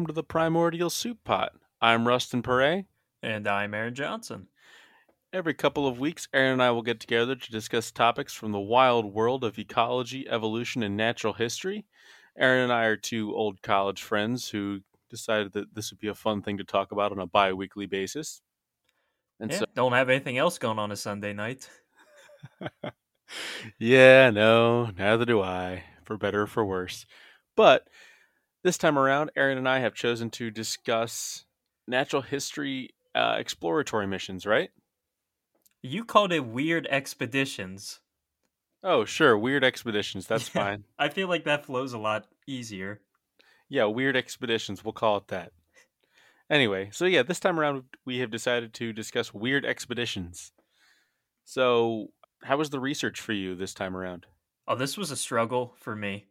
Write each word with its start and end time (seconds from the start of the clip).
welcome 0.00 0.14
to 0.14 0.18
the 0.18 0.24
Primordial 0.24 0.88
Soup 0.88 1.18
Pot. 1.24 1.52
I'm 1.78 2.08
Rustin 2.08 2.40
Perret. 2.40 2.86
And 3.22 3.46
I'm 3.46 3.74
Aaron 3.74 3.94
Johnson. 3.94 4.46
Every 5.30 5.52
couple 5.52 5.86
of 5.86 6.00
weeks, 6.00 6.26
Aaron 6.32 6.54
and 6.54 6.62
I 6.62 6.70
will 6.70 6.80
get 6.80 7.00
together 7.00 7.36
to 7.36 7.52
discuss 7.52 7.90
topics 7.90 8.32
from 8.32 8.52
the 8.52 8.58
wild 8.58 9.12
world 9.12 9.44
of 9.44 9.58
ecology, 9.58 10.26
evolution, 10.26 10.82
and 10.82 10.96
natural 10.96 11.34
history. 11.34 11.84
Aaron 12.38 12.62
and 12.62 12.72
I 12.72 12.84
are 12.84 12.96
two 12.96 13.34
old 13.34 13.60
college 13.60 14.02
friends 14.02 14.48
who 14.48 14.80
decided 15.10 15.52
that 15.52 15.74
this 15.74 15.90
would 15.90 16.00
be 16.00 16.08
a 16.08 16.14
fun 16.14 16.40
thing 16.40 16.56
to 16.56 16.64
talk 16.64 16.92
about 16.92 17.12
on 17.12 17.18
a 17.18 17.26
bi 17.26 17.52
weekly 17.52 17.84
basis. 17.84 18.40
And 19.38 19.50
yeah, 19.50 19.58
so, 19.58 19.64
don't 19.74 19.92
have 19.92 20.08
anything 20.08 20.38
else 20.38 20.56
going 20.56 20.78
on 20.78 20.90
a 20.92 20.96
Sunday 20.96 21.34
night. 21.34 21.68
yeah, 23.78 24.30
no, 24.30 24.92
neither 24.96 25.26
do 25.26 25.42
I, 25.42 25.84
for 26.04 26.16
better 26.16 26.44
or 26.44 26.46
for 26.46 26.64
worse. 26.64 27.04
But 27.54 27.86
this 28.62 28.78
time 28.78 28.98
around, 28.98 29.30
Aaron 29.36 29.58
and 29.58 29.68
I 29.68 29.78
have 29.80 29.94
chosen 29.94 30.30
to 30.30 30.50
discuss 30.50 31.44
natural 31.86 32.22
history 32.22 32.90
uh, 33.14 33.36
exploratory 33.38 34.06
missions, 34.06 34.46
right? 34.46 34.70
You 35.82 36.04
called 36.04 36.32
it 36.32 36.46
weird 36.46 36.86
expeditions. 36.90 38.00
Oh, 38.82 39.04
sure, 39.04 39.36
weird 39.36 39.64
expeditions. 39.64 40.26
That's 40.26 40.48
fine. 40.48 40.84
I 40.98 41.08
feel 41.08 41.28
like 41.28 41.44
that 41.44 41.66
flows 41.66 41.92
a 41.92 41.98
lot 41.98 42.26
easier. 42.46 43.00
Yeah, 43.68 43.84
weird 43.84 44.16
expeditions. 44.16 44.84
We'll 44.84 44.92
call 44.92 45.16
it 45.18 45.28
that. 45.28 45.52
Anyway, 46.50 46.90
so 46.92 47.04
yeah, 47.04 47.22
this 47.22 47.38
time 47.38 47.60
around 47.60 47.84
we 48.04 48.18
have 48.18 48.30
decided 48.30 48.74
to 48.74 48.92
discuss 48.92 49.32
weird 49.32 49.64
expeditions. 49.64 50.52
So, 51.44 52.08
how 52.42 52.56
was 52.56 52.70
the 52.70 52.80
research 52.80 53.20
for 53.20 53.32
you 53.32 53.54
this 53.54 53.72
time 53.72 53.96
around? 53.96 54.26
Oh, 54.66 54.74
this 54.74 54.98
was 54.98 55.10
a 55.10 55.16
struggle 55.16 55.74
for 55.78 55.94
me. 55.94 56.26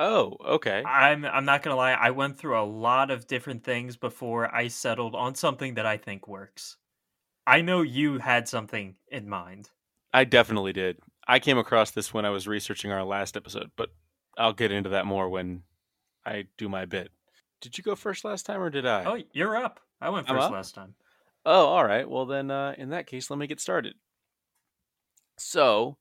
Oh, 0.00 0.36
okay. 0.46 0.84
I'm 0.86 1.24
I'm 1.24 1.44
not 1.44 1.64
going 1.64 1.72
to 1.72 1.76
lie, 1.76 1.92
I 1.92 2.10
went 2.10 2.38
through 2.38 2.56
a 2.56 2.62
lot 2.62 3.10
of 3.10 3.26
different 3.26 3.64
things 3.64 3.96
before 3.96 4.54
I 4.54 4.68
settled 4.68 5.16
on 5.16 5.34
something 5.34 5.74
that 5.74 5.86
I 5.86 5.96
think 5.96 6.28
works. 6.28 6.76
I 7.44 7.62
know 7.62 7.82
you 7.82 8.18
had 8.18 8.46
something 8.46 8.94
in 9.08 9.28
mind. 9.28 9.70
I 10.14 10.22
definitely 10.22 10.72
did. 10.72 10.98
I 11.26 11.40
came 11.40 11.58
across 11.58 11.90
this 11.90 12.14
when 12.14 12.24
I 12.24 12.30
was 12.30 12.46
researching 12.46 12.92
our 12.92 13.02
last 13.02 13.36
episode, 13.36 13.72
but 13.74 13.88
I'll 14.38 14.52
get 14.52 14.70
into 14.70 14.90
that 14.90 15.04
more 15.04 15.28
when 15.28 15.64
I 16.24 16.44
do 16.56 16.68
my 16.68 16.84
bit. 16.84 17.10
Did 17.60 17.76
you 17.76 17.82
go 17.82 17.96
first 17.96 18.24
last 18.24 18.46
time 18.46 18.60
or 18.60 18.70
did 18.70 18.86
I? 18.86 19.04
Oh, 19.04 19.22
you're 19.32 19.56
up. 19.56 19.80
I 20.00 20.10
went 20.10 20.28
first 20.28 20.52
last 20.52 20.76
time. 20.76 20.94
Oh, 21.44 21.66
all 21.66 21.84
right. 21.84 22.08
Well, 22.08 22.24
then 22.24 22.52
uh, 22.52 22.74
in 22.78 22.90
that 22.90 23.08
case, 23.08 23.30
let 23.30 23.38
me 23.38 23.48
get 23.48 23.60
started. 23.60 23.94
So, 25.36 25.96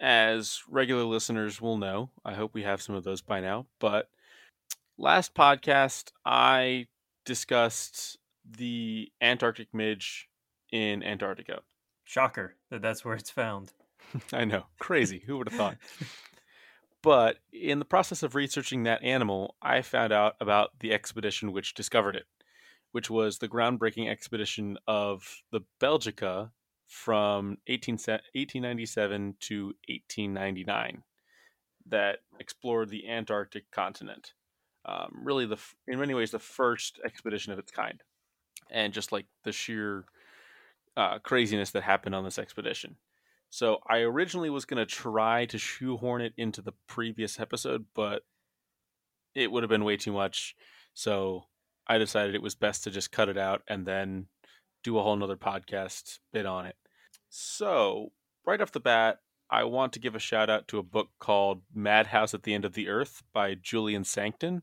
as 0.00 0.62
regular 0.68 1.04
listeners 1.04 1.60
will 1.60 1.76
know, 1.76 2.10
I 2.24 2.34
hope 2.34 2.54
we 2.54 2.62
have 2.62 2.82
some 2.82 2.94
of 2.94 3.04
those 3.04 3.22
by 3.22 3.40
now, 3.40 3.66
but 3.78 4.08
last 4.98 5.34
podcast, 5.34 6.12
I 6.24 6.86
discussed 7.24 8.18
the 8.48 9.10
Antarctic 9.20 9.72
midge 9.72 10.28
in 10.70 11.02
Antarctica. 11.02 11.60
Shocker 12.04 12.54
that 12.70 12.82
that's 12.82 13.04
where 13.04 13.16
it's 13.16 13.30
found. 13.30 13.72
I 14.32 14.44
know. 14.44 14.66
Crazy. 14.78 15.22
Who 15.26 15.38
would 15.38 15.48
have 15.48 15.58
thought? 15.58 15.76
But 17.06 17.38
in 17.52 17.78
the 17.78 17.84
process 17.84 18.24
of 18.24 18.34
researching 18.34 18.82
that 18.82 19.04
animal, 19.04 19.54
I 19.62 19.82
found 19.82 20.12
out 20.12 20.34
about 20.40 20.80
the 20.80 20.92
expedition 20.92 21.52
which 21.52 21.74
discovered 21.74 22.16
it, 22.16 22.24
which 22.90 23.08
was 23.08 23.38
the 23.38 23.46
groundbreaking 23.46 24.10
expedition 24.10 24.76
of 24.88 25.42
the 25.52 25.60
Belgica 25.80 26.50
from 26.86 27.58
18, 27.66 27.94
1897 27.94 29.34
to 29.40 29.64
1899 29.88 31.02
that 31.88 32.18
explored 32.38 32.88
the 32.90 33.08
Antarctic 33.08 33.70
continent. 33.70 34.32
Um, 34.84 35.20
really, 35.24 35.46
the 35.46 35.58
in 35.88 35.98
many 35.98 36.14
ways 36.14 36.30
the 36.30 36.38
first 36.38 37.00
expedition 37.04 37.52
of 37.52 37.58
its 37.58 37.72
kind, 37.72 38.02
and 38.70 38.92
just 38.92 39.10
like 39.10 39.26
the 39.42 39.52
sheer 39.52 40.04
uh, 40.96 41.18
craziness 41.18 41.70
that 41.72 41.82
happened 41.82 42.14
on 42.14 42.24
this 42.24 42.38
expedition. 42.38 42.96
So 43.50 43.78
I 43.88 43.98
originally 43.98 44.50
was 44.50 44.64
going 44.64 44.78
to 44.78 44.86
try 44.86 45.46
to 45.46 45.58
shoehorn 45.58 46.22
it 46.22 46.34
into 46.36 46.62
the 46.62 46.72
previous 46.86 47.38
episode, 47.38 47.86
but 47.94 48.22
it 49.34 49.50
would 49.50 49.62
have 49.62 49.70
been 49.70 49.84
way 49.84 49.96
too 49.96 50.12
much. 50.12 50.56
So 50.94 51.44
I 51.86 51.98
decided 51.98 52.34
it 52.34 52.42
was 52.42 52.54
best 52.54 52.84
to 52.84 52.90
just 52.90 53.12
cut 53.12 53.28
it 53.28 53.38
out 53.38 53.62
and 53.68 53.86
then 53.86 54.26
do 54.82 54.98
a 54.98 55.02
whole 55.02 55.16
nother 55.16 55.36
podcast 55.36 56.18
bit 56.32 56.46
on 56.46 56.66
it. 56.66 56.76
So, 57.28 58.12
right 58.46 58.60
off 58.60 58.72
the 58.72 58.80
bat, 58.80 59.18
I 59.50 59.64
want 59.64 59.92
to 59.92 60.00
give 60.00 60.14
a 60.14 60.20
shout 60.20 60.50
out 60.50 60.68
to 60.68 60.78
a 60.78 60.82
book 60.82 61.08
called 61.20 61.62
Madhouse 61.74 62.34
at 62.34 62.42
the 62.42 62.54
End 62.54 62.64
of 62.64 62.74
the 62.74 62.88
Earth 62.88 63.22
by 63.32 63.54
Julian 63.54 64.04
Sancton. 64.04 64.62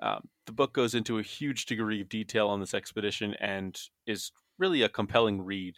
Um, 0.00 0.28
the 0.46 0.52
book 0.52 0.72
goes 0.72 0.94
into 0.94 1.18
a 1.18 1.22
huge 1.22 1.66
degree 1.66 2.00
of 2.00 2.08
detail 2.08 2.48
on 2.48 2.60
this 2.60 2.74
expedition 2.74 3.34
and 3.40 3.78
is 4.06 4.30
really 4.58 4.82
a 4.82 4.88
compelling 4.88 5.42
read 5.42 5.76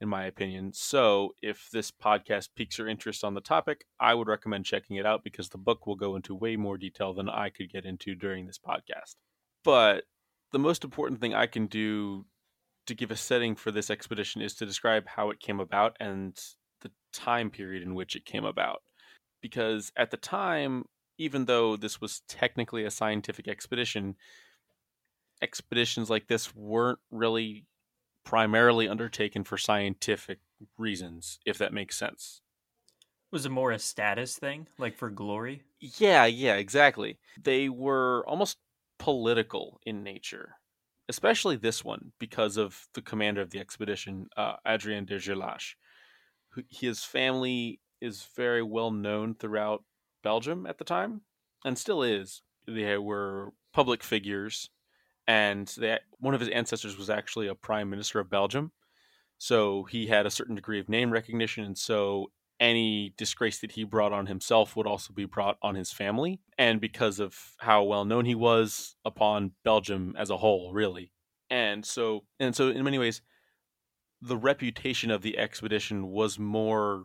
in 0.00 0.08
my 0.08 0.24
opinion. 0.24 0.72
So, 0.74 1.30
if 1.40 1.68
this 1.72 1.90
podcast 1.90 2.50
piques 2.56 2.78
your 2.78 2.88
interest 2.88 3.24
on 3.24 3.34
the 3.34 3.40
topic, 3.40 3.86
I 4.00 4.14
would 4.14 4.28
recommend 4.28 4.64
checking 4.64 4.96
it 4.96 5.06
out 5.06 5.24
because 5.24 5.48
the 5.48 5.58
book 5.58 5.86
will 5.86 5.96
go 5.96 6.16
into 6.16 6.34
way 6.34 6.56
more 6.56 6.76
detail 6.76 7.14
than 7.14 7.28
I 7.28 7.50
could 7.50 7.70
get 7.70 7.86
into 7.86 8.14
during 8.14 8.46
this 8.46 8.58
podcast. 8.58 9.16
But 9.64 10.04
the 10.52 10.58
most 10.58 10.84
important 10.84 11.20
thing 11.20 11.34
I 11.34 11.46
can 11.46 11.66
do 11.66 12.26
to 12.86 12.94
give 12.94 13.10
a 13.10 13.16
setting 13.16 13.54
for 13.54 13.70
this 13.70 13.90
expedition 13.90 14.42
is 14.42 14.54
to 14.54 14.66
describe 14.66 15.06
how 15.06 15.30
it 15.30 15.40
came 15.40 15.60
about 15.60 15.96
and 16.00 16.38
the 16.80 16.90
time 17.12 17.50
period 17.50 17.82
in 17.82 17.94
which 17.94 18.16
it 18.16 18.24
came 18.24 18.44
about. 18.44 18.82
Because 19.40 19.92
at 19.96 20.10
the 20.10 20.16
time, 20.16 20.84
even 21.18 21.44
though 21.44 21.76
this 21.76 22.00
was 22.00 22.20
technically 22.28 22.84
a 22.84 22.90
scientific 22.90 23.48
expedition, 23.48 24.16
expeditions 25.42 26.10
like 26.10 26.26
this 26.26 26.54
weren't 26.54 26.98
really 27.10 27.66
primarily 28.24 28.88
undertaken 28.88 29.44
for 29.44 29.58
scientific 29.58 30.40
reasons, 30.78 31.38
if 31.46 31.58
that 31.58 31.72
makes 31.72 31.96
sense. 31.96 32.42
Was 33.30 33.44
it 33.44 33.50
more 33.50 33.70
a 33.70 33.78
status 33.78 34.38
thing, 34.38 34.68
like 34.78 34.96
for 34.96 35.10
glory? 35.10 35.64
Yeah, 35.80 36.24
yeah, 36.24 36.54
exactly. 36.54 37.18
They 37.36 37.68
were 37.68 38.24
almost 38.26 38.58
political 38.98 39.80
in 39.84 40.02
nature, 40.02 40.56
especially 41.08 41.56
this 41.56 41.84
one 41.84 42.12
because 42.18 42.56
of 42.56 42.86
the 42.94 43.02
commander 43.02 43.40
of 43.40 43.50
the 43.50 43.58
expedition, 43.58 44.28
uh, 44.36 44.54
de 44.64 45.18
Gerlache. 45.18 45.74
His 46.68 47.04
family 47.04 47.80
is 48.00 48.28
very 48.36 48.62
well 48.62 48.90
known 48.90 49.34
throughout 49.34 49.84
Belgium 50.22 50.66
at 50.66 50.78
the 50.78 50.84
time, 50.84 51.22
and 51.64 51.76
still 51.76 52.02
is. 52.02 52.42
They 52.66 52.96
were 52.96 53.52
public 53.72 54.02
figures 54.02 54.70
and 55.26 55.68
that 55.78 56.02
one 56.18 56.34
of 56.34 56.40
his 56.40 56.50
ancestors 56.50 56.98
was 56.98 57.10
actually 57.10 57.48
a 57.48 57.54
prime 57.54 57.88
minister 57.88 58.20
of 58.20 58.30
Belgium. 58.30 58.72
So 59.38 59.84
he 59.84 60.06
had 60.06 60.26
a 60.26 60.30
certain 60.30 60.54
degree 60.54 60.80
of 60.80 60.88
name 60.88 61.10
recognition, 61.10 61.64
and 61.64 61.76
so 61.76 62.30
any 62.60 63.14
disgrace 63.16 63.60
that 63.60 63.72
he 63.72 63.84
brought 63.84 64.12
on 64.12 64.26
himself 64.26 64.76
would 64.76 64.86
also 64.86 65.12
be 65.12 65.24
brought 65.24 65.58
on 65.62 65.74
his 65.74 65.92
family, 65.92 66.40
and 66.56 66.80
because 66.80 67.18
of 67.20 67.36
how 67.58 67.82
well 67.82 68.04
known 68.04 68.24
he 68.24 68.34
was 68.34 68.96
upon 69.04 69.52
Belgium 69.64 70.14
as 70.18 70.30
a 70.30 70.36
whole, 70.36 70.72
really. 70.72 71.12
And 71.50 71.84
so, 71.84 72.24
and 72.40 72.54
so, 72.54 72.68
in 72.68 72.82
many 72.84 72.98
ways, 72.98 73.22
the 74.20 74.36
reputation 74.36 75.10
of 75.10 75.22
the 75.22 75.38
expedition 75.38 76.08
was 76.08 76.38
more 76.38 77.04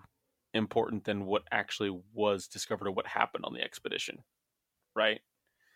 important 0.54 1.04
than 1.04 1.26
what 1.26 1.44
actually 1.52 2.00
was 2.14 2.48
discovered 2.48 2.88
or 2.88 2.92
what 2.92 3.08
happened 3.08 3.46
on 3.46 3.54
the 3.54 3.62
expedition, 3.62 4.20
right? 4.96 5.20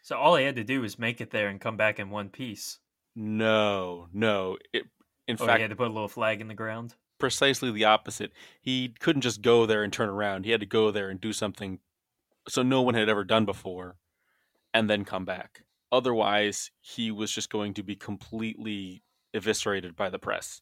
So 0.03 0.17
all 0.17 0.35
he 0.35 0.45
had 0.45 0.55
to 0.55 0.63
do 0.63 0.81
was 0.81 0.99
make 0.99 1.21
it 1.21 1.31
there 1.31 1.49
and 1.49 1.61
come 1.61 1.77
back 1.77 1.99
in 1.99 2.09
one 2.09 2.29
piece. 2.29 2.79
No, 3.15 4.07
no. 4.13 4.57
It, 4.73 4.83
in 5.27 5.37
oh, 5.39 5.45
fact, 5.45 5.57
he 5.57 5.61
had 5.61 5.69
to 5.69 5.75
put 5.75 5.87
a 5.87 5.93
little 5.93 6.07
flag 6.07 6.41
in 6.41 6.47
the 6.47 6.53
ground. 6.53 6.95
Precisely 7.23 7.71
the 7.71 7.85
opposite. 7.85 8.33
He 8.59 8.93
couldn't 8.99 9.21
just 9.21 9.41
go 9.41 9.65
there 9.65 9.81
and 9.81 9.93
turn 9.93 10.09
around. 10.09 10.43
He 10.43 10.51
had 10.51 10.59
to 10.59 10.65
go 10.65 10.91
there 10.91 11.07
and 11.07 11.21
do 11.21 11.31
something 11.31 11.79
so 12.49 12.63
no 12.63 12.81
one 12.81 12.95
had 12.95 13.07
ever 13.07 13.23
done 13.23 13.45
before, 13.45 13.95
and 14.73 14.89
then 14.89 15.05
come 15.05 15.23
back. 15.23 15.63
Otherwise, 15.89 16.71
he 16.81 17.11
was 17.11 17.31
just 17.31 17.49
going 17.49 17.73
to 17.75 17.81
be 17.81 17.95
completely 17.95 19.03
eviscerated 19.33 19.95
by 19.95 20.09
the 20.09 20.19
press, 20.19 20.59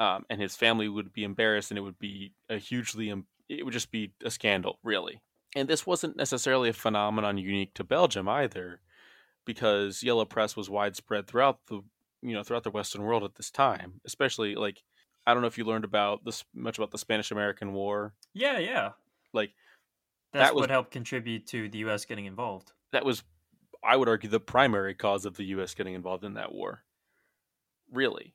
um, 0.00 0.24
and 0.30 0.40
his 0.40 0.56
family 0.56 0.88
would 0.88 1.12
be 1.12 1.24
embarrassed, 1.24 1.70
and 1.70 1.76
it 1.76 1.82
would 1.82 1.98
be 1.98 2.32
a 2.48 2.56
hugely. 2.56 3.12
It 3.50 3.66
would 3.66 3.74
just 3.74 3.90
be 3.90 4.14
a 4.24 4.30
scandal, 4.30 4.78
really. 4.82 5.20
And 5.54 5.68
this 5.68 5.86
wasn't 5.86 6.16
necessarily 6.16 6.70
a 6.70 6.72
phenomenon 6.72 7.36
unique 7.36 7.74
to 7.74 7.84
Belgium 7.84 8.30
either, 8.30 8.80
because 9.44 10.02
yellow 10.02 10.24
press 10.24 10.56
was 10.56 10.70
widespread 10.70 11.26
throughout 11.26 11.66
the 11.66 11.82
you 12.22 12.32
know 12.32 12.42
throughout 12.42 12.64
the 12.64 12.70
Western 12.70 13.02
world 13.02 13.24
at 13.24 13.34
this 13.34 13.50
time. 13.50 14.00
Especially 14.06 14.54
like 14.54 14.82
I 15.28 15.34
don't 15.34 15.42
know 15.42 15.48
if 15.48 15.58
you 15.58 15.64
learned 15.64 15.84
about 15.84 16.24
this 16.24 16.42
much 16.54 16.78
about 16.78 16.90
the 16.90 16.96
Spanish 16.96 17.30
American 17.30 17.74
War. 17.74 18.14
Yeah, 18.32 18.58
yeah. 18.58 18.92
Like 19.34 19.50
that's 20.32 20.48
that 20.48 20.54
was, 20.54 20.62
what 20.62 20.70
helped 20.70 20.90
contribute 20.90 21.46
to 21.48 21.68
the 21.68 21.78
U.S. 21.80 22.06
getting 22.06 22.24
involved. 22.24 22.72
That 22.92 23.04
was, 23.04 23.22
I 23.84 23.96
would 23.96 24.08
argue, 24.08 24.30
the 24.30 24.40
primary 24.40 24.94
cause 24.94 25.26
of 25.26 25.36
the 25.36 25.44
U.S. 25.44 25.74
getting 25.74 25.92
involved 25.92 26.24
in 26.24 26.32
that 26.34 26.54
war. 26.54 26.82
Really, 27.92 28.34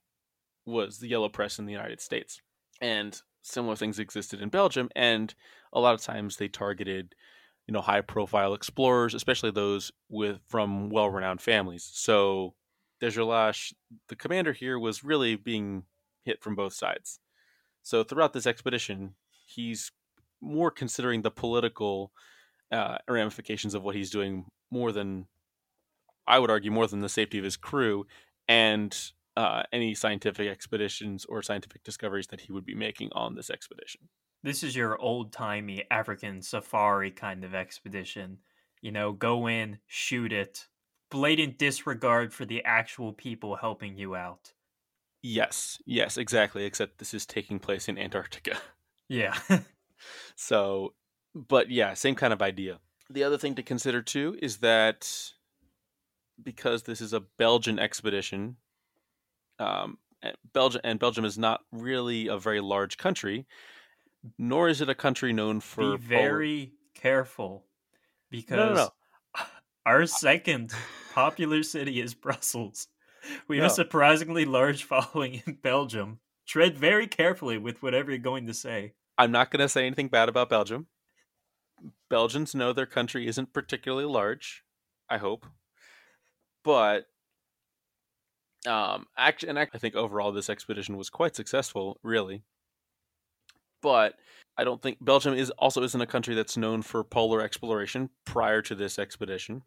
was 0.68 1.00
the 1.00 1.08
yellow 1.08 1.30
press 1.30 1.58
in 1.58 1.66
the 1.66 1.72
United 1.72 2.00
States, 2.00 2.42
and 2.80 3.20
similar 3.42 3.76
things 3.76 3.98
existed 3.98 4.40
in 4.40 4.50
Belgium, 4.50 4.90
and 4.96 5.34
a 5.74 5.80
lot 5.80 5.96
of 5.96 6.02
times 6.02 6.38
they 6.38 6.48
targeted 6.48 7.16
you 7.68 7.72
know, 7.72 7.82
high 7.82 8.02
profile 8.02 8.54
explorers, 8.54 9.16
especially 9.16 9.50
those 9.50 9.92
with 10.10 10.42
from 10.48 10.90
well 10.90 11.10
renowned 11.10 11.42
families. 11.42 11.90
So 11.92 12.54
de 13.00 13.08
Gerlache, 13.08 13.74
the 14.10 14.16
commander 14.16 14.54
here, 14.54 14.78
was 14.78 15.04
really 15.04 15.36
being 15.36 15.86
hit 16.24 16.42
from 16.42 16.56
both 16.56 16.74
sides. 16.74 17.20
So 17.82 18.04
throughout 18.04 18.34
this 18.34 18.48
expedition, 18.48 19.16
he's 19.46 19.92
more 20.42 20.72
considering 20.72 21.22
the 21.22 21.32
political 21.32 22.12
uh, 22.72 22.98
ramifications 23.10 23.74
of 23.74 23.84
what 23.84 23.96
he's 23.96 24.10
doing 24.10 24.46
more 24.72 24.92
than, 24.92 25.28
I 26.28 26.40
would 26.40 26.50
argue, 26.50 26.72
more 26.72 26.88
than 26.88 27.02
the 27.02 27.10
safety 27.10 27.38
of 27.38 27.44
his 27.44 27.58
crew 27.58 28.06
and 28.48 28.98
uh, 29.36 29.64
any 29.72 29.96
scientific 29.96 30.48
expeditions 30.48 31.26
or 31.26 31.42
scientific 31.42 31.84
discoveries 31.84 32.28
that 32.28 32.42
he 32.42 32.52
would 32.52 32.66
be 32.66 32.76
making 32.76 33.10
on 33.14 33.36
this 33.36 33.50
expedition. 33.50 34.02
This 34.44 34.64
is 34.64 34.76
your 34.76 35.00
old 35.00 35.32
timey 35.32 35.86
African 35.90 36.42
safari 36.42 37.12
kind 37.12 37.44
of 37.44 37.56
expedition. 37.56 38.40
You 38.82 38.92
know, 38.92 39.14
go 39.14 39.48
in, 39.48 39.80
shoot 39.88 40.34
it, 40.34 40.68
blatant 41.10 41.58
disregard 41.58 42.34
for 42.34 42.44
the 42.44 42.64
actual 42.66 43.14
people 43.14 43.56
helping 43.56 43.98
you 43.98 44.16
out. 44.16 44.52
Yes, 45.24 45.82
yes, 45.86 46.18
exactly. 46.18 46.66
Except 46.66 47.00
this 47.00 47.14
is 47.14 47.26
taking 47.26 47.58
place 47.58 47.90
in 47.90 47.98
Antarctica. 47.98 48.58
Yeah. 49.10 49.38
so, 50.36 50.94
but 51.36 51.70
yeah, 51.70 51.94
same 51.94 52.16
kind 52.16 52.32
of 52.32 52.42
idea. 52.42 52.80
The 53.10 53.24
other 53.26 53.38
thing 53.38 53.54
to 53.56 53.62
consider 53.62 54.02
too 54.02 54.38
is 54.42 54.58
that 54.60 55.32
because 56.42 56.84
this 56.84 57.02
is 57.02 57.12
a 57.12 57.20
Belgian 57.20 57.80
expedition, 57.80 58.56
um, 59.60 59.98
Belgium 60.54 60.82
and 60.84 61.00
Belgium 61.00 61.26
is 61.26 61.38
not 61.38 61.62
really 61.72 62.28
a 62.28 62.38
very 62.38 62.62
large 62.62 62.98
country, 62.98 63.46
nor 64.38 64.70
is 64.70 64.82
it 64.82 64.90
a 64.90 64.96
country 64.96 65.34
known 65.34 65.60
for. 65.60 65.98
Be 65.98 66.04
very 66.04 66.72
careful, 66.96 67.66
because 68.32 68.58
no, 68.58 68.70
no, 68.70 68.76
no. 68.76 69.46
our 69.86 70.06
second 70.06 70.74
popular 71.14 71.62
city 71.62 72.02
is 72.02 72.14
Brussels. 72.14 72.88
We 73.48 73.58
have 73.58 73.68
a 73.68 73.74
surprisingly 73.74 74.46
large 74.46 74.84
following 74.84 75.42
in 75.46 75.54
Belgium. 75.56 76.20
Tread 76.46 76.78
very 76.78 77.08
carefully 77.08 77.58
with 77.58 77.82
whatever 77.82 78.12
you're 78.12 78.18
going 78.20 78.48
to 78.48 78.54
say. 78.54 78.94
I'm 79.18 79.32
not 79.32 79.50
going 79.50 79.62
to 79.62 79.70
say 79.70 79.86
anything 79.86 80.10
bad 80.10 80.28
about 80.30 80.50
Belgium. 80.50 80.88
Belgians 82.10 82.54
know 82.54 82.74
their 82.74 82.86
country 82.86 83.28
isn't 83.28 83.54
particularly 83.54 84.06
large. 84.06 84.64
I 85.10 85.18
hope, 85.18 85.46
but 86.64 87.06
um, 88.66 89.08
actually, 89.18 89.50
and 89.50 89.60
I 89.60 89.66
think 89.66 89.96
overall 89.96 90.32
this 90.32 90.50
expedition 90.50 90.98
was 90.98 91.10
quite 91.10 91.36
successful, 91.36 92.00
really. 92.04 92.44
But 93.82 94.16
I 94.58 94.64
don't 94.64 94.82
think 94.82 94.98
Belgium 95.02 95.34
is 95.34 95.50
also 95.52 95.84
isn't 95.84 96.02
a 96.02 96.08
country 96.08 96.36
that's 96.36 96.56
known 96.56 96.82
for 96.82 97.04
polar 97.04 97.42
exploration 97.42 98.10
prior 98.26 98.62
to 98.64 98.76
this 98.76 98.98
expedition, 98.98 99.64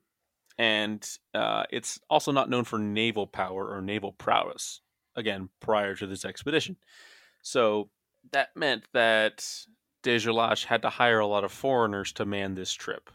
and 0.59 1.07
uh, 1.35 1.65
it's 1.71 2.01
also 2.09 2.33
not 2.33 2.51
known 2.51 2.65
for 2.65 2.79
naval 2.79 3.27
power 3.27 3.69
or 3.69 3.81
naval 3.81 4.13
prowess. 4.13 4.81
Again, 5.15 5.49
prior 5.61 5.95
to 5.95 6.07
this 6.07 6.27
expedition, 6.27 6.77
so 7.43 7.89
that 8.33 8.55
meant 8.55 8.85
that 8.93 9.47
de 10.03 10.19
Gerlache 10.19 10.67
had 10.67 10.83
to 10.83 10.91
hire 10.91 11.21
a 11.21 11.27
lot 11.27 11.45
of 11.45 11.53
foreigners 11.53 12.13
to 12.13 12.27
man 12.27 12.55
this 12.55 12.73
trip, 12.73 13.11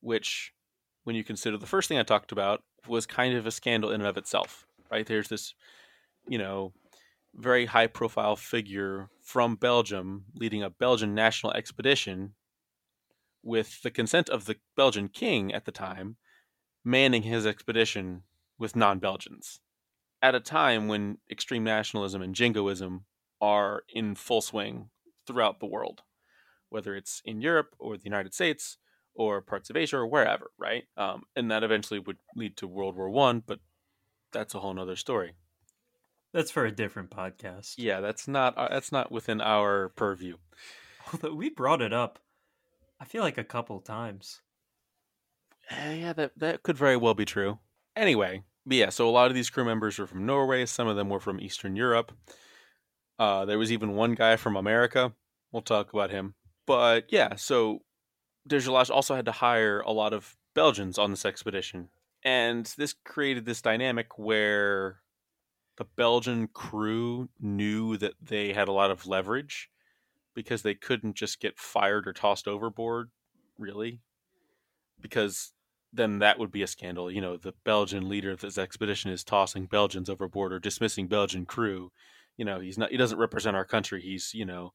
which, 0.00 0.52
when 1.04 1.16
you 1.16 1.24
consider 1.24 1.56
the 1.56 1.66
first 1.66 1.88
thing 1.88 1.98
I 1.98 2.02
talked 2.02 2.32
about, 2.32 2.62
was 2.86 3.06
kind 3.06 3.34
of 3.34 3.46
a 3.46 3.50
scandal 3.50 3.90
in 3.90 4.02
and 4.02 4.08
of 4.08 4.18
itself 4.18 4.66
right? 4.90 5.06
There's 5.06 5.28
this, 5.28 5.54
you 6.28 6.38
know, 6.38 6.72
very 7.34 7.66
high 7.66 7.86
profile 7.86 8.36
figure 8.36 9.08
from 9.22 9.54
Belgium 9.54 10.24
leading 10.34 10.62
a 10.62 10.70
Belgian 10.70 11.14
national 11.14 11.52
expedition 11.52 12.34
with 13.42 13.80
the 13.82 13.90
consent 13.90 14.28
of 14.28 14.44
the 14.44 14.56
Belgian 14.76 15.08
king 15.08 15.54
at 15.54 15.64
the 15.64 15.72
time, 15.72 16.16
manning 16.84 17.22
his 17.22 17.46
expedition 17.46 18.22
with 18.58 18.76
non 18.76 18.98
Belgians. 18.98 19.60
At 20.22 20.34
a 20.34 20.40
time 20.40 20.88
when 20.88 21.18
extreme 21.30 21.64
nationalism 21.64 22.20
and 22.22 22.34
jingoism 22.34 23.04
are 23.40 23.84
in 23.88 24.14
full 24.14 24.42
swing 24.42 24.90
throughout 25.26 25.60
the 25.60 25.66
world, 25.66 26.02
whether 26.68 26.94
it's 26.94 27.22
in 27.24 27.40
Europe 27.40 27.74
or 27.78 27.96
the 27.96 28.04
United 28.04 28.34
States 28.34 28.76
or 29.14 29.40
parts 29.40 29.70
of 29.70 29.76
Asia 29.76 29.96
or 29.96 30.06
wherever, 30.06 30.50
right? 30.58 30.84
Um, 30.96 31.24
and 31.34 31.50
that 31.50 31.64
eventually 31.64 32.00
would 32.00 32.18
lead 32.36 32.56
to 32.58 32.66
World 32.66 32.96
War 32.96 33.08
One, 33.08 33.42
but 33.46 33.60
that's 34.32 34.54
a 34.54 34.60
whole 34.60 34.74
nother 34.74 34.96
story. 34.96 35.32
That's 36.32 36.50
for 36.50 36.64
a 36.64 36.70
different 36.70 37.10
podcast. 37.10 37.74
Yeah, 37.76 38.00
that's 38.00 38.28
not 38.28 38.56
uh, 38.56 38.68
that's 38.70 38.92
not 38.92 39.10
within 39.10 39.40
our 39.40 39.88
purview. 39.90 40.36
Although 41.12 41.34
we 41.34 41.50
brought 41.50 41.82
it 41.82 41.92
up, 41.92 42.20
I 43.00 43.04
feel 43.04 43.22
like 43.22 43.38
a 43.38 43.44
couple 43.44 43.80
times. 43.80 44.40
Uh, 45.70 45.90
yeah, 45.90 46.12
that 46.12 46.32
that 46.36 46.62
could 46.62 46.76
very 46.76 46.96
well 46.96 47.14
be 47.14 47.24
true. 47.24 47.58
Anyway, 47.96 48.42
yeah, 48.66 48.88
so 48.88 49.08
a 49.08 49.10
lot 49.10 49.28
of 49.28 49.34
these 49.34 49.50
crew 49.50 49.64
members 49.64 49.98
were 49.98 50.06
from 50.06 50.26
Norway. 50.26 50.66
Some 50.66 50.88
of 50.88 50.96
them 50.96 51.08
were 51.08 51.20
from 51.20 51.40
Eastern 51.40 51.76
Europe. 51.76 52.12
Uh, 53.18 53.44
there 53.44 53.58
was 53.58 53.70
even 53.70 53.94
one 53.94 54.14
guy 54.14 54.36
from 54.36 54.56
America. 54.56 55.12
We'll 55.52 55.62
talk 55.62 55.92
about 55.92 56.10
him. 56.10 56.34
But 56.66 57.06
yeah, 57.10 57.36
so 57.36 57.80
de 58.46 58.56
Gerlache 58.56 58.90
also 58.90 59.14
had 59.14 59.26
to 59.26 59.32
hire 59.32 59.80
a 59.80 59.92
lot 59.92 60.12
of 60.12 60.36
Belgians 60.54 60.98
on 60.98 61.10
this 61.10 61.24
expedition 61.24 61.90
and 62.24 62.66
this 62.76 62.94
created 63.04 63.44
this 63.44 63.62
dynamic 63.62 64.18
where 64.18 65.00
the 65.76 65.86
Belgian 65.96 66.48
crew 66.48 67.28
knew 67.40 67.96
that 67.96 68.14
they 68.20 68.52
had 68.52 68.68
a 68.68 68.72
lot 68.72 68.90
of 68.90 69.06
leverage 69.06 69.70
because 70.34 70.62
they 70.62 70.74
couldn't 70.74 71.16
just 71.16 71.40
get 71.40 71.58
fired 71.58 72.06
or 72.06 72.12
tossed 72.12 72.46
overboard, 72.46 73.10
really. 73.58 74.02
Because 75.00 75.52
then 75.92 76.20
that 76.20 76.38
would 76.38 76.50
be 76.50 76.62
a 76.62 76.66
scandal. 76.66 77.10
You 77.10 77.20
know, 77.20 77.36
the 77.36 77.54
Belgian 77.64 78.08
leader 78.08 78.30
of 78.30 78.40
this 78.40 78.58
expedition 78.58 79.10
is 79.10 79.24
tossing 79.24 79.66
Belgians 79.66 80.08
overboard 80.08 80.52
or 80.52 80.58
dismissing 80.58 81.08
Belgian 81.08 81.46
crew. 81.46 81.90
You 82.36 82.44
know, 82.44 82.60
he's 82.60 82.78
not. 82.78 82.90
He 82.90 82.96
doesn't 82.96 83.18
represent 83.18 83.56
our 83.56 83.64
country. 83.64 84.00
He's 84.00 84.32
you 84.34 84.44
know, 84.44 84.72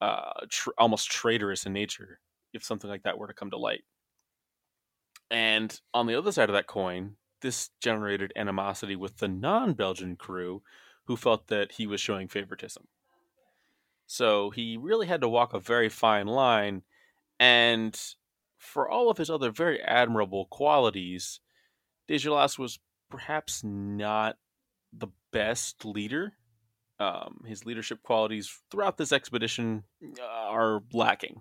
uh, 0.00 0.46
tr- 0.48 0.70
almost 0.78 1.10
traitorous 1.10 1.66
in 1.66 1.72
nature. 1.72 2.20
If 2.52 2.64
something 2.64 2.90
like 2.90 3.04
that 3.04 3.18
were 3.18 3.28
to 3.28 3.34
come 3.34 3.50
to 3.50 3.58
light. 3.58 3.84
And 5.30 5.78
on 5.94 6.06
the 6.06 6.16
other 6.16 6.32
side 6.32 6.48
of 6.48 6.54
that 6.54 6.66
coin, 6.66 7.16
this 7.42 7.70
generated 7.80 8.32
animosity 8.34 8.96
with 8.96 9.18
the 9.18 9.28
non 9.28 9.74
Belgian 9.74 10.16
crew 10.16 10.62
who 11.04 11.16
felt 11.16 11.48
that 11.48 11.72
he 11.72 11.86
was 11.86 12.00
showing 12.00 12.28
favoritism. 12.28 12.86
So 14.06 14.50
he 14.50 14.76
really 14.76 15.06
had 15.06 15.20
to 15.20 15.28
walk 15.28 15.54
a 15.54 15.60
very 15.60 15.88
fine 15.88 16.26
line. 16.26 16.82
And 17.38 17.98
for 18.60 18.88
all 18.88 19.10
of 19.10 19.16
his 19.16 19.30
other 19.30 19.50
very 19.50 19.80
admirable 19.82 20.44
qualities, 20.44 21.40
de 22.06 22.16
Gerlache 22.16 22.58
was 22.58 22.78
perhaps 23.10 23.64
not 23.64 24.36
the 24.92 25.08
best 25.32 25.84
leader. 25.84 26.34
Um, 26.98 27.44
his 27.46 27.64
leadership 27.64 28.02
qualities 28.02 28.54
throughout 28.70 28.98
this 28.98 29.12
expedition 29.12 29.84
uh, 30.20 30.24
are 30.24 30.82
lacking. 30.92 31.40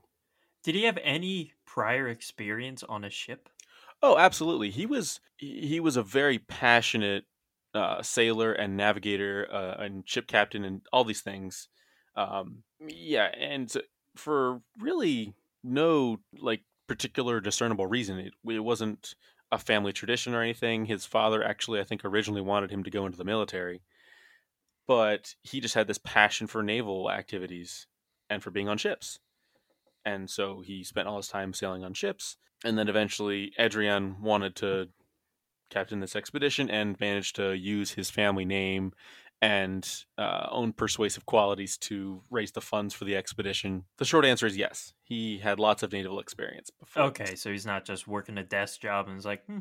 Did 0.64 0.76
he 0.76 0.86
have 0.86 0.98
any 1.04 1.54
prior 1.66 2.08
experience 2.08 2.84
on 2.88 3.04
a 3.04 3.10
ship? 3.10 3.50
Oh, 4.02 4.18
absolutely. 4.18 4.70
He 4.70 4.86
was 4.86 5.20
he 5.36 5.82
was 5.82 5.98
a 5.98 6.04
very 6.04 6.40
passionate 6.40 7.26
uh, 7.74 8.02
sailor 8.02 8.54
and 8.54 8.78
navigator 8.78 9.48
uh, 9.52 9.84
and 9.84 10.08
ship 10.08 10.28
captain 10.28 10.64
and 10.64 10.82
all 10.94 11.04
these 11.04 11.22
things. 11.22 11.68
Um, 12.16 12.64
yeah, 12.88 13.30
and 13.38 13.72
for 14.16 14.62
really 14.80 15.34
no 15.62 16.20
like 16.40 16.62
particular 16.90 17.40
discernible 17.40 17.88
reason, 17.88 18.20
it, 18.20 18.34
it 18.46 18.60
wasn't 18.60 19.16
a 19.52 19.58
family 19.58 19.94
tradition 19.94 20.36
or 20.36 20.42
anything. 20.42 20.86
His 20.86 21.06
father 21.06 21.44
actually, 21.44 21.80
I 21.80 21.86
think, 21.86 22.04
originally 22.04 22.42
wanted 22.42 22.72
him 22.72 22.84
to 22.84 22.92
go 22.92 23.06
into 23.06 23.18
the 23.18 23.24
military, 23.24 23.82
but 24.88 25.36
he 25.42 25.62
just 25.62 25.76
had 25.76 25.88
this 25.88 25.98
passion 25.98 26.48
for 26.48 26.62
naval 26.62 27.10
activities 27.10 27.88
and 28.30 28.44
for 28.44 28.52
being 28.52 28.68
on 28.68 28.78
ships, 28.78 29.20
and 30.04 30.30
so 30.30 30.62
he 30.62 30.84
spent 30.84 31.08
all 31.08 31.18
his 31.18 31.30
time 31.30 31.54
sailing 31.54 31.84
on 31.84 31.94
ships 31.94 32.36
and 32.64 32.78
then 32.78 32.88
eventually 32.88 33.54
Adrien 33.60 34.22
wanted 34.22 34.56
to 34.58 34.90
captain 35.70 36.00
this 36.00 36.16
expedition 36.16 36.70
and 36.70 37.00
managed 37.00 37.36
to 37.36 37.54
use 37.54 37.92
his 37.92 38.10
family 38.10 38.46
name 38.46 38.92
and 39.42 40.04
uh, 40.18 40.48
own 40.52 40.74
persuasive 40.74 41.26
qualities 41.26 41.78
to 41.78 42.22
raise 42.30 42.52
the 42.52 42.62
funds 42.62 42.94
for 42.94 43.06
the 43.06 43.16
expedition. 43.16 43.86
The 43.98 44.06
short 44.06 44.26
answer 44.26 44.46
is 44.46 44.58
yes. 44.58 44.94
He 45.04 45.38
had 45.38 45.60
lots 45.60 45.82
of 45.82 45.92
naval 45.92 46.20
experience 46.20 46.70
before. 46.70 47.04
Okay, 47.04 47.36
so 47.36 47.52
he's 47.52 47.66
not 47.66 47.86
just 47.86 48.08
working 48.08 48.38
a 48.38 48.44
desk 48.44 48.82
job 48.82 49.08
and 49.08 49.18
is 49.18 49.26
like, 49.26 49.46
hmm, 49.46 49.60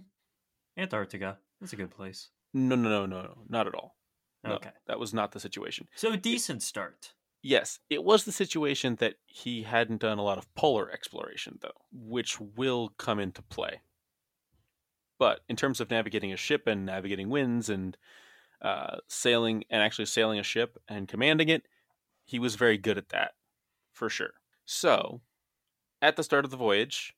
Antarctica, 0.77 1.39
that's 1.61 1.73
a 1.73 1.77
good 1.77 1.91
place. 1.91 2.31
No, 2.53 2.75
no, 2.77 2.89
no, 2.89 3.07
no, 3.07 3.23
no, 3.23 3.39
not 3.49 3.67
at 3.67 3.75
all. 3.75 3.97
No, 4.45 4.55
okay, 4.55 4.71
that 4.87 4.99
was 4.99 5.15
not 5.15 5.33
the 5.33 5.41
situation. 5.41 5.89
So 5.95 6.13
a 6.13 6.17
decent 6.17 6.63
start. 6.63 7.13
Yes, 7.43 7.79
it 7.89 8.03
was 8.03 8.25
the 8.25 8.33
situation 8.33 8.97
that 8.97 9.15
he 9.27 9.63
hadn't 9.63 10.01
done 10.01 10.19
a 10.19 10.25
lot 10.25 10.39
of 10.39 10.53
polar 10.55 10.91
exploration, 10.91 11.59
though, 11.61 11.71
which 11.93 12.41
will 12.41 12.93
come 12.99 13.21
into 13.21 13.43
play. 13.43 13.81
But 15.19 15.41
in 15.49 15.57
terms 15.57 15.81
of 15.81 15.91
navigating 15.91 16.33
a 16.33 16.37
ship 16.37 16.67
and 16.67 16.85
navigating 16.85 17.29
winds 17.29 17.69
and 17.69 17.97
uh, 18.63 18.99
sailing 19.09 19.65
and 19.71 19.83
actually 19.83 20.07
sailing 20.07 20.39
a 20.39 20.45
ship 20.45 20.79
and 20.89 21.09
commanding 21.09 21.49
it, 21.49 21.65
he 22.25 22.39
was 22.39 22.57
very 22.57 22.79
good 22.79 22.99
at 22.99 23.11
that, 23.11 23.33
for 23.93 24.09
sure. 24.09 24.33
So, 24.65 25.23
at 26.03 26.17
the 26.17 26.23
start 26.23 26.45
of 26.45 26.51
the 26.51 26.57
voyage, 26.57 27.15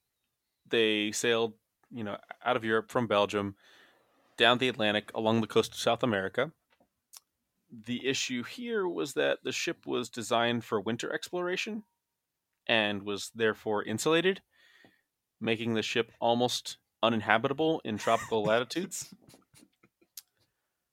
they 0.69 1.13
sailed, 1.13 1.55
you 1.91 2.05
know, 2.05 2.17
out 2.45 2.57
of 2.57 2.65
Europe 2.65 2.91
from 2.91 3.07
Belgium 3.07 3.57
down 4.37 4.59
the 4.59 4.69
Atlantic 4.69 5.11
along 5.15 5.41
the 5.41 5.47
coast 5.47 5.73
of 5.73 5.79
South 5.79 6.03
America. 6.03 6.53
The 7.71 8.07
issue 8.07 8.43
here 8.43 8.89
was 8.89 9.15
that 9.15 9.41
the 9.45 9.53
ship 9.53 9.87
was 9.87 10.09
designed 10.09 10.65
for 10.65 10.81
winter 10.81 11.13
exploration 11.13 11.85
and 12.67 13.03
was 13.03 13.31
therefore 13.35 13.85
insulated, 13.85 14.43
making 15.41 15.75
the 15.75 15.83
ship 15.83 16.13
almost 16.21 16.79
uninhabitable 17.03 17.81
in 17.85 17.99
tropical 17.99 18.43
latitudes. 18.45 19.15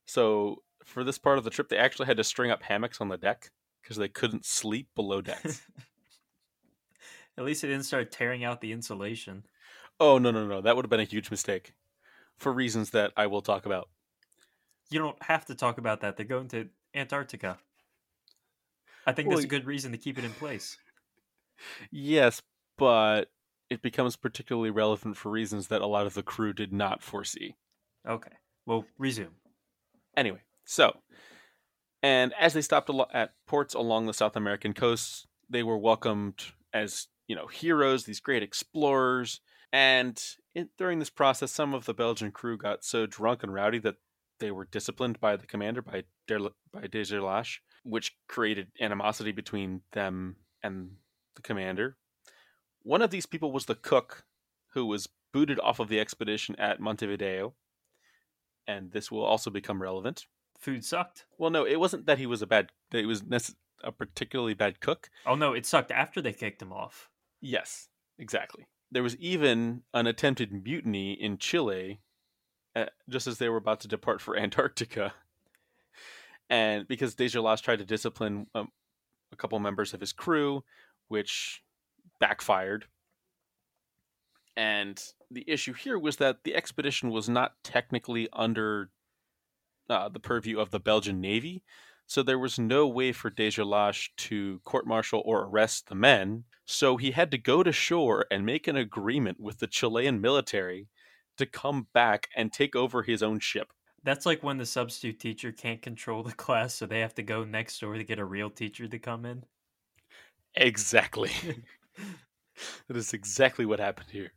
So, 0.08 0.64
for 0.86 1.04
this 1.04 1.18
part 1.18 1.38
of 1.38 1.44
the 1.44 1.50
trip, 1.50 1.70
they 1.70 1.78
actually 1.78 2.08
had 2.08 2.18
to 2.18 2.24
string 2.24 2.50
up 2.50 2.64
hammocks 2.64 3.02
on 3.02 3.10
the 3.10 3.18
deck 3.18 3.52
because 3.82 3.98
they 3.98 4.08
couldn't 4.08 4.46
sleep 4.46 4.88
below 4.96 5.22
decks. 5.22 5.62
At 7.38 7.44
least 7.44 7.62
they 7.62 7.68
didn't 7.68 7.84
start 7.84 8.12
tearing 8.12 8.44
out 8.44 8.62
the 8.62 8.72
insulation. 8.72 9.46
Oh, 10.00 10.18
no, 10.18 10.32
no, 10.32 10.48
no. 10.48 10.62
That 10.62 10.76
would 10.76 10.86
have 10.86 10.90
been 10.90 11.00
a 11.00 11.04
huge 11.04 11.30
mistake 11.30 11.74
for 12.38 12.52
reasons 12.52 12.92
that 12.92 13.12
I 13.16 13.28
will 13.28 13.42
talk 13.42 13.66
about. 13.66 13.90
You 14.90 15.00
don't 15.00 15.22
have 15.22 15.46
to 15.48 15.56
talk 15.56 15.78
about 15.78 16.02
that. 16.02 16.16
They're 16.16 16.26
going 16.26 16.48
to 16.50 16.70
Antarctica. 16.96 17.58
I 19.06 19.12
think 19.12 19.28
well, 19.28 19.38
that's 19.38 19.46
a 19.46 19.50
good 19.50 19.66
reason 19.66 19.92
to 19.92 19.98
keep 19.98 20.18
it 20.18 20.24
in 20.24 20.32
place. 20.32 20.78
Yes, 21.92 22.42
but 22.78 23.30
it 23.70 23.82
becomes 23.82 24.16
particularly 24.16 24.70
relevant 24.70 25.18
for 25.18 25.30
reasons 25.30 25.68
that 25.68 25.82
a 25.82 25.88
lot 25.88 26.06
of 26.06 26.14
the 26.14 26.24
crew 26.24 26.54
did 26.54 26.72
not 26.72 27.04
foresee. 27.04 27.56
Okay. 28.08 28.32
Well, 28.66 28.86
resume. 28.98 29.32
Anyway, 30.18 30.42
so, 30.66 30.98
and 32.02 32.34
as 32.40 32.54
they 32.54 32.62
stopped 32.62 32.90
at 33.14 33.36
ports 33.46 33.76
along 33.76 34.08
the 34.08 34.14
South 34.14 34.36
American 34.36 34.74
coasts, 34.74 35.28
they 35.48 35.62
were 35.62 35.78
welcomed 35.78 36.44
as, 36.74 37.08
you 37.28 37.36
know, 37.36 37.46
heroes, 37.48 38.04
these 38.04 38.20
great 38.20 38.42
explorers. 38.42 39.40
And 39.72 40.22
in, 40.56 40.70
during 40.78 40.98
this 40.98 41.12
process, 41.12 41.52
some 41.52 41.76
of 41.76 41.86
the 41.86 41.94
Belgian 41.94 42.32
crew 42.32 42.58
got 42.58 42.84
so 42.84 43.06
drunk 43.06 43.44
and 43.44 43.54
rowdy 43.54 43.78
that 43.80 43.98
they 44.40 44.50
were 44.50 44.66
disciplined 44.66 45.20
by 45.20 45.36
the 45.36 45.46
commander, 45.46 45.84
by, 45.84 46.04
Der, 46.28 46.40
by 46.74 46.88
which 47.84 48.16
created 48.28 48.68
animosity 48.82 49.32
between 49.32 49.82
them 49.94 50.38
and 50.64 50.92
the 51.36 51.42
commander. 51.44 51.98
One 52.82 53.02
of 53.02 53.12
these 53.12 53.26
people 53.28 53.52
was 53.52 53.66
the 53.66 53.76
cook, 53.76 54.26
who 54.74 54.86
was 54.86 55.10
booted 55.32 55.60
off 55.60 55.80
of 55.80 55.90
the 55.90 56.00
expedition 56.00 56.56
at 56.58 56.80
Montevideo, 56.80 57.54
and 58.68 58.92
this 58.92 59.12
will 59.12 59.24
also 59.24 59.50
become 59.50 59.82
relevant. 59.82 60.26
Food 60.60 60.84
sucked. 60.84 61.26
Well, 61.38 61.52
no, 61.52 61.66
it 61.66 61.80
wasn't 61.80 62.06
that 62.08 62.18
he 62.18 62.26
was 62.26 62.42
a 62.42 62.48
bad. 62.48 62.72
That 62.92 63.00
he 63.00 63.06
was 63.06 63.24
a 63.84 63.92
particularly 63.92 64.54
bad 64.54 64.80
cook. 64.80 65.10
Oh 65.26 65.36
no, 65.36 65.54
it 65.54 65.66
sucked 65.66 65.92
after 65.92 66.22
they 66.22 66.34
kicked 66.34 66.62
him 66.62 66.74
off. 66.74 67.10
Yes, 67.42 67.90
exactly. 68.18 68.68
There 68.92 69.04
was 69.04 69.16
even 69.18 69.84
an 69.94 70.08
attempted 70.08 70.52
mutiny 70.52 71.14
in 71.14 71.38
Chile, 71.38 72.00
uh, 72.76 72.86
just 73.10 73.28
as 73.28 73.38
they 73.38 73.50
were 73.50 73.58
about 73.58 73.82
to 73.82 73.88
depart 73.88 74.22
for 74.22 74.38
Antarctica. 74.40 75.14
And 76.50 76.88
because 76.88 77.16
Degerlache 77.16 77.62
tried 77.62 77.80
to 77.80 77.86
discipline 77.86 78.48
um, 78.56 78.70
a 79.32 79.36
couple 79.36 79.60
members 79.60 79.94
of 79.94 80.00
his 80.00 80.14
crew, 80.14 80.64
which 81.10 81.62
backfired. 82.20 82.86
And 84.58 85.02
the 85.32 85.46
issue 85.48 85.74
here 85.74 86.00
was 86.00 86.18
that 86.18 86.44
the 86.44 86.56
expedition 86.56 87.12
was 87.12 87.30
not 87.30 87.54
technically 87.64 88.28
under 88.34 88.90
uh, 89.90 90.10
the 90.10 90.20
purview 90.20 90.60
of 90.60 90.72
the 90.72 90.80
Belgian 90.80 91.22
Navy, 91.22 91.64
so 92.08 92.24
there 92.24 92.40
was 92.40 92.58
no 92.58 92.88
way 92.88 93.12
for 93.12 93.30
Degerlache 93.30 94.10
to 94.18 94.60
court 94.64 94.88
martial 94.88 95.22
or 95.26 95.44
arrest 95.44 95.90
the 95.90 95.96
men. 95.96 96.46
So 96.66 96.98
he 96.98 97.12
had 97.12 97.32
to 97.32 97.38
go 97.38 97.64
to 97.64 97.72
shore 97.72 98.26
and 98.32 98.46
make 98.46 98.68
an 98.68 98.78
agreement 98.78 99.40
with 99.40 99.60
the 99.60 99.68
Chilean 99.68 100.20
military 100.22 100.88
to 101.38 101.46
come 101.46 101.88
back 101.94 102.30
and 102.36 102.52
take 102.52 102.76
over 102.76 103.04
his 103.04 103.22
own 103.22 103.40
ship. 103.40 103.74
That's 104.04 104.26
like 104.26 104.42
when 104.42 104.58
the 104.58 104.66
substitute 104.66 105.20
teacher 105.20 105.52
can't 105.52 105.82
control 105.82 106.24
the 106.24 106.34
class, 106.34 106.74
so 106.74 106.86
they 106.86 107.02
have 107.02 107.14
to 107.16 107.24
go 107.24 107.44
next 107.44 107.80
door 107.80 107.96
to 107.96 108.04
get 108.04 108.20
a 108.20 108.26
real 108.26 108.50
teacher 108.50 108.88
to 108.88 109.00
come 109.00 109.26
in. 109.26 109.44
Exactly. 110.56 111.32
that 112.88 112.98
is 112.98 113.14
exactly 113.14 113.66
what 113.66 113.80
happened 113.80 114.10
here. 114.12 114.34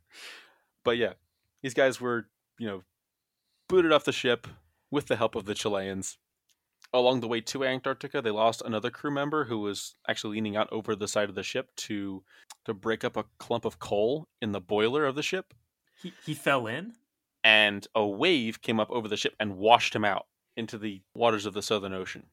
But 0.83 0.97
yeah, 0.97 1.13
these 1.61 1.73
guys 1.73 2.01
were, 2.01 2.27
you 2.57 2.67
know, 2.67 2.83
booted 3.69 3.91
off 3.91 4.03
the 4.03 4.11
ship 4.11 4.47
with 4.89 5.07
the 5.07 5.15
help 5.15 5.35
of 5.35 5.45
the 5.45 5.55
Chileans. 5.55 6.17
Along 6.93 7.21
the 7.21 7.27
way 7.27 7.39
to 7.41 7.63
Antarctica, 7.63 8.21
they 8.21 8.31
lost 8.31 8.61
another 8.65 8.89
crew 8.89 9.11
member 9.11 9.45
who 9.45 9.59
was 9.59 9.95
actually 10.09 10.35
leaning 10.35 10.57
out 10.57 10.67
over 10.71 10.95
the 10.95 11.07
side 11.07 11.29
of 11.29 11.35
the 11.35 11.43
ship 11.43 11.69
to 11.77 12.23
to 12.65 12.73
break 12.73 13.03
up 13.03 13.15
a 13.17 13.25
clump 13.39 13.65
of 13.65 13.79
coal 13.79 14.27
in 14.41 14.51
the 14.51 14.59
boiler 14.59 15.05
of 15.05 15.15
the 15.15 15.23
ship. 15.23 15.53
He 16.01 16.13
he 16.25 16.33
fell 16.33 16.67
in, 16.67 16.93
and 17.43 17.87
a 17.95 18.05
wave 18.05 18.61
came 18.61 18.79
up 18.79 18.91
over 18.91 19.07
the 19.07 19.15
ship 19.15 19.35
and 19.39 19.57
washed 19.57 19.95
him 19.95 20.03
out 20.03 20.25
into 20.57 20.77
the 20.77 21.01
waters 21.13 21.45
of 21.45 21.53
the 21.53 21.61
Southern 21.61 21.93
Ocean. 21.93 22.25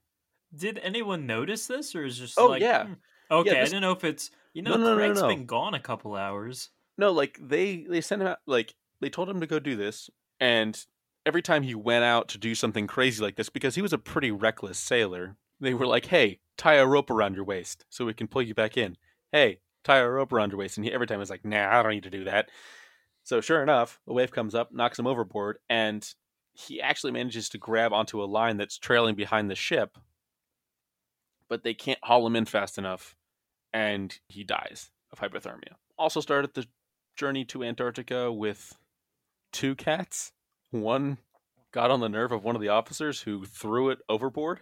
Did 0.55 0.79
anyone 0.79 1.27
notice 1.27 1.67
this, 1.67 1.95
or 1.95 2.05
is 2.05 2.19
just 2.19 2.39
oh 2.39 2.49
like, 2.49 2.63
yeah, 2.63 2.87
hmm, 2.87 2.93
okay? 3.31 3.51
Yeah, 3.51 3.61
this... 3.61 3.71
I 3.71 3.73
don't 3.73 3.83
know 3.83 3.93
if 3.93 4.05
it's 4.05 4.31
you 4.55 4.63
know, 4.63 4.77
no, 4.77 4.79
no, 4.79 4.97
Craig's 4.97 5.21
no, 5.21 5.29
been 5.29 5.47
gone 5.47 5.75
a 5.75 5.81
couple 5.81 6.17
hours. 6.17 6.71
No, 6.97 7.13
like 7.13 7.39
they 7.41 7.87
they 7.89 8.01
sent 8.01 8.23
him 8.23 8.29
out. 8.29 8.39
Like 8.47 8.75
they 9.01 9.11
told 9.11 9.29
him 9.29 9.41
to 9.41 9.47
go 9.47 9.59
do 9.59 9.77
this, 9.77 10.11
and 10.41 10.85
every 11.25 11.43
time 11.43 11.63
he 11.63 11.75
went 11.75 12.05
out 12.05 12.29
to 12.29 12.39
do 12.39 12.55
something 12.55 12.87
crazy 12.87 13.23
like 13.23 13.37
this, 13.37 13.49
because 13.49 13.75
he 13.75 13.83
was 13.83 13.93
a 13.93 13.99
pretty 13.99 14.31
reckless 14.31 14.79
sailor, 14.79 15.37
they 15.61 15.75
were 15.75 15.87
like, 15.87 16.07
"Hey, 16.07 16.41
tie 16.57 16.75
a 16.75 16.87
rope 16.87 17.11
around 17.11 17.35
your 17.35 17.45
waist 17.45 17.85
so 17.89 18.05
we 18.05 18.15
can 18.15 18.27
pull 18.27 18.43
you 18.43 18.55
back 18.55 18.77
in." 18.77 18.97
Hey, 19.31 19.61
tie 19.85 19.99
a 19.99 20.09
rope 20.09 20.33
around 20.33 20.51
your 20.51 20.59
waist, 20.59 20.77
and 20.77 20.85
he 20.85 20.93
every 20.93 21.07
time 21.07 21.21
was 21.21 21.31
like, 21.31 21.45
"Nah, 21.45 21.79
I 21.79 21.83
don't 21.83 21.93
need 21.93 22.03
to 22.05 22.11
do 22.11 22.25
that." 22.25 22.51
So 23.23 23.41
sure 23.41 23.63
enough, 23.63 24.01
a 24.07 24.13
wave 24.13 24.33
comes 24.33 24.55
up, 24.55 24.73
knocks 24.73 24.99
him 24.99 25.07
overboard, 25.07 25.59
and 25.69 26.05
he 26.55 26.81
actually 26.81 27.13
manages 27.13 27.49
to 27.51 27.59
grab 27.59 27.93
onto 27.93 28.23
a 28.23 28.25
line 28.25 28.57
that's 28.57 28.79
trailing 28.79 29.15
behind 29.15 29.51
the 29.51 29.55
ship, 29.55 29.99
but 31.49 31.63
they 31.63 31.75
can't 31.75 32.03
haul 32.03 32.27
him 32.27 32.35
in 32.35 32.47
fast 32.47 32.79
enough 32.79 33.15
and 33.79 34.19
he 34.29 34.43
dies 34.43 34.91
of 35.13 35.21
hypothermia. 35.21 35.75
Also 35.97 36.21
started 36.21 36.53
the 36.53 36.67
journey 37.17 37.45
to 37.45 37.63
Antarctica 37.63 38.33
with 38.33 38.77
two 39.53 39.77
cats. 39.77 40.33
One 40.73 41.19
got 41.71 41.93
on 41.93 42.01
the 42.01 42.09
nerve 42.09 42.33
of 42.33 42.43
one 42.43 42.57
of 42.57 42.61
the 42.61 42.71
officers 42.71 43.21
who 43.21 43.45
threw 43.45 43.91
it 43.91 44.01
overboard. 44.09 44.61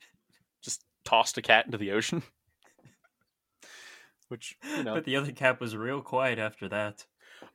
Just 0.62 0.84
tossed 1.04 1.36
a 1.36 1.42
cat 1.42 1.66
into 1.66 1.76
the 1.76 1.92
ocean. 1.92 2.22
Which, 4.28 4.56
you 4.74 4.84
know. 4.84 4.94
But 4.94 5.04
the 5.04 5.16
other 5.16 5.32
cat 5.32 5.60
was 5.60 5.76
real 5.76 6.00
quiet 6.00 6.38
after 6.38 6.66
that. 6.70 7.04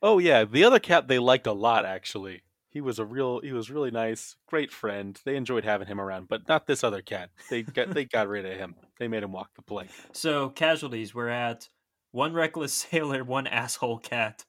Oh 0.03 0.19
yeah, 0.19 0.45
the 0.45 0.63
other 0.63 0.79
cat 0.79 1.07
they 1.07 1.19
liked 1.19 1.47
a 1.47 1.51
lot 1.51 1.83
actually. 1.83 2.43
He 2.71 2.81
was 2.81 2.97
a 2.99 3.05
real 3.05 3.41
he 3.41 3.53
was 3.53 3.69
really 3.69 3.91
nice, 3.91 4.35
great 4.47 4.71
friend. 4.71 5.19
They 5.25 5.35
enjoyed 5.35 5.65
having 5.65 5.87
him 5.87 6.01
around, 6.01 6.27
but 6.27 6.47
not 6.47 6.65
this 6.67 6.83
other 6.83 7.01
cat. 7.03 7.31
They 7.49 7.63
got 7.63 7.93
they 7.93 8.05
got 8.05 8.27
rid 8.27 8.45
of 8.45 8.57
him. 8.57 8.77
They 8.97 9.07
made 9.07 9.23
him 9.23 9.31
walk 9.31 9.51
the 9.55 9.61
plank. 9.61 9.91
So 10.13 10.49
casualties 10.49 11.13
were 11.13 11.27
at 11.29 11.69
one 12.11 12.33
reckless 12.33 12.73
sailor, 12.89 13.23
one 13.25 13.45
asshole 13.47 13.99
cat. 13.99 14.45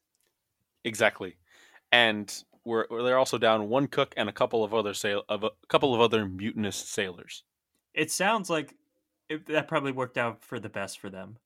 Exactly, 0.85 1.39
and 1.93 2.45
we're 2.65 2.87
they're 2.91 3.19
also 3.19 3.39
down 3.39 3.69
one 3.69 3.87
cook 3.89 4.15
and 4.17 4.29
a 4.29 4.33
couple 4.33 4.65
of 4.65 4.75
other 4.75 4.95
sail 4.95 5.25
of 5.29 5.45
a 5.45 5.51
couple 5.69 5.95
of 5.95 6.01
other 6.01 6.27
mutinous 6.27 6.77
sailors. 6.77 7.45
It 7.95 8.11
sounds 8.11 8.51
like 8.51 8.77
it, 9.29 9.47
that 9.47 9.69
probably 9.69 9.93
worked 9.93 10.19
out 10.19 10.45
for 10.45 10.61
the 10.61 10.69
best 10.69 10.99
for 10.99 11.09
them. 11.11 11.39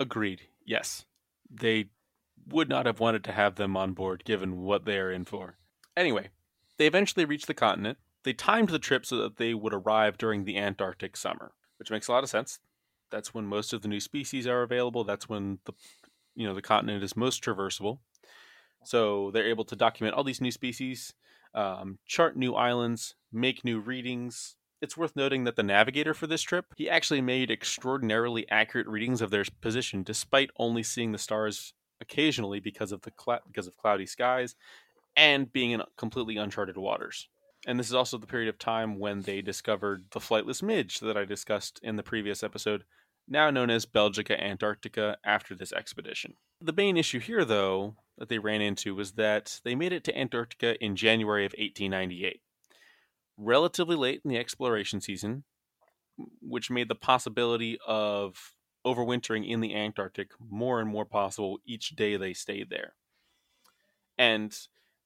Agreed. 0.00 0.48
Yes, 0.64 1.06
they 1.48 1.90
would 2.44 2.68
not 2.68 2.86
have 2.86 2.98
wanted 2.98 3.22
to 3.22 3.30
have 3.32 3.54
them 3.54 3.76
on 3.76 3.92
board 3.94 4.24
given 4.24 4.62
what 4.62 4.84
they 4.84 4.98
are 4.98 5.12
in 5.12 5.24
for. 5.24 5.59
Anyway, 5.96 6.28
they 6.78 6.86
eventually 6.86 7.24
reached 7.24 7.46
the 7.46 7.54
continent. 7.54 7.98
They 8.24 8.32
timed 8.32 8.68
the 8.68 8.78
trip 8.78 9.06
so 9.06 9.16
that 9.16 9.36
they 9.36 9.54
would 9.54 9.74
arrive 9.74 10.18
during 10.18 10.44
the 10.44 10.58
Antarctic 10.58 11.16
summer, 11.16 11.52
which 11.78 11.90
makes 11.90 12.08
a 12.08 12.12
lot 12.12 12.24
of 12.24 12.30
sense. 12.30 12.58
That's 13.10 13.34
when 13.34 13.46
most 13.46 13.72
of 13.72 13.82
the 13.82 13.88
new 13.88 14.00
species 14.00 14.46
are 14.46 14.62
available. 14.62 15.04
That's 15.04 15.28
when 15.28 15.58
the 15.64 15.72
you 16.34 16.46
know 16.46 16.54
the 16.54 16.62
continent 16.62 17.02
is 17.02 17.16
most 17.16 17.42
traversable. 17.42 17.98
So 18.84 19.30
they're 19.32 19.48
able 19.48 19.64
to 19.64 19.76
document 19.76 20.14
all 20.14 20.24
these 20.24 20.40
new 20.40 20.50
species, 20.50 21.12
um, 21.54 21.98
chart 22.06 22.36
new 22.36 22.54
islands, 22.54 23.14
make 23.32 23.64
new 23.64 23.80
readings. 23.80 24.56
It's 24.80 24.96
worth 24.96 25.16
noting 25.16 25.44
that 25.44 25.56
the 25.56 25.62
navigator 25.62 26.14
for 26.14 26.26
this 26.26 26.40
trip, 26.40 26.66
he 26.76 26.88
actually 26.88 27.20
made 27.20 27.50
extraordinarily 27.50 28.48
accurate 28.48 28.86
readings 28.86 29.20
of 29.20 29.30
their 29.30 29.44
position, 29.60 30.02
despite 30.02 30.50
only 30.56 30.82
seeing 30.82 31.12
the 31.12 31.18
stars 31.18 31.74
occasionally 32.00 32.60
because 32.60 32.92
of 32.92 33.02
the 33.02 33.12
cl- 33.18 33.42
because 33.46 33.66
of 33.66 33.76
cloudy 33.76 34.06
skies 34.06 34.54
and 35.16 35.52
being 35.52 35.70
in 35.72 35.82
completely 35.96 36.36
uncharted 36.36 36.76
waters. 36.76 37.28
And 37.66 37.78
this 37.78 37.88
is 37.88 37.94
also 37.94 38.16
the 38.16 38.26
period 38.26 38.48
of 38.48 38.58
time 38.58 38.98
when 38.98 39.22
they 39.22 39.42
discovered 39.42 40.04
the 40.12 40.20
flightless 40.20 40.62
midge 40.62 41.00
that 41.00 41.16
I 41.16 41.24
discussed 41.24 41.78
in 41.82 41.96
the 41.96 42.02
previous 42.02 42.42
episode, 42.42 42.84
now 43.28 43.50
known 43.50 43.70
as 43.70 43.84
Belgica 43.86 44.40
Antarctica 44.40 45.18
after 45.24 45.54
this 45.54 45.72
expedition. 45.72 46.34
The 46.60 46.72
main 46.72 46.96
issue 46.96 47.20
here, 47.20 47.44
though, 47.44 47.96
that 48.16 48.28
they 48.28 48.38
ran 48.38 48.60
into 48.60 48.94
was 48.94 49.12
that 49.12 49.60
they 49.64 49.74
made 49.74 49.92
it 49.92 50.04
to 50.04 50.18
Antarctica 50.18 50.82
in 50.82 50.96
January 50.96 51.44
of 51.44 51.52
1898, 51.52 52.40
relatively 53.36 53.96
late 53.96 54.22
in 54.24 54.30
the 54.30 54.38
exploration 54.38 55.00
season, 55.00 55.44
which 56.40 56.70
made 56.70 56.88
the 56.88 56.94
possibility 56.94 57.78
of 57.86 58.54
overwintering 58.86 59.48
in 59.48 59.60
the 59.60 59.74
Antarctic 59.74 60.30
more 60.38 60.80
and 60.80 60.88
more 60.88 61.04
possible 61.04 61.58
each 61.66 61.90
day 61.90 62.16
they 62.16 62.32
stayed 62.32 62.70
there. 62.70 62.94
And 64.18 64.56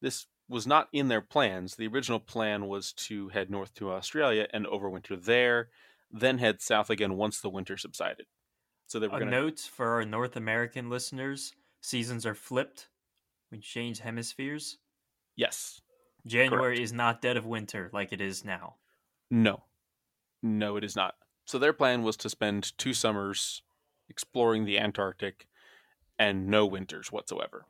this 0.05 0.27
was 0.51 0.67
not 0.67 0.89
in 0.93 1.09
their 1.09 1.23
plans. 1.23 1.77
The 1.77 1.87
original 1.87 2.21
plan 2.21 2.67
was 2.67 2.93
to 2.93 3.31
head 3.31 3.51
north 3.51 3.75
to 3.77 3.91
Australia 3.91 4.47
and 4.53 4.67
overwinter 4.67 5.21
there, 5.21 5.71
then 6.13 6.39
head 6.39 6.61
south 6.61 6.91
again 6.91 7.17
once 7.17 7.41
the 7.41 7.49
winter 7.49 7.79
subsided. 7.79 8.27
So 8.87 9.01
they 9.01 9.09
were 9.09 9.19
going 9.19 9.31
to 9.31 9.41
note 9.41 9.61
for 9.61 9.95
our 9.95 10.05
North 10.05 10.37
American 10.37 10.91
listeners: 10.91 11.55
seasons 11.81 12.27
are 12.27 12.35
flipped. 12.35 12.89
We 13.51 13.59
change 13.61 14.01
hemispheres. 14.01 14.77
Yes. 15.37 15.81
January 16.27 16.77
Correct. 16.77 16.81
is 16.81 16.93
not 16.93 17.23
dead 17.23 17.39
of 17.39 17.47
winter 17.47 17.89
like 17.93 18.13
it 18.13 18.21
is 18.21 18.45
now. 18.45 18.75
No. 19.31 19.65
No, 20.43 20.77
it 20.77 20.85
is 20.85 20.95
not. 20.95 21.15
So 21.47 21.59
their 21.59 21.73
plan 21.73 22.03
was 22.03 22.17
to 22.19 22.29
spend 22.29 22.77
two 22.77 22.93
summers 22.93 23.63
exploring 24.11 24.67
the 24.67 24.79
Antarctic 24.79 25.47
and 26.19 26.47
no 26.49 26.67
winters 26.67 27.11
whatsoever, 27.11 27.65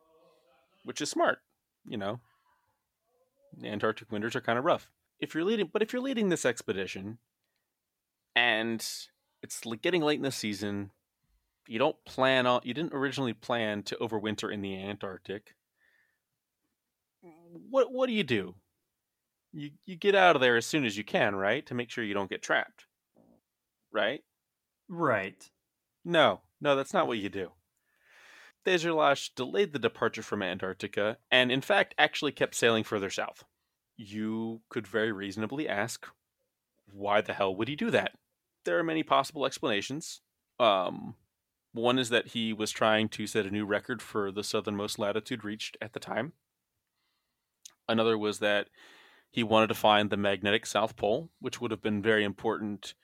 which 0.84 1.00
is 1.00 1.10
smart. 1.10 1.38
You 1.86 1.98
know, 1.98 2.20
Antarctic 3.62 4.10
winters 4.10 4.34
are 4.34 4.40
kind 4.40 4.58
of 4.58 4.64
rough. 4.64 4.90
If 5.20 5.34
you're 5.34 5.44
leading, 5.44 5.70
but 5.72 5.82
if 5.82 5.92
you're 5.92 6.02
leading 6.02 6.28
this 6.28 6.44
expedition, 6.44 7.18
and 8.34 8.84
it's 9.42 9.62
getting 9.82 10.02
late 10.02 10.16
in 10.16 10.22
the 10.22 10.32
season, 10.32 10.90
you 11.68 11.78
don't 11.78 12.02
plan 12.04 12.46
on. 12.46 12.60
You 12.64 12.74
didn't 12.74 12.94
originally 12.94 13.32
plan 13.32 13.82
to 13.84 13.96
overwinter 13.96 14.52
in 14.52 14.60
the 14.60 14.76
Antarctic. 14.76 15.54
What 17.70 17.92
what 17.92 18.06
do 18.06 18.12
you 18.12 18.24
do? 18.24 18.54
You 19.52 19.70
you 19.86 19.96
get 19.96 20.14
out 20.14 20.36
of 20.36 20.42
there 20.42 20.56
as 20.56 20.66
soon 20.66 20.84
as 20.84 20.96
you 20.96 21.04
can, 21.04 21.34
right? 21.36 21.64
To 21.66 21.74
make 21.74 21.90
sure 21.90 22.04
you 22.04 22.14
don't 22.14 22.30
get 22.30 22.42
trapped. 22.42 22.86
Right? 23.92 24.24
Right. 24.88 25.48
No, 26.04 26.40
no, 26.60 26.76
that's 26.76 26.92
not 26.92 27.06
what 27.06 27.18
you 27.18 27.28
do. 27.28 27.52
Degerlache 28.64 29.34
delayed 29.34 29.72
the 29.72 29.78
departure 29.78 30.22
from 30.22 30.42
Antarctica 30.42 31.18
and, 31.30 31.52
in 31.52 31.60
fact, 31.60 31.94
actually 31.98 32.32
kept 32.32 32.54
sailing 32.54 32.84
further 32.84 33.10
south. 33.10 33.44
You 33.96 34.62
could 34.68 34.86
very 34.86 35.12
reasonably 35.12 35.68
ask, 35.68 36.06
why 36.86 37.20
the 37.20 37.34
hell 37.34 37.54
would 37.54 37.68
he 37.68 37.76
do 37.76 37.90
that? 37.90 38.12
There 38.64 38.78
are 38.78 38.84
many 38.84 39.02
possible 39.02 39.44
explanations. 39.44 40.22
Um, 40.58 41.14
one 41.72 41.98
is 41.98 42.08
that 42.08 42.28
he 42.28 42.52
was 42.52 42.70
trying 42.70 43.08
to 43.10 43.26
set 43.26 43.46
a 43.46 43.50
new 43.50 43.66
record 43.66 44.00
for 44.00 44.32
the 44.32 44.44
southernmost 44.44 44.98
latitude 44.98 45.44
reached 45.44 45.76
at 45.82 45.92
the 45.92 46.00
time. 46.00 46.32
Another 47.88 48.16
was 48.16 48.38
that 48.38 48.68
he 49.30 49.42
wanted 49.42 49.66
to 49.66 49.74
find 49.74 50.08
the 50.08 50.16
magnetic 50.16 50.64
South 50.64 50.96
Pole, 50.96 51.30
which 51.40 51.60
would 51.60 51.70
have 51.70 51.82
been 51.82 52.00
very 52.00 52.24
important 52.24 52.94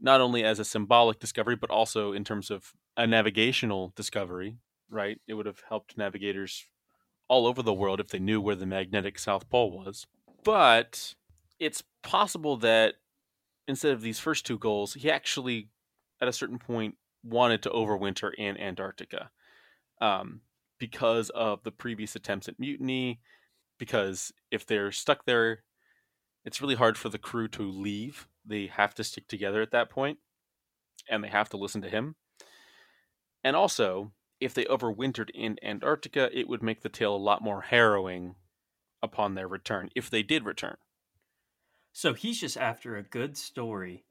not 0.00 0.20
only 0.20 0.44
as 0.44 0.58
a 0.58 0.64
symbolic 0.64 1.18
discovery, 1.18 1.56
but 1.56 1.70
also 1.70 2.12
in 2.12 2.24
terms 2.24 2.50
of 2.50 2.72
a 2.96 3.06
navigational 3.06 3.92
discovery 3.96 4.58
right? 4.90 5.20
It 5.26 5.34
would 5.34 5.46
have 5.46 5.62
helped 5.68 5.96
navigators 5.96 6.64
all 7.28 7.46
over 7.46 7.62
the 7.62 7.74
world 7.74 8.00
if 8.00 8.08
they 8.08 8.18
knew 8.18 8.40
where 8.40 8.54
the 8.54 8.66
magnetic 8.66 9.18
South 9.18 9.48
Pole 9.48 9.70
was. 9.70 10.06
But 10.44 11.14
it's 11.58 11.82
possible 12.02 12.56
that 12.58 12.94
instead 13.66 13.92
of 13.92 14.02
these 14.02 14.18
first 14.18 14.44
two 14.44 14.58
goals, 14.58 14.94
he 14.94 15.10
actually, 15.10 15.68
at 16.20 16.28
a 16.28 16.32
certain 16.32 16.58
point, 16.58 16.96
wanted 17.22 17.62
to 17.62 17.70
overwinter 17.70 18.32
in 18.36 18.58
Antarctica 18.58 19.30
um, 20.00 20.42
because 20.78 21.30
of 21.30 21.62
the 21.62 21.72
previous 21.72 22.14
attempts 22.14 22.48
at 22.48 22.60
mutiny. 22.60 23.20
Because 23.78 24.32
if 24.50 24.66
they're 24.66 24.92
stuck 24.92 25.24
there, 25.24 25.64
it's 26.44 26.60
really 26.60 26.74
hard 26.74 26.98
for 26.98 27.08
the 27.08 27.18
crew 27.18 27.48
to 27.48 27.62
leave. 27.62 28.28
They 28.44 28.66
have 28.66 28.94
to 28.96 29.04
stick 29.04 29.26
together 29.26 29.62
at 29.62 29.70
that 29.72 29.90
point, 29.90 30.18
and 31.08 31.24
they 31.24 31.28
have 31.28 31.48
to 31.50 31.56
listen 31.56 31.82
to 31.82 31.88
him. 31.88 32.16
And 33.42 33.56
also, 33.56 34.12
if 34.40 34.54
they 34.54 34.64
overwintered 34.64 35.30
in 35.30 35.58
Antarctica, 35.62 36.30
it 36.32 36.48
would 36.48 36.62
make 36.62 36.82
the 36.82 36.88
tale 36.88 37.14
a 37.14 37.16
lot 37.16 37.42
more 37.42 37.62
harrowing 37.62 38.34
upon 39.02 39.34
their 39.34 39.48
return, 39.48 39.90
if 39.94 40.10
they 40.10 40.22
did 40.22 40.44
return. 40.44 40.76
So 41.92 42.14
he's 42.14 42.40
just 42.40 42.56
after 42.56 42.96
a 42.96 43.02
good 43.02 43.36
story. 43.36 44.04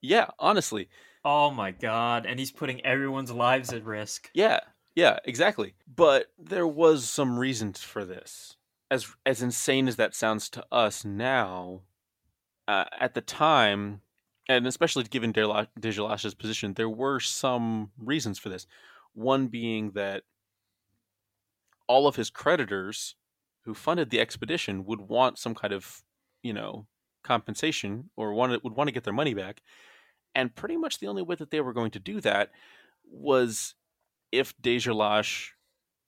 Yeah, 0.00 0.28
honestly. 0.38 0.88
Oh 1.24 1.50
my 1.50 1.70
god, 1.70 2.24
and 2.24 2.38
he's 2.38 2.52
putting 2.52 2.84
everyone's 2.84 3.32
lives 3.32 3.72
at 3.72 3.84
risk. 3.84 4.30
Yeah, 4.32 4.60
yeah, 4.94 5.18
exactly. 5.24 5.74
But 5.94 6.26
there 6.38 6.66
was 6.66 7.08
some 7.08 7.38
reason 7.38 7.72
for 7.72 8.04
this. 8.04 8.56
As 8.90 9.14
as 9.26 9.42
insane 9.42 9.86
as 9.88 9.96
that 9.96 10.14
sounds 10.14 10.48
to 10.50 10.64
us 10.72 11.04
now, 11.04 11.82
uh, 12.66 12.84
at 12.98 13.14
the 13.14 13.20
time, 13.20 14.00
and 14.48 14.66
especially 14.66 15.04
given 15.04 15.32
Degerlache's 15.32 16.34
position, 16.34 16.74
there 16.74 16.88
were 16.88 17.20
some 17.20 17.90
reasons 17.98 18.38
for 18.38 18.48
this. 18.48 18.66
One 19.14 19.48
being 19.48 19.92
that 19.92 20.22
all 21.86 22.06
of 22.06 22.16
his 22.16 22.30
creditors 22.30 23.16
who 23.64 23.74
funded 23.74 24.10
the 24.10 24.20
expedition 24.20 24.84
would 24.84 25.00
want 25.00 25.38
some 25.38 25.54
kind 25.54 25.72
of, 25.72 26.02
you 26.42 26.52
know, 26.52 26.86
compensation 27.22 28.10
or 28.16 28.32
wanted, 28.32 28.62
would 28.64 28.74
want 28.74 28.88
to 28.88 28.92
get 28.92 29.04
their 29.04 29.12
money 29.12 29.34
back. 29.34 29.62
And 30.34 30.54
pretty 30.54 30.76
much 30.76 30.98
the 30.98 31.08
only 31.08 31.22
way 31.22 31.34
that 31.34 31.50
they 31.50 31.60
were 31.60 31.72
going 31.72 31.90
to 31.92 31.98
do 31.98 32.20
that 32.20 32.50
was 33.04 33.74
if 34.30 34.56
Degerlache, 34.62 35.50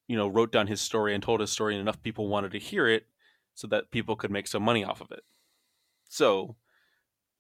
you 0.07 0.17
know, 0.17 0.29
wrote 0.29 0.53
down 0.53 0.69
his 0.69 0.81
story 0.81 1.15
and 1.15 1.23
told 1.23 1.41
his 1.41 1.51
story 1.51 1.75
and 1.75 1.81
enough 1.81 2.03
people 2.03 2.29
wanted 2.29 2.53
to 2.53 2.59
hear 2.59 2.87
it 2.87 3.07
so 3.55 3.67
that 3.67 3.91
people 3.91 4.17
could 4.17 4.31
make 4.31 4.47
some 4.47 4.63
money 4.63 4.85
off 4.85 5.01
of 5.01 5.11
it. 5.11 5.25
So 6.09 6.57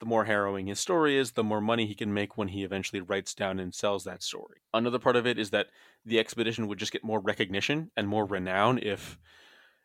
the 0.02 0.06
more 0.06 0.24
harrowing 0.24 0.66
his 0.66 0.80
story 0.80 1.16
is, 1.16 1.30
the 1.30 1.44
more 1.44 1.60
money 1.60 1.86
he 1.86 1.94
can 1.94 2.12
make 2.12 2.36
when 2.36 2.48
he 2.48 2.64
eventually 2.64 3.00
writes 3.00 3.34
down 3.34 3.60
and 3.60 3.72
sells 3.72 4.02
that 4.02 4.20
story. 4.20 4.58
Another 4.74 4.98
part 4.98 5.14
of 5.14 5.28
it 5.28 5.38
is 5.38 5.50
that 5.50 5.68
the 6.04 6.18
expedition 6.18 6.66
would 6.66 6.80
just 6.80 6.90
get 6.90 7.04
more 7.04 7.20
recognition 7.20 7.92
and 7.96 8.08
more 8.08 8.26
renown 8.26 8.80
if, 8.82 9.16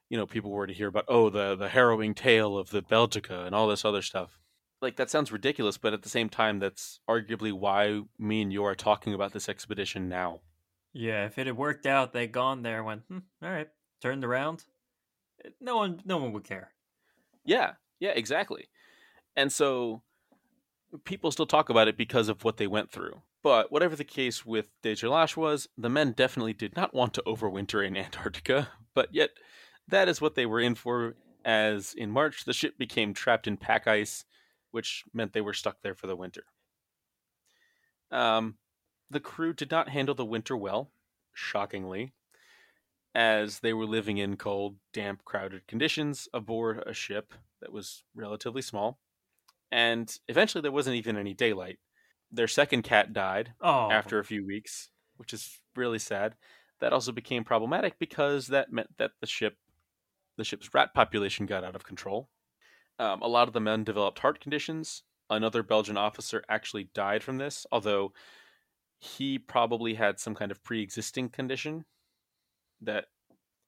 you 0.09 0.17
know, 0.17 0.25
people 0.25 0.49
were 0.49 0.65
to 0.65 0.73
hear 0.73 0.87
about, 0.87 1.05
oh, 1.07 1.29
the, 1.29 1.55
the 1.55 1.69
harrowing 1.69 2.15
tale 2.15 2.57
of 2.57 2.71
the 2.71 2.81
Belgica 2.81 3.45
and 3.45 3.53
all 3.53 3.67
this 3.67 3.85
other 3.85 4.01
stuff. 4.01 4.39
Like, 4.81 4.95
that 4.95 5.11
sounds 5.11 5.31
ridiculous, 5.31 5.77
but 5.77 5.93
at 5.93 6.01
the 6.01 6.09
same 6.09 6.29
time, 6.29 6.57
that's 6.57 6.99
arguably 7.07 7.53
why 7.53 8.01
me 8.17 8.41
and 8.41 8.51
you 8.51 8.63
are 8.63 8.73
talking 8.73 9.13
about 9.13 9.33
this 9.33 9.47
expedition 9.47 10.09
now. 10.09 10.41
Yeah, 10.93 11.27
if 11.27 11.37
it 11.37 11.45
had 11.45 11.57
worked 11.57 11.85
out, 11.85 12.11
they'd 12.11 12.31
gone 12.31 12.63
there, 12.63 12.83
went, 12.83 13.03
hmm, 13.07 13.19
all 13.43 13.51
right, 13.51 13.69
turned 14.01 14.25
around. 14.25 14.65
No 15.61 15.75
one, 15.75 16.01
no 16.05 16.17
one 16.17 16.33
would 16.33 16.43
care. 16.43 16.71
Yeah, 17.45 17.73
yeah, 17.99 18.13
exactly. 18.15 18.67
And 19.37 19.51
so 19.51 20.01
people 21.05 21.31
still 21.31 21.45
talk 21.45 21.69
about 21.69 21.87
it 21.87 21.95
because 21.95 22.27
of 22.27 22.43
what 22.43 22.57
they 22.57 22.67
went 22.67 22.91
through. 22.91 23.21
But 23.43 23.71
whatever 23.71 23.95
the 23.95 24.03
case 24.03 24.45
with 24.45 24.71
Degerlache 24.81 25.37
was, 25.37 25.69
the 25.77 25.89
men 25.89 26.11
definitely 26.11 26.53
did 26.53 26.75
not 26.75 26.93
want 26.93 27.13
to 27.13 27.23
overwinter 27.25 27.85
in 27.85 27.95
Antarctica, 27.95 28.69
but 28.95 29.13
yet 29.13 29.29
that 29.87 30.09
is 30.09 30.19
what 30.19 30.33
they 30.33 30.47
were 30.47 30.59
in 30.59 30.73
for, 30.73 31.15
as 31.45 31.93
in 31.93 32.11
March 32.11 32.45
the 32.45 32.51
ship 32.51 32.79
became 32.79 33.13
trapped 33.13 33.47
in 33.47 33.57
pack 33.57 33.87
ice, 33.87 34.25
which 34.71 35.03
meant 35.13 35.33
they 35.33 35.39
were 35.39 35.53
stuck 35.53 35.81
there 35.81 35.95
for 35.95 36.07
the 36.07 36.15
winter. 36.15 36.43
Um, 38.11 38.55
the 39.09 39.19
crew 39.19 39.53
did 39.53 39.69
not 39.69 39.89
handle 39.89 40.15
the 40.15 40.25
winter 40.25 40.57
well, 40.57 40.89
shockingly, 41.31 42.11
as 43.13 43.59
they 43.59 43.71
were 43.71 43.85
living 43.85 44.17
in 44.17 44.35
cold, 44.35 44.77
damp, 44.93 45.23
crowded 45.23 45.67
conditions 45.67 46.27
aboard 46.33 46.83
a 46.85 46.93
ship 46.93 47.33
that 47.61 47.71
was 47.71 48.03
relatively 48.15 48.61
small 48.61 48.99
and 49.71 50.17
eventually 50.27 50.61
there 50.61 50.71
wasn't 50.71 50.95
even 50.95 51.17
any 51.17 51.33
daylight. 51.33 51.79
Their 52.31 52.47
second 52.47 52.83
cat 52.83 53.13
died 53.13 53.53
oh. 53.61 53.89
after 53.91 54.19
a 54.19 54.25
few 54.25 54.45
weeks, 54.45 54.89
which 55.17 55.33
is 55.33 55.59
really 55.75 55.99
sad. 55.99 56.35
That 56.79 56.93
also 56.93 57.11
became 57.11 57.43
problematic 57.43 57.97
because 57.99 58.47
that 58.47 58.71
meant 58.71 58.89
that 58.97 59.11
the 59.19 59.27
ship, 59.27 59.57
the 60.37 60.43
ship's 60.43 60.73
rat 60.73 60.93
population, 60.93 61.45
got 61.45 61.63
out 61.63 61.75
of 61.75 61.83
control. 61.83 62.29
Um, 62.99 63.21
a 63.21 63.27
lot 63.27 63.47
of 63.47 63.53
the 63.53 63.59
men 63.59 63.83
developed 63.83 64.19
heart 64.19 64.39
conditions. 64.39 65.03
Another 65.29 65.63
Belgian 65.63 65.97
officer 65.97 66.43
actually 66.49 66.89
died 66.93 67.23
from 67.23 67.37
this, 67.37 67.65
although 67.71 68.13
he 68.99 69.37
probably 69.37 69.95
had 69.95 70.19
some 70.19 70.35
kind 70.35 70.51
of 70.51 70.63
pre-existing 70.63 71.29
condition 71.29 71.85
that 72.81 73.05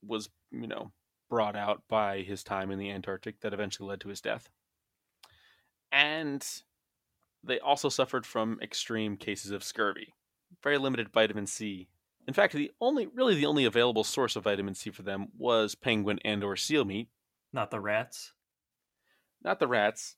was, 0.06 0.30
you 0.52 0.68
know, 0.68 0.92
brought 1.30 1.56
out 1.56 1.84
by 1.90 2.22
his 2.22 2.44
time 2.44 2.72
in 2.72 2.80
the 2.80 2.90
Antarctic 2.90 3.42
that 3.42 3.54
eventually 3.54 3.90
led 3.90 4.02
to 4.02 4.10
his 4.10 4.22
death 4.22 4.50
and 5.92 6.46
they 7.44 7.60
also 7.60 7.90
suffered 7.90 8.26
from 8.26 8.60
extreme 8.62 9.18
cases 9.18 9.52
of 9.52 9.64
scurvy. 9.64 10.14
Very 10.64 10.78
limited 10.78 11.10
vitamin 11.10 11.48
C. 11.48 11.90
In 12.28 12.34
fact, 12.34 12.54
the 12.54 12.72
only 12.82 13.08
really 13.08 13.36
the 13.36 13.46
only 13.46 13.66
available 13.66 14.04
source 14.04 14.36
of 14.36 14.44
vitamin 14.44 14.76
C 14.76 14.92
for 14.92 15.04
them 15.04 15.28
was 15.38 15.76
penguin 15.76 16.20
and 16.24 16.44
or 16.44 16.56
seal 16.56 16.86
meat. 16.86 17.10
Not 17.54 17.72
the 17.72 17.80
rats. 17.80 18.34
Not 19.44 19.60
the 19.60 19.68
rats. 19.68 20.16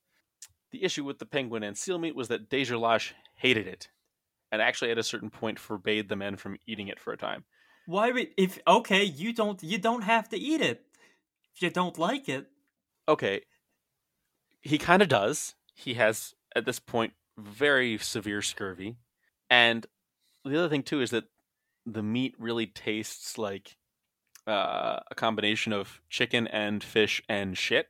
The 0.72 0.84
issue 0.84 1.04
with 1.04 1.20
the 1.20 1.26
penguin 1.26 1.64
and 1.64 1.78
seal 1.78 2.00
meat 2.00 2.16
was 2.16 2.30
that 2.30 2.50
Degerlache 2.50 3.14
hated 3.36 3.68
it, 3.68 3.90
and 4.52 4.62
actually 4.62 4.92
at 4.92 4.98
a 4.98 5.04
certain 5.04 5.30
point 5.30 5.60
forbade 5.60 6.10
the 6.10 6.16
men 6.16 6.38
from 6.38 6.58
eating 6.66 6.88
it 6.88 7.00
for 7.00 7.14
a 7.14 7.18
time. 7.18 7.44
Why 7.86 8.12
would 8.12 8.30
if 8.38 8.60
okay, 8.68 9.04
you 9.04 9.34
don't 9.34 9.62
you 9.62 9.78
don't 9.78 10.04
have 10.04 10.30
to 10.30 10.38
eat 10.38 10.62
it 10.62 10.86
if 11.54 11.62
you 11.62 11.70
don't 11.70 11.98
like 11.98 12.30
it. 12.30 12.48
Okay, 13.08 13.42
he 14.62 14.78
kind 14.78 15.02
of 15.02 15.10
does 15.10 15.56
he 15.82 15.96
has 15.96 16.34
at 16.56 16.65
this 16.65 16.80
point 16.80 17.13
very 17.38 17.98
severe 17.98 18.41
scurvy. 18.41 18.98
And 19.50 19.86
the 20.46 20.58
other 20.58 20.70
thing 20.70 20.84
too 20.84 21.02
is 21.02 21.12
that 21.12 21.26
the 21.86 22.04
meat 22.04 22.36
really 22.38 22.67
tastes 22.67 23.38
like 23.38 23.78
uh, 24.48 25.00
a 25.10 25.15
combination 25.15 25.74
of 25.74 26.02
chicken 26.10 26.48
and 26.48 26.84
fish 26.84 27.22
and 27.28 27.58
shit 27.58 27.88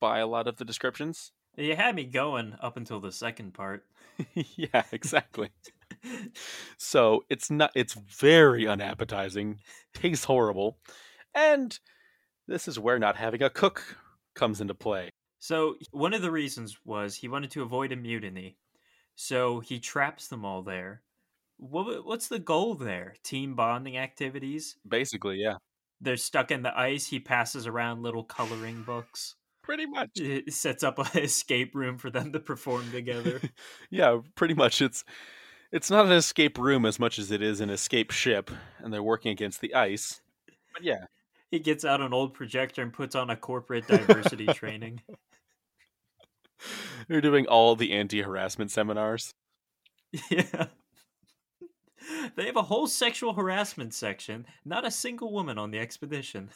by 0.00 0.18
a 0.18 0.26
lot 0.26 0.46
of 0.48 0.56
the 0.56 0.64
descriptions. 0.64 1.32
You 1.56 1.76
had 1.76 1.94
me 1.94 2.04
going 2.04 2.56
up 2.62 2.76
until 2.76 3.00
the 3.00 3.12
second 3.12 3.54
part. 3.54 3.84
yeah, 4.34 4.84
exactly. 4.92 5.50
so 6.78 7.24
it's 7.28 7.50
not 7.50 7.72
it's 7.74 7.94
very 7.94 8.66
unappetizing, 8.66 9.58
tastes 9.92 10.24
horrible, 10.24 10.78
and 11.34 11.78
this 12.46 12.66
is 12.68 12.78
where 12.78 12.98
not 12.98 13.16
having 13.16 13.42
a 13.42 13.50
cook 13.50 13.96
comes 14.34 14.60
into 14.60 14.74
play. 14.74 15.10
So 15.40 15.76
one 15.90 16.14
of 16.14 16.22
the 16.22 16.30
reasons 16.30 16.78
was 16.84 17.16
he 17.16 17.28
wanted 17.28 17.50
to 17.52 17.62
avoid 17.62 17.92
a 17.92 17.96
mutiny. 17.96 18.56
So 19.16 19.60
he 19.60 19.80
traps 19.80 20.28
them 20.28 20.44
all 20.44 20.62
there. 20.62 21.02
What, 21.56 22.06
what's 22.06 22.28
the 22.28 22.38
goal 22.38 22.74
there? 22.74 23.14
Team 23.22 23.54
bonding 23.54 23.96
activities? 23.96 24.76
Basically, 24.86 25.38
yeah. 25.38 25.56
They're 26.00 26.16
stuck 26.16 26.50
in 26.50 26.62
the 26.62 26.78
ice. 26.78 27.06
He 27.06 27.20
passes 27.20 27.66
around 27.66 28.02
little 28.02 28.24
coloring 28.24 28.82
books. 28.82 29.34
Pretty 29.62 29.86
much. 29.86 30.10
It 30.16 30.52
sets 30.52 30.82
up 30.82 30.98
an 30.98 31.06
escape 31.22 31.74
room 31.74 31.98
for 31.98 32.10
them 32.10 32.32
to 32.32 32.40
perform 32.40 32.90
together. 32.92 33.40
yeah, 33.90 34.18
pretty 34.34 34.54
much. 34.54 34.80
It's 34.80 35.04
it's 35.72 35.90
not 35.90 36.06
an 36.06 36.12
escape 36.12 36.58
room 36.58 36.84
as 36.84 36.98
much 36.98 37.18
as 37.18 37.30
it 37.30 37.42
is 37.42 37.60
an 37.60 37.70
escape 37.70 38.10
ship, 38.10 38.50
and 38.78 38.92
they're 38.92 39.02
working 39.02 39.30
against 39.30 39.60
the 39.60 39.74
ice. 39.74 40.20
But 40.72 40.82
yeah. 40.82 41.04
He 41.50 41.58
gets 41.58 41.84
out 41.84 42.00
an 42.00 42.12
old 42.12 42.32
projector 42.32 42.80
and 42.80 42.92
puts 42.92 43.14
on 43.14 43.28
a 43.28 43.36
corporate 43.36 43.86
diversity 43.86 44.46
training. 44.54 45.02
They're 47.08 47.20
doing 47.20 47.46
all 47.46 47.76
the 47.76 47.92
anti 47.92 48.22
harassment 48.22 48.70
seminars. 48.70 49.34
Yeah. 50.30 50.66
They 52.34 52.46
have 52.46 52.56
a 52.56 52.62
whole 52.62 52.86
sexual 52.86 53.34
harassment 53.34 53.94
section, 53.94 54.46
not 54.64 54.86
a 54.86 54.90
single 54.90 55.32
woman 55.32 55.58
on 55.58 55.70
the 55.70 55.78
expedition. 55.78 56.50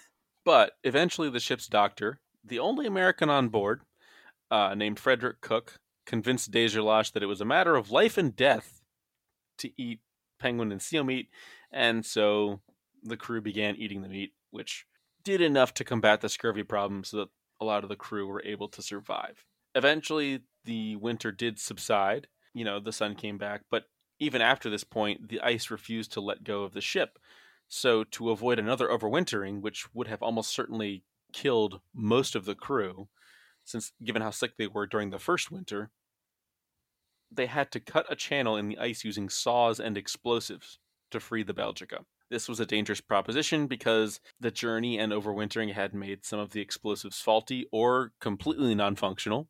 But 0.44 0.72
eventually, 0.82 1.30
the 1.30 1.38
ship's 1.38 1.66
doctor, 1.66 2.18
the 2.42 2.58
only 2.58 2.86
American 2.86 3.30
on 3.30 3.48
board, 3.48 3.82
uh, 4.50 4.74
named 4.74 4.98
Frederick 4.98 5.40
Cook, 5.40 5.78
convinced 6.06 6.50
de 6.50 6.66
Gerlache 6.66 7.12
that 7.12 7.22
it 7.22 7.26
was 7.26 7.40
a 7.40 7.46
matter 7.46 7.76
of 7.76 7.90
life 7.90 8.18
and 8.18 8.34
death 8.34 8.80
to 9.58 9.70
eat 9.80 10.00
penguin 10.38 10.72
and 10.72 10.82
seal 10.82 11.04
meat, 11.04 11.28
and 11.70 12.04
so 12.04 12.60
the 13.02 13.16
crew 13.16 13.40
began 13.40 13.76
eating 13.76 14.02
the 14.02 14.08
meat, 14.08 14.32
which 14.50 14.86
did 15.22 15.40
enough 15.40 15.72
to 15.74 15.84
combat 15.84 16.20
the 16.20 16.28
scurvy 16.28 16.62
problem 16.62 17.04
so 17.04 17.18
that 17.18 17.28
a 17.60 17.64
lot 17.64 17.82
of 17.82 17.88
the 17.88 17.96
crew 17.96 18.26
were 18.26 18.42
able 18.44 18.68
to 18.68 18.82
survive. 18.82 19.44
Eventually, 19.74 20.40
the 20.64 20.96
winter 20.96 21.32
did 21.32 21.58
subside. 21.58 22.28
You 22.52 22.64
know, 22.64 22.80
the 22.80 22.92
sun 22.92 23.14
came 23.14 23.38
back, 23.38 23.62
but 23.70 23.84
even 24.20 24.40
after 24.40 24.70
this 24.70 24.84
point, 24.84 25.28
the 25.28 25.40
ice 25.40 25.70
refused 25.70 26.12
to 26.12 26.20
let 26.20 26.44
go 26.44 26.62
of 26.62 26.72
the 26.72 26.80
ship. 26.80 27.18
So, 27.66 28.04
to 28.04 28.30
avoid 28.30 28.58
another 28.58 28.88
overwintering, 28.88 29.60
which 29.60 29.92
would 29.94 30.06
have 30.06 30.22
almost 30.22 30.54
certainly 30.54 31.04
killed 31.32 31.80
most 31.92 32.36
of 32.36 32.44
the 32.44 32.54
crew, 32.54 33.08
since 33.64 33.92
given 34.04 34.22
how 34.22 34.30
sick 34.30 34.56
they 34.56 34.66
were 34.66 34.86
during 34.86 35.10
the 35.10 35.18
first 35.18 35.50
winter, 35.50 35.90
they 37.30 37.46
had 37.46 37.72
to 37.72 37.80
cut 37.80 38.06
a 38.08 38.16
channel 38.16 38.56
in 38.56 38.68
the 38.68 38.78
ice 38.78 39.04
using 39.04 39.28
saws 39.28 39.80
and 39.80 39.96
explosives 39.96 40.78
to 41.10 41.18
free 41.18 41.42
the 41.42 41.54
Belgica. 41.54 42.04
This 42.30 42.48
was 42.48 42.60
a 42.60 42.66
dangerous 42.66 43.00
proposition 43.00 43.66
because 43.66 44.20
the 44.40 44.50
journey 44.50 44.98
and 44.98 45.12
overwintering 45.12 45.72
had 45.72 45.94
made 45.94 46.24
some 46.24 46.38
of 46.38 46.50
the 46.50 46.60
explosives 46.60 47.20
faulty 47.20 47.66
or 47.72 48.12
completely 48.20 48.74
non 48.74 48.96
functional. 48.96 49.48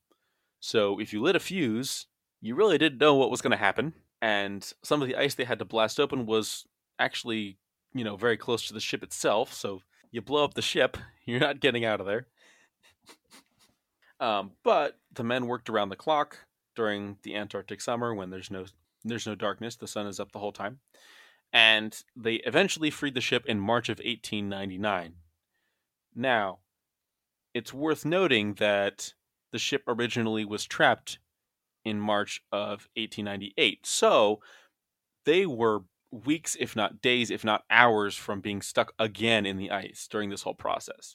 So, 0.64 0.98
if 0.98 1.12
you 1.12 1.20
lit 1.20 1.36
a 1.36 1.40
fuse, 1.40 2.06
you 2.40 2.54
really 2.54 2.78
didn't 2.78 2.98
know 2.98 3.14
what 3.14 3.30
was 3.30 3.42
going 3.42 3.50
to 3.50 3.56
happen 3.56 3.92
and 4.24 4.72
some 4.82 5.02
of 5.02 5.08
the 5.08 5.16
ice 5.16 5.34
they 5.34 5.44
had 5.44 5.58
to 5.58 5.66
blast 5.66 6.00
open 6.00 6.24
was 6.24 6.64
actually 6.98 7.58
you 7.92 8.02
know 8.02 8.16
very 8.16 8.38
close 8.38 8.66
to 8.66 8.72
the 8.72 8.80
ship 8.80 9.02
itself 9.02 9.52
so 9.52 9.82
you 10.10 10.22
blow 10.22 10.44
up 10.44 10.54
the 10.54 10.62
ship 10.62 10.96
you're 11.26 11.40
not 11.40 11.60
getting 11.60 11.84
out 11.84 12.00
of 12.00 12.06
there. 12.06 12.26
Um, 14.20 14.52
but 14.62 14.98
the 15.12 15.24
men 15.24 15.46
worked 15.46 15.68
around 15.68 15.90
the 15.90 15.96
clock 15.96 16.38
during 16.74 17.18
the 17.22 17.34
antarctic 17.36 17.82
summer 17.82 18.14
when 18.14 18.30
there's 18.30 18.50
no 18.50 18.64
there's 19.04 19.26
no 19.26 19.34
darkness 19.34 19.76
the 19.76 19.86
sun 19.86 20.06
is 20.06 20.18
up 20.18 20.32
the 20.32 20.38
whole 20.38 20.52
time 20.52 20.78
and 21.52 22.02
they 22.16 22.36
eventually 22.36 22.90
freed 22.90 23.14
the 23.14 23.20
ship 23.20 23.44
in 23.46 23.60
march 23.60 23.90
of 23.90 23.98
1899 23.98 25.14
now 26.14 26.60
it's 27.52 27.74
worth 27.74 28.06
noting 28.06 28.54
that 28.54 29.12
the 29.54 29.58
ship 29.60 29.84
originally 29.86 30.44
was 30.44 30.64
trapped 30.64 31.20
in 31.84 32.00
March 32.00 32.42
of 32.50 32.88
1898. 32.96 33.86
So 33.86 34.40
they 35.24 35.46
were 35.46 35.84
weeks, 36.10 36.56
if 36.58 36.74
not 36.74 37.00
days, 37.00 37.30
if 37.30 37.44
not 37.44 37.62
hours 37.70 38.16
from 38.16 38.40
being 38.40 38.60
stuck 38.60 38.92
again 38.98 39.46
in 39.46 39.56
the 39.56 39.70
ice 39.70 40.08
during 40.10 40.28
this 40.28 40.42
whole 40.42 40.54
process. 40.54 41.14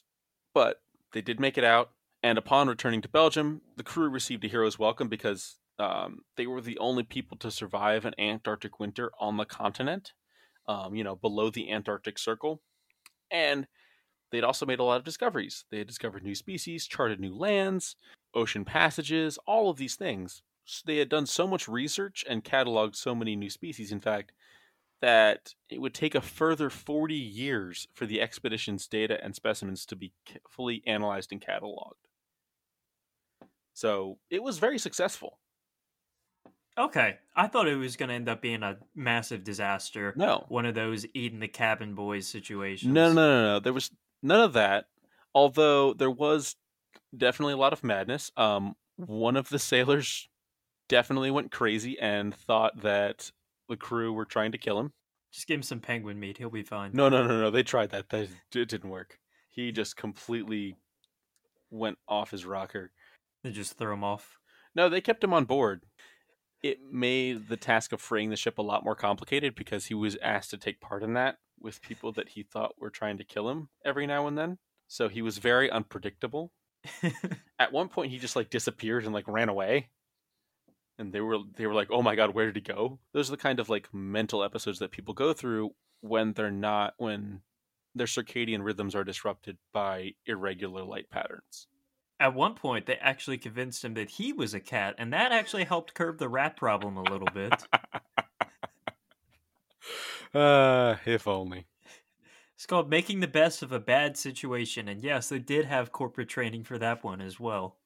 But 0.54 0.80
they 1.12 1.20
did 1.20 1.38
make 1.38 1.58
it 1.58 1.64
out, 1.64 1.90
and 2.22 2.38
upon 2.38 2.66
returning 2.66 3.02
to 3.02 3.10
Belgium, 3.10 3.60
the 3.76 3.82
crew 3.82 4.08
received 4.08 4.42
a 4.46 4.48
hero's 4.48 4.78
welcome 4.78 5.10
because 5.10 5.56
um, 5.78 6.20
they 6.38 6.46
were 6.46 6.62
the 6.62 6.78
only 6.78 7.02
people 7.02 7.36
to 7.38 7.50
survive 7.50 8.06
an 8.06 8.14
Antarctic 8.18 8.80
winter 8.80 9.10
on 9.20 9.36
the 9.36 9.44
continent, 9.44 10.14
um, 10.66 10.94
you 10.94 11.04
know, 11.04 11.14
below 11.14 11.50
the 11.50 11.70
Antarctic 11.70 12.18
Circle. 12.18 12.62
And 13.30 13.66
they'd 14.32 14.44
also 14.44 14.64
made 14.64 14.80
a 14.80 14.84
lot 14.84 14.96
of 14.96 15.04
discoveries. 15.04 15.66
They 15.70 15.76
had 15.76 15.86
discovered 15.86 16.22
new 16.22 16.34
species, 16.34 16.86
charted 16.86 17.20
new 17.20 17.36
lands, 17.36 17.96
ocean 18.34 18.64
passages, 18.64 19.38
all 19.46 19.70
of 19.70 19.76
these 19.76 19.96
things 19.96 20.42
they 20.84 20.98
had 20.98 21.08
done 21.08 21.26
so 21.26 21.46
much 21.46 21.66
research 21.68 22.24
and 22.28 22.44
cataloged 22.44 22.94
so 22.96 23.14
many 23.14 23.34
new 23.34 23.50
species, 23.50 23.90
in 23.90 24.00
fact, 24.00 24.32
that 25.00 25.54
it 25.68 25.80
would 25.80 25.94
take 25.94 26.14
a 26.14 26.20
further 26.20 26.70
40 26.70 27.14
years 27.14 27.88
for 27.94 28.06
the 28.06 28.20
expedition's 28.20 28.86
data 28.86 29.18
and 29.22 29.34
specimens 29.34 29.86
to 29.86 29.96
be 29.96 30.12
fully 30.48 30.82
analyzed 30.86 31.32
and 31.32 31.40
cataloged. 31.40 31.94
So 33.72 34.18
it 34.28 34.42
was 34.42 34.58
very 34.58 34.78
successful. 34.78 35.38
Okay. 36.78 37.16
I 37.34 37.46
thought 37.46 37.66
it 37.66 37.76
was 37.76 37.96
going 37.96 38.10
to 38.10 38.14
end 38.14 38.28
up 38.28 38.42
being 38.42 38.62
a 38.62 38.76
massive 38.94 39.42
disaster. 39.42 40.12
No. 40.16 40.44
One 40.48 40.66
of 40.66 40.74
those 40.74 41.06
eating 41.14 41.40
the 41.40 41.48
cabin 41.48 41.94
boys 41.94 42.26
situations. 42.26 42.92
No, 42.92 43.12
no, 43.12 43.14
no, 43.14 43.42
no. 43.54 43.60
There 43.60 43.72
was 43.72 43.90
none 44.22 44.42
of 44.42 44.52
that. 44.52 44.86
Although 45.34 45.94
there 45.94 46.10
was 46.10 46.56
definitely 47.16 47.54
a 47.54 47.58
lot 47.58 47.72
of 47.72 47.84
madness. 47.84 48.30
Um, 48.36 48.74
one 48.96 49.36
of 49.36 49.48
the 49.48 49.58
sailors 49.58 50.28
definitely 50.88 51.30
went 51.30 51.52
crazy 51.52 51.98
and 51.98 52.34
thought 52.34 52.82
that 52.82 53.30
the 53.68 53.76
crew 53.76 54.12
were 54.12 54.24
trying 54.24 54.52
to 54.52 54.58
kill 54.58 54.78
him. 54.78 54.92
Just 55.32 55.46
give 55.46 55.56
him 55.56 55.62
some 55.62 55.80
penguin 55.80 56.18
meat; 56.18 56.38
he'll 56.38 56.50
be 56.50 56.62
fine. 56.62 56.90
No, 56.92 57.08
no, 57.08 57.26
no, 57.26 57.40
no. 57.40 57.50
They 57.50 57.62
tried 57.62 57.90
that. 57.90 58.08
That 58.08 58.28
it 58.54 58.68
didn't 58.68 58.90
work. 58.90 59.18
He 59.48 59.70
just 59.72 59.96
completely 59.96 60.76
went 61.70 61.98
off 62.08 62.32
his 62.32 62.44
rocker. 62.44 62.90
They 63.44 63.52
just 63.52 63.78
threw 63.78 63.92
him 63.92 64.04
off. 64.04 64.38
No, 64.74 64.88
they 64.88 65.00
kept 65.00 65.22
him 65.24 65.32
on 65.32 65.44
board. 65.44 65.82
It 66.62 66.78
made 66.90 67.48
the 67.48 67.56
task 67.56 67.92
of 67.92 68.00
freeing 68.00 68.30
the 68.30 68.36
ship 68.36 68.58
a 68.58 68.62
lot 68.62 68.84
more 68.84 68.94
complicated 68.94 69.54
because 69.54 69.86
he 69.86 69.94
was 69.94 70.16
asked 70.22 70.50
to 70.50 70.58
take 70.58 70.80
part 70.80 71.02
in 71.02 71.14
that 71.14 71.36
with 71.58 71.80
people 71.80 72.12
that 72.12 72.30
he 72.30 72.42
thought 72.42 72.74
were 72.78 72.90
trying 72.90 73.18
to 73.18 73.24
kill 73.24 73.48
him 73.48 73.68
every 73.84 74.06
now 74.06 74.26
and 74.26 74.36
then. 74.36 74.58
So 74.88 75.08
he 75.08 75.22
was 75.22 75.38
very 75.38 75.70
unpredictable. 75.70 76.52
At 77.58 77.72
one 77.72 77.88
point, 77.88 78.10
he 78.10 78.18
just 78.18 78.36
like 78.36 78.50
disappeared 78.50 79.04
and 79.04 79.14
like 79.14 79.28
ran 79.28 79.48
away 79.48 79.88
and 81.00 81.12
they 81.14 81.20
were 81.20 81.38
they 81.56 81.66
were 81.66 81.74
like, 81.74 81.88
"Oh 81.90 82.02
my 82.02 82.14
god, 82.14 82.34
where 82.34 82.46
did 82.46 82.56
he 82.56 82.60
go?" 82.60 83.00
Those 83.12 83.28
are 83.28 83.36
the 83.36 83.42
kind 83.42 83.58
of 83.58 83.70
like 83.70 83.92
mental 83.92 84.44
episodes 84.44 84.78
that 84.78 84.90
people 84.90 85.14
go 85.14 85.32
through 85.32 85.70
when 86.02 86.34
they're 86.34 86.50
not 86.50 86.94
when 86.98 87.40
their 87.94 88.06
circadian 88.06 88.62
rhythms 88.62 88.94
are 88.94 89.02
disrupted 89.02 89.56
by 89.72 90.12
irregular 90.26 90.84
light 90.84 91.10
patterns. 91.10 91.66
At 92.20 92.34
one 92.34 92.54
point, 92.54 92.84
they 92.84 92.96
actually 92.96 93.38
convinced 93.38 93.82
him 93.82 93.94
that 93.94 94.10
he 94.10 94.32
was 94.34 94.52
a 94.52 94.60
cat, 94.60 94.94
and 94.98 95.10
that 95.12 95.32
actually 95.32 95.64
helped 95.64 95.94
curb 95.94 96.18
the 96.18 96.28
rat 96.28 96.54
problem 96.54 96.98
a 96.98 97.02
little 97.02 97.28
bit. 97.32 97.54
uh, 100.34 100.96
if 101.06 101.26
only. 101.26 101.64
It's 102.60 102.66
called 102.66 102.90
making 102.90 103.20
the 103.20 103.26
best 103.26 103.62
of 103.62 103.72
a 103.72 103.80
bad 103.80 104.18
situation, 104.18 104.86
and 104.86 105.02
yes, 105.02 105.30
they 105.30 105.38
did 105.38 105.64
have 105.64 105.92
corporate 105.92 106.28
training 106.28 106.64
for 106.64 106.76
that 106.76 107.02
one 107.02 107.22
as 107.22 107.40
well. 107.40 107.78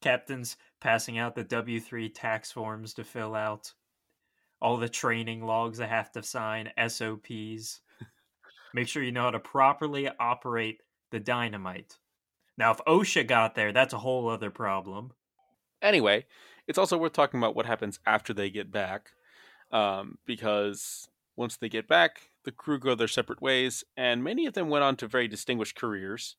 Captains 0.00 0.56
passing 0.78 1.18
out 1.18 1.34
the 1.34 1.42
W 1.42 1.80
3 1.80 2.08
tax 2.10 2.52
forms 2.52 2.94
to 2.94 3.02
fill 3.02 3.34
out, 3.34 3.72
all 4.62 4.76
the 4.76 4.88
training 4.88 5.44
logs 5.44 5.80
I 5.80 5.86
have 5.86 6.12
to 6.12 6.22
sign, 6.22 6.70
SOPs. 6.86 7.80
Make 8.72 8.86
sure 8.86 9.02
you 9.02 9.10
know 9.10 9.24
how 9.24 9.30
to 9.30 9.40
properly 9.40 10.08
operate 10.20 10.82
the 11.10 11.18
dynamite. 11.18 11.98
Now, 12.56 12.70
if 12.70 12.78
OSHA 12.86 13.26
got 13.26 13.56
there, 13.56 13.72
that's 13.72 13.94
a 13.94 13.98
whole 13.98 14.28
other 14.28 14.52
problem. 14.52 15.10
Anyway, 15.82 16.26
it's 16.68 16.78
also 16.78 16.96
worth 16.96 17.14
talking 17.14 17.40
about 17.40 17.56
what 17.56 17.66
happens 17.66 17.98
after 18.06 18.32
they 18.32 18.48
get 18.48 18.70
back, 18.70 19.10
um, 19.72 20.18
because 20.24 21.08
once 21.34 21.56
they 21.56 21.68
get 21.68 21.88
back, 21.88 22.30
the 22.46 22.52
crew 22.52 22.78
go 22.78 22.94
their 22.94 23.08
separate 23.08 23.42
ways, 23.42 23.84
and 23.98 24.24
many 24.24 24.46
of 24.46 24.54
them 24.54 24.70
went 24.70 24.84
on 24.84 24.96
to 24.96 25.06
very 25.06 25.28
distinguished 25.28 25.76
careers. 25.76 26.36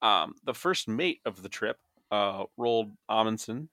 Um, 0.00 0.34
the 0.42 0.54
first 0.54 0.88
mate 0.88 1.20
of 1.26 1.42
the 1.42 1.50
trip, 1.50 1.76
uh, 2.10 2.44
Roald 2.58 2.92
Amundsen, 3.10 3.68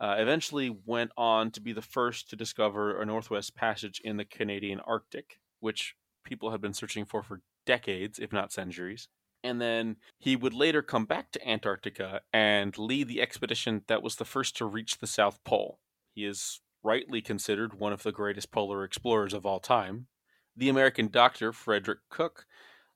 uh, 0.00 0.16
eventually 0.18 0.76
went 0.84 1.10
on 1.16 1.50
to 1.52 1.60
be 1.60 1.72
the 1.72 1.82
first 1.82 2.30
to 2.30 2.36
discover 2.36 3.00
a 3.00 3.06
northwest 3.06 3.56
passage 3.56 4.00
in 4.04 4.16
the 4.16 4.24
Canadian 4.24 4.80
Arctic, 4.80 5.40
which 5.58 5.96
people 6.24 6.50
had 6.50 6.60
been 6.60 6.74
searching 6.74 7.04
for 7.04 7.22
for 7.22 7.40
decades, 7.66 8.18
if 8.18 8.32
not 8.32 8.52
centuries. 8.52 9.08
And 9.42 9.60
then 9.60 9.96
he 10.18 10.36
would 10.36 10.54
later 10.54 10.82
come 10.82 11.04
back 11.04 11.30
to 11.32 11.48
Antarctica 11.48 12.20
and 12.32 12.76
lead 12.78 13.08
the 13.08 13.20
expedition 13.20 13.82
that 13.88 14.02
was 14.02 14.16
the 14.16 14.24
first 14.24 14.56
to 14.56 14.64
reach 14.64 14.98
the 14.98 15.06
South 15.06 15.42
Pole. 15.44 15.78
He 16.14 16.24
is 16.24 16.60
rightly 16.82 17.20
considered 17.20 17.78
one 17.78 17.92
of 17.92 18.02
the 18.02 18.12
greatest 18.12 18.50
polar 18.50 18.84
explorers 18.84 19.34
of 19.34 19.44
all 19.46 19.60
time. 19.60 20.06
The 20.56 20.68
American 20.68 21.08
doctor, 21.08 21.52
Frederick 21.52 22.00
Cook, 22.08 22.46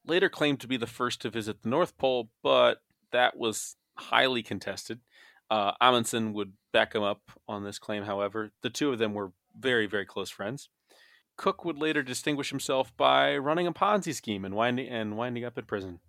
later 0.05 0.29
claimed 0.29 0.59
to 0.61 0.67
be 0.67 0.77
the 0.77 0.87
first 0.87 1.21
to 1.21 1.29
visit 1.29 1.61
the 1.61 1.69
North 1.69 1.97
Pole, 1.97 2.29
but 2.41 2.81
that 3.11 3.37
was 3.37 3.75
highly 3.95 4.43
contested. 4.43 5.01
Uh, 5.49 5.73
Amundsen 5.81 6.33
would 6.33 6.53
back 6.71 6.93
him 6.93 7.03
up 7.03 7.21
on 7.47 7.63
this 7.63 7.79
claim, 7.79 8.03
however. 8.03 8.51
The 8.61 8.69
two 8.69 8.91
of 8.91 8.99
them 8.99 9.13
were 9.13 9.31
very, 9.57 9.87
very 9.87 10.05
close 10.05 10.29
friends. 10.29 10.69
Cook 11.37 11.65
would 11.65 11.77
later 11.77 12.03
distinguish 12.03 12.49
himself 12.49 12.95
by 12.97 13.37
running 13.37 13.65
a 13.65 13.73
Ponzi 13.73 14.13
scheme 14.13 14.45
and 14.45 14.55
winding 14.55 14.87
and 14.87 15.17
winding 15.17 15.45
up 15.45 15.57
in 15.57 15.65
prison. 15.65 15.99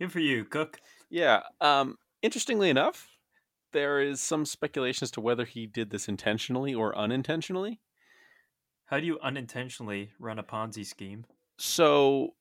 Good 0.00 0.12
for 0.12 0.20
you, 0.20 0.44
Cook. 0.44 0.80
Yeah. 1.10 1.42
Um, 1.60 1.96
interestingly 2.22 2.70
enough, 2.70 3.08
there 3.72 4.00
is 4.00 4.20
some 4.20 4.46
speculation 4.46 5.04
as 5.04 5.10
to 5.12 5.20
whether 5.20 5.44
he 5.44 5.66
did 5.66 5.90
this 5.90 6.08
intentionally 6.08 6.74
or 6.74 6.96
unintentionally. 6.96 7.80
How 8.88 9.00
do 9.00 9.06
you 9.06 9.18
unintentionally 9.20 10.12
run 10.18 10.38
a 10.38 10.42
Ponzi 10.42 10.84
scheme? 10.84 11.26
So, 11.58 12.34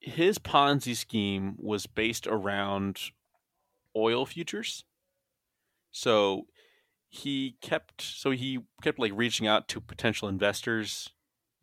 his 0.00 0.38
Ponzi 0.38 0.96
scheme 0.96 1.54
was 1.58 1.86
based 1.86 2.26
around 2.26 2.98
oil 3.94 4.26
futures. 4.26 4.84
So, 5.92 6.46
he 7.08 7.56
kept 7.62 8.02
so 8.02 8.32
he 8.32 8.60
kept 8.82 8.98
like 8.98 9.12
reaching 9.14 9.46
out 9.46 9.68
to 9.68 9.80
potential 9.80 10.28
investors, 10.28 11.10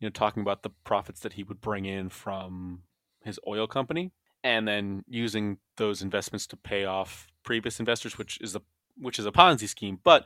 you 0.00 0.06
know, 0.06 0.10
talking 0.10 0.40
about 0.40 0.62
the 0.62 0.70
profits 0.84 1.20
that 1.20 1.34
he 1.34 1.42
would 1.42 1.60
bring 1.60 1.84
in 1.84 2.08
from 2.08 2.82
his 3.22 3.38
oil 3.46 3.66
company 3.66 4.10
and 4.42 4.66
then 4.66 5.04
using 5.06 5.58
those 5.76 6.00
investments 6.00 6.46
to 6.46 6.56
pay 6.56 6.86
off 6.86 7.28
previous 7.42 7.78
investors, 7.78 8.16
which 8.16 8.40
is 8.40 8.56
a 8.56 8.62
which 8.96 9.18
is 9.18 9.26
a 9.26 9.32
Ponzi 9.32 9.68
scheme. 9.68 10.00
But 10.02 10.24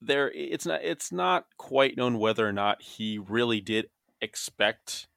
there, 0.00 0.30
it's 0.30 0.66
not 0.66 0.80
it's 0.82 1.12
not 1.12 1.46
quite 1.56 1.96
known 1.96 2.18
whether 2.18 2.46
or 2.46 2.52
not 2.52 2.82
he 2.82 3.18
really 3.18 3.60
did 3.60 3.86
expect, 4.20 5.08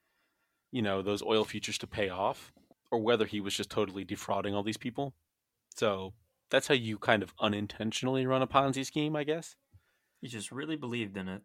you 0.72 0.82
know, 0.82 1.02
those 1.02 1.24
oil 1.24 1.46
futures 1.46 1.78
to 1.80 1.88
pay 1.88 2.10
off, 2.10 2.52
or 2.92 3.00
whether 3.00 3.26
he 3.26 3.42
was 3.42 3.56
just 3.56 3.70
totally 3.70 4.04
defrauding 4.04 4.54
all 4.54 4.64
these 4.64 4.78
people. 4.78 5.14
So 5.76 6.14
that's 6.50 6.68
how 6.68 6.76
you 6.76 6.98
kind 6.98 7.24
of 7.24 7.34
unintentionally 7.40 8.26
run 8.26 8.42
a 8.42 8.48
Ponzi 8.48 8.86
scheme, 8.86 9.16
I 9.16 9.24
guess. 9.24 9.56
He 10.22 10.28
just 10.28 10.52
really 10.52 10.76
believed 10.76 11.18
in 11.18 11.28
it. 11.28 11.42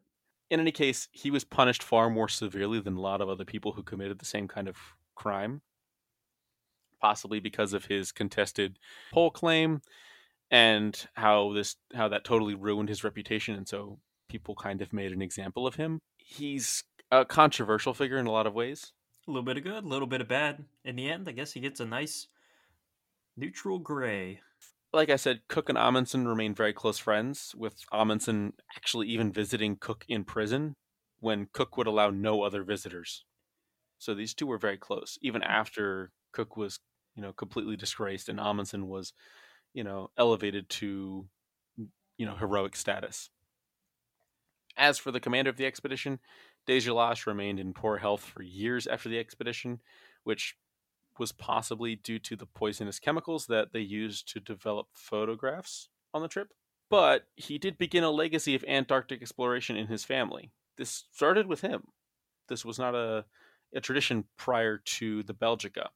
In 0.51 0.61
any 0.61 0.73
case, 0.73 1.09
he 1.13 1.31
was 1.31 1.45
punished 1.45 1.83
far 1.83 2.09
more 2.09 2.29
severely 2.29 2.81
than 2.81 2.97
a 2.97 3.01
lot 3.01 3.21
of 3.21 3.29
other 3.29 3.45
people 3.45 3.73
who 3.73 3.83
committed 3.83 4.19
the 4.19 4.25
same 4.25 4.49
kind 4.49 4.69
of 4.69 4.77
crime 5.15 5.63
possibly 7.01 7.41
because 7.41 7.73
of 7.73 7.87
his 7.87 8.13
contested 8.13 8.79
pole 9.13 9.31
claim 9.31 9.81
and 10.51 11.07
how 11.15 11.53
this 11.53 11.77
how 11.95 12.09
that 12.09 12.25
totally 12.25 12.55
ruined 12.55 12.89
his 12.89 13.05
reputation 13.05 13.55
and 13.55 13.69
so 13.69 13.99
people 14.29 14.55
kind 14.55 14.83
of 14.83 14.93
made 14.93 15.13
an 15.13 15.23
example 15.23 15.67
of 15.67 15.77
him. 15.77 16.01
He's 16.17 16.85
a 17.11 17.25
controversial 17.25 17.95
figure 17.95 18.19
in 18.19 18.27
a 18.27 18.33
lot 18.33 18.47
of 18.47 18.55
ways. 18.55 18.93
A 19.27 19.31
little 19.31 19.43
bit 19.43 19.57
of 19.57 19.65
good, 19.65 19.85
a 19.85 19.89
little 19.89 20.07
bit 20.07 20.21
of 20.21 20.29
bad. 20.29 20.65
In 20.85 20.97
the 20.97 21.11
end, 21.11 21.29
I 21.29 21.33
guess 21.33 21.53
he 21.53 21.61
gets 21.61 21.81
a 21.81 21.87
nice 21.87 22.29
neutral 23.37 23.79
gray. 23.79 24.41
Like 24.93 25.11
I 25.11 25.17
said, 25.17 25.41
Cook 25.49 25.69
and 25.69 25.77
Amundsen 25.77 26.27
remain 26.27 26.55
very 26.55 26.73
close 26.73 26.99
friends, 26.99 27.55
with 27.57 27.85
Amundsen 27.93 28.55
actually 28.75 29.07
even 29.09 29.33
visiting 29.33 29.77
Cook 29.77 30.05
in 30.09 30.25
prison 30.25 30.75
when 31.21 31.49
Cook 31.53 31.77
would 31.77 31.87
allow 31.87 32.09
no 32.09 32.43
other 32.43 32.63
visitors. 32.63 33.25
So 33.99 34.15
these 34.15 34.33
two 34.33 34.47
were 34.47 34.59
very 34.59 34.79
close, 34.79 35.19
even 35.21 35.43
after 35.43 36.11
Cook 36.33 36.57
was 36.57 36.81
you 37.19 37.23
know, 37.23 37.33
completely 37.33 37.77
disgraced, 37.77 38.29
and 38.29 38.39
Amundsen 38.39 38.87
was, 38.87 39.13
you 39.75 39.85
know, 39.85 40.11
elevated 40.19 40.69
to, 40.69 41.27
you 42.17 42.27
know, 42.27 42.37
heroic 42.37 42.77
status. 42.77 43.31
As 44.77 44.99
for 44.99 45.11
the 45.11 45.21
commander 45.21 45.51
of 45.51 45.57
the 45.57 45.67
expedition, 45.67 46.21
de 46.67 46.79
Gerlache 46.79 47.27
remained 47.27 47.59
in 47.59 47.73
poor 47.73 47.99
health 47.99 48.23
for 48.23 48.43
years 48.43 48.87
after 48.87 49.09
the 49.09 49.19
expedition, 49.19 49.81
which 50.25 50.57
was 51.19 51.33
possibly 51.33 51.97
due 51.97 52.19
to 52.21 52.37
the 52.37 52.47
poisonous 52.47 52.99
chemicals 52.99 53.47
that 53.47 53.73
they 53.73 53.81
used 53.81 54.29
to 54.33 54.41
develop 54.41 54.87
photographs 54.93 55.89
on 56.15 56.23
the 56.23 56.29
trip. 56.29 56.49
But 56.91 57.25
he 57.37 57.59
did 57.59 57.77
begin 57.77 58.05
a 58.05 58.11
legacy 58.11 58.55
of 58.55 58.65
Antarctic 58.67 59.21
exploration 59.21 59.77
in 59.77 59.89
his 59.89 60.05
family. 60.05 60.53
This 60.77 61.05
started 61.13 61.47
with 61.47 61.61
him. 61.61 61.83
This 62.49 62.65
was 62.65 62.79
not 62.79 62.95
a, 62.95 63.25
a 63.75 63.81
tradition 63.81 64.25
prior 64.37 64.79
to 64.79 65.23
the 65.25 65.35
Belgica 65.35 65.89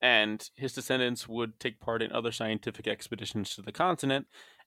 and 0.00 0.48
his 0.54 0.72
descendants 0.72 1.28
would 1.28 1.58
take 1.58 1.80
part 1.80 2.02
in 2.02 2.12
other 2.12 2.32
scientific 2.32 2.86
expeditions 2.86 3.54
to 3.54 3.62
the 3.62 3.72
continent. 3.72 4.26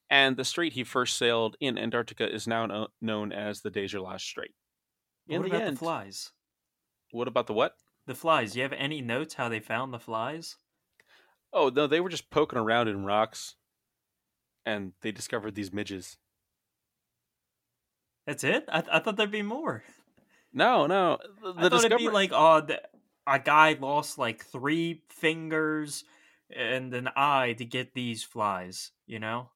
And 0.09 0.35
the 0.35 0.43
strait 0.43 0.73
he 0.73 0.83
first 0.83 1.17
sailed 1.17 1.55
in 1.61 1.77
Antarctica 1.77 2.29
is 2.29 2.45
now 2.47 2.65
no- 2.65 2.87
known 2.99 3.31
as 3.31 3.61
the 3.61 3.69
de 3.69 3.85
Gerlache 3.87 4.19
Strait. 4.21 4.51
In 5.27 5.41
what 5.41 5.49
the 5.49 5.55
about 5.55 5.67
end, 5.67 5.75
the 5.77 5.79
flies? 5.79 6.31
What 7.11 7.27
about 7.29 7.47
the 7.47 7.53
what? 7.53 7.75
The 8.07 8.15
flies. 8.15 8.51
Do 8.53 8.59
you 8.59 8.63
have 8.63 8.73
any 8.73 8.99
notes 9.01 9.35
how 9.35 9.47
they 9.47 9.59
found 9.61 9.93
the 9.93 9.99
flies? 9.99 10.57
Oh 11.53 11.69
no, 11.73 11.87
they 11.87 11.99
were 12.01 12.09
just 12.09 12.29
poking 12.29 12.59
around 12.59 12.87
in 12.89 13.05
rocks, 13.05 13.55
and 14.65 14.93
they 15.01 15.11
discovered 15.11 15.55
these 15.55 15.71
midges. 15.71 16.17
That's 18.25 18.43
it. 18.43 18.65
I, 18.69 18.81
th- 18.81 18.91
I 18.93 18.99
thought 18.99 19.17
there'd 19.17 19.31
be 19.31 19.41
more. 19.41 19.83
No, 20.53 20.87
no. 20.87 21.17
The, 21.41 21.49
I 21.49 21.61
thought 21.63 21.71
discover- 21.71 21.85
it'd 21.95 21.97
be 21.99 22.09
like, 22.09 22.31
oh, 22.33 22.65
a 23.31 23.39
guy 23.39 23.77
lost 23.79 24.17
like 24.17 24.45
three 24.45 25.03
fingers 25.09 26.03
and 26.53 26.93
an 26.93 27.09
eye 27.15 27.53
to 27.57 27.65
get 27.65 27.93
these 27.93 28.23
flies, 28.23 28.91
you 29.07 29.19
know? 29.19 29.49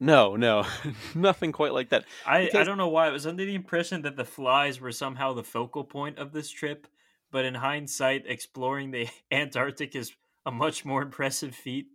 No, 0.00 0.36
no, 0.36 0.66
nothing 1.14 1.52
quite 1.52 1.72
like 1.72 1.90
that. 1.90 2.04
I, 2.26 2.44
because... 2.44 2.60
I 2.60 2.64
don't 2.64 2.78
know 2.78 2.88
why. 2.88 3.06
I 3.06 3.10
was 3.10 3.26
under 3.26 3.44
the 3.44 3.54
impression 3.54 4.02
that 4.02 4.16
the 4.16 4.24
flies 4.24 4.80
were 4.80 4.92
somehow 4.92 5.32
the 5.32 5.44
focal 5.44 5.84
point 5.84 6.18
of 6.18 6.32
this 6.32 6.50
trip, 6.50 6.86
but 7.30 7.44
in 7.44 7.54
hindsight, 7.54 8.24
exploring 8.26 8.90
the 8.90 9.08
Antarctic 9.30 9.94
is 9.94 10.12
a 10.44 10.50
much 10.50 10.84
more 10.84 11.02
impressive 11.02 11.54
feat. 11.54 11.86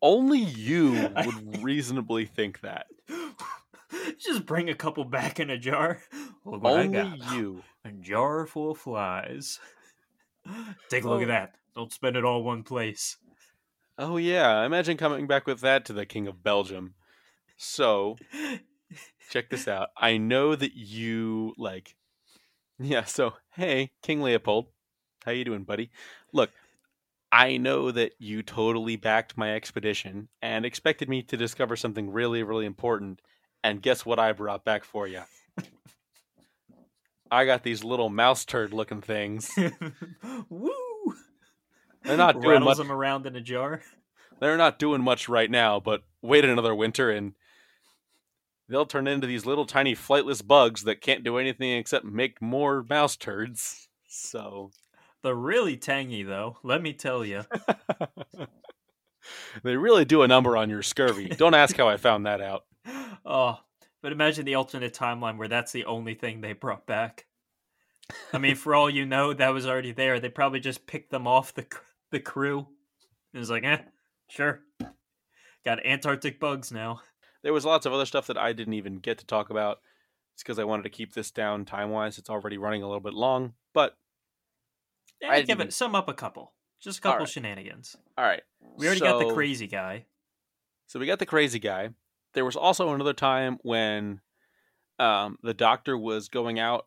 Only 0.00 0.38
you 0.38 1.10
would 1.26 1.62
reasonably 1.62 2.26
think 2.26 2.60
that. 2.60 2.86
Just 4.18 4.46
bring 4.46 4.68
a 4.68 4.74
couple 4.74 5.04
back 5.04 5.40
in 5.40 5.50
a 5.50 5.58
jar. 5.58 6.00
Look 6.44 6.64
Only 6.64 7.20
you. 7.32 7.62
A 7.84 7.92
jar 7.92 8.46
full 8.46 8.70
of 8.70 8.78
flies. 8.78 9.60
Take 10.88 11.04
a 11.04 11.08
look 11.08 11.18
oh. 11.18 11.22
at 11.22 11.28
that. 11.28 11.54
Don't 11.74 11.92
spend 11.92 12.16
it 12.16 12.24
all 12.24 12.42
one 12.42 12.62
place. 12.62 13.18
Oh 13.98 14.16
yeah, 14.16 14.64
imagine 14.64 14.96
coming 14.96 15.26
back 15.26 15.46
with 15.46 15.60
that 15.60 15.84
to 15.84 15.92
the 15.92 16.06
King 16.06 16.26
of 16.26 16.42
Belgium. 16.42 16.94
So, 17.58 18.16
check 19.30 19.50
this 19.50 19.68
out. 19.68 19.88
I 19.98 20.16
know 20.16 20.56
that 20.56 20.74
you 20.74 21.52
like 21.58 21.94
Yeah, 22.78 23.04
so 23.04 23.34
hey, 23.52 23.90
King 24.02 24.22
Leopold. 24.22 24.68
How 25.26 25.32
you 25.32 25.44
doing, 25.44 25.64
buddy? 25.64 25.90
Look, 26.32 26.50
I 27.30 27.58
know 27.58 27.90
that 27.90 28.12
you 28.18 28.42
totally 28.42 28.96
backed 28.96 29.36
my 29.36 29.54
expedition 29.54 30.28
and 30.40 30.64
expected 30.64 31.10
me 31.10 31.22
to 31.24 31.36
discover 31.36 31.76
something 31.76 32.10
really 32.10 32.42
really 32.42 32.64
important 32.64 33.20
and 33.64 33.82
guess 33.82 34.06
what 34.06 34.20
I 34.20 34.32
brought 34.32 34.64
back 34.64 34.84
for 34.84 35.08
you? 35.08 35.22
I 37.30 37.46
got 37.46 37.64
these 37.64 37.82
little 37.82 38.10
mouse 38.10 38.44
turd 38.44 38.72
looking 38.72 39.00
things. 39.00 39.50
Woo! 40.48 40.70
They're 42.04 42.16
not 42.18 42.34
doing 42.34 42.50
Rattles 42.50 42.78
much. 42.78 42.86
them 42.86 42.92
around 42.92 43.26
in 43.26 43.34
a 43.34 43.40
jar. 43.40 43.82
They're 44.38 44.58
not 44.58 44.78
doing 44.78 45.02
much 45.02 45.28
right 45.28 45.50
now, 45.50 45.80
but 45.80 46.02
wait 46.22 46.44
another 46.44 46.74
winter 46.74 47.10
and 47.10 47.32
they'll 48.68 48.86
turn 48.86 49.08
into 49.08 49.26
these 49.26 49.46
little 49.46 49.64
tiny 49.64 49.94
flightless 49.96 50.46
bugs 50.46 50.84
that 50.84 51.00
can't 51.00 51.24
do 51.24 51.38
anything 51.38 51.72
except 51.72 52.04
make 52.04 52.42
more 52.42 52.84
mouse 52.88 53.16
turds. 53.16 53.88
So 54.06 54.70
they're 55.22 55.34
really 55.34 55.76
tangy, 55.76 56.22
though. 56.22 56.58
Let 56.62 56.82
me 56.82 56.92
tell 56.92 57.24
you. 57.24 57.44
they 59.62 59.76
really 59.76 60.04
do 60.04 60.22
a 60.22 60.28
number 60.28 60.56
on 60.56 60.68
your 60.68 60.82
scurvy. 60.82 61.28
Don't 61.28 61.54
ask 61.54 61.76
how 61.76 61.88
I 61.88 61.96
found 61.96 62.26
that 62.26 62.42
out. 62.42 62.64
Oh, 63.24 63.58
but 64.02 64.12
imagine 64.12 64.44
the 64.44 64.54
alternate 64.54 64.94
timeline 64.94 65.38
where 65.38 65.48
that's 65.48 65.72
the 65.72 65.86
only 65.86 66.14
thing 66.14 66.40
they 66.40 66.52
brought 66.52 66.86
back. 66.86 67.26
I 68.32 68.38
mean, 68.38 68.54
for 68.54 68.74
all 68.74 68.90
you 68.90 69.06
know, 69.06 69.32
that 69.32 69.54
was 69.54 69.66
already 69.66 69.92
there. 69.92 70.20
They 70.20 70.28
probably 70.28 70.60
just 70.60 70.86
picked 70.86 71.10
them 71.10 71.26
off 71.26 71.54
the 71.54 71.66
the 72.10 72.20
crew. 72.20 72.66
It 73.32 73.38
was 73.38 73.50
like, 73.50 73.64
eh, 73.64 73.78
sure. 74.28 74.60
Got 75.64 75.84
Antarctic 75.86 76.38
bugs 76.38 76.70
now. 76.70 77.00
There 77.42 77.52
was 77.52 77.64
lots 77.64 77.86
of 77.86 77.92
other 77.92 78.06
stuff 78.06 78.26
that 78.26 78.38
I 78.38 78.52
didn't 78.52 78.74
even 78.74 78.98
get 78.98 79.18
to 79.18 79.26
talk 79.26 79.50
about. 79.50 79.78
It's 80.34 80.42
because 80.42 80.58
I 80.58 80.64
wanted 80.64 80.82
to 80.82 80.90
keep 80.90 81.14
this 81.14 81.30
down 81.30 81.64
time 81.64 81.90
wise. 81.90 82.18
It's 82.18 82.28
already 82.28 82.58
running 82.58 82.82
a 82.82 82.86
little 82.86 83.00
bit 83.00 83.14
long, 83.14 83.54
but 83.72 83.96
yeah, 85.20 85.30
I 85.30 85.42
give 85.42 85.60
it 85.60 85.72
sum 85.72 85.94
up 85.94 86.08
a 86.08 86.14
couple, 86.14 86.52
just 86.80 86.98
a 86.98 87.00
couple 87.00 87.12
All 87.14 87.18
right. 87.20 87.28
shenanigans. 87.28 87.96
All 88.18 88.24
right, 88.24 88.42
we 88.76 88.86
already 88.86 88.98
so, 88.98 89.06
got 89.06 89.18
the 89.18 89.32
crazy 89.32 89.66
guy. 89.66 90.06
So 90.86 90.98
we 90.98 91.06
got 91.06 91.20
the 91.20 91.26
crazy 91.26 91.58
guy 91.58 91.90
there 92.34 92.44
was 92.44 92.56
also 92.56 92.92
another 92.92 93.12
time 93.12 93.58
when 93.62 94.20
um, 94.98 95.38
the 95.42 95.54
doctor 95.54 95.96
was 95.96 96.28
going 96.28 96.58
out, 96.58 96.86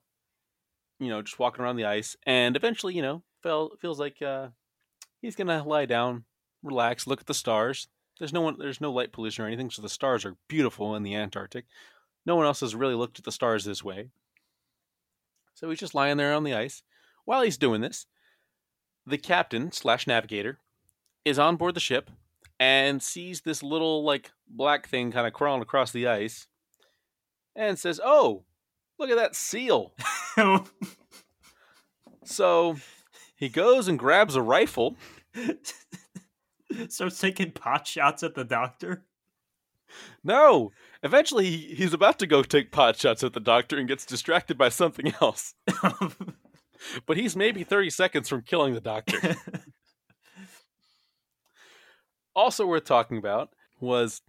you 1.00 1.10
know, 1.10 1.22
just 1.22 1.40
walking 1.40 1.64
around 1.64 1.78
the 1.78 1.86
ice, 1.86 2.16
and 2.26 2.56
eventually, 2.56 2.94
you 2.94 3.02
know, 3.02 3.24
felt 3.44 3.80
feels 3.82 4.00
like 4.00 4.22
uh, 4.22 4.48
he's 5.22 5.36
gonna 5.36 5.64
lie 5.64 5.86
down, 5.86 6.26
relax, 6.64 7.08
look 7.08 7.22
at 7.22 7.28
the 7.28 7.34
stars. 7.34 7.88
There's 8.20 8.34
no 8.34 8.42
one, 8.42 8.58
there's 8.58 8.82
no 8.82 8.92
light 8.92 9.12
pollution 9.12 9.44
or 9.44 9.48
anything, 9.48 9.70
so 9.70 9.82
the 9.82 9.90
stars 9.90 10.26
are 10.26 10.38
beautiful 10.48 10.96
in 10.96 11.04
the 11.04 11.16
Antarctic. 11.16 11.66
No 12.26 12.36
one 12.36 12.46
else 12.46 12.62
has 12.62 12.76
really 12.76 12.96
looked 12.96 13.20
at 13.20 13.26
the 13.26 13.32
stars 13.32 13.64
this 13.64 13.84
way. 13.84 14.10
So 15.54 15.70
he's 15.70 15.80
just 15.80 15.96
lying 15.96 16.18
there 16.18 16.34
on 16.34 16.44
the 16.44 16.54
ice. 16.54 16.84
While 17.26 17.42
he's 17.42 17.58
doing 17.58 17.82
this, 17.82 18.06
the 19.06 19.18
captain 19.18 19.72
slash 19.72 20.08
navigator 20.08 20.60
is 21.26 21.40
on 21.40 21.56
board 21.56 21.76
the 21.76 21.80
ship 21.80 22.12
and 22.60 23.02
sees 23.02 23.42
this 23.42 23.62
little 23.62 24.04
like 24.04 24.32
black 24.48 24.88
thing 24.88 25.12
kind 25.12 25.28
of 25.28 25.34
crawling 25.34 25.62
across 25.62 25.92
the 25.92 26.08
ice 26.08 26.48
and 27.56 27.78
says, 27.78 28.00
"Oh, 28.04 28.44
look 29.00 29.10
at 29.10 29.18
that 29.18 29.36
seal." 29.36 29.94
so 32.24 32.78
he 33.36 33.50
goes 33.50 33.88
and 33.88 34.00
grabs 34.00 34.36
a 34.36 34.42
rifle. 34.42 34.96
Starts 36.90 37.20
taking 37.20 37.52
pot 37.52 37.88
shots 37.88 38.24
at 38.24 38.36
the 38.36 38.44
doctor. 38.44 39.06
No, 40.24 40.72
eventually 41.04 41.50
he's 41.50 41.94
about 41.94 42.20
to 42.20 42.28
go 42.28 42.44
take 42.44 42.72
pot 42.72 42.98
shots 42.98 43.24
at 43.24 43.34
the 43.34 43.40
doctor 43.40 43.78
and 43.78 43.88
gets 43.88 44.06
distracted 44.06 44.58
by 44.58 44.70
something 44.70 45.14
else. 45.22 45.54
but 47.06 47.18
he's 47.18 47.36
maybe 47.36 47.64
30 47.64 47.90
seconds 47.90 48.30
from 48.30 48.42
killing 48.42 48.74
the 48.74 48.82
doctor. 48.82 49.36
also 52.38 52.66
worth 52.66 52.86
talking 52.86 53.18
about 53.18 53.50
was 53.82 54.22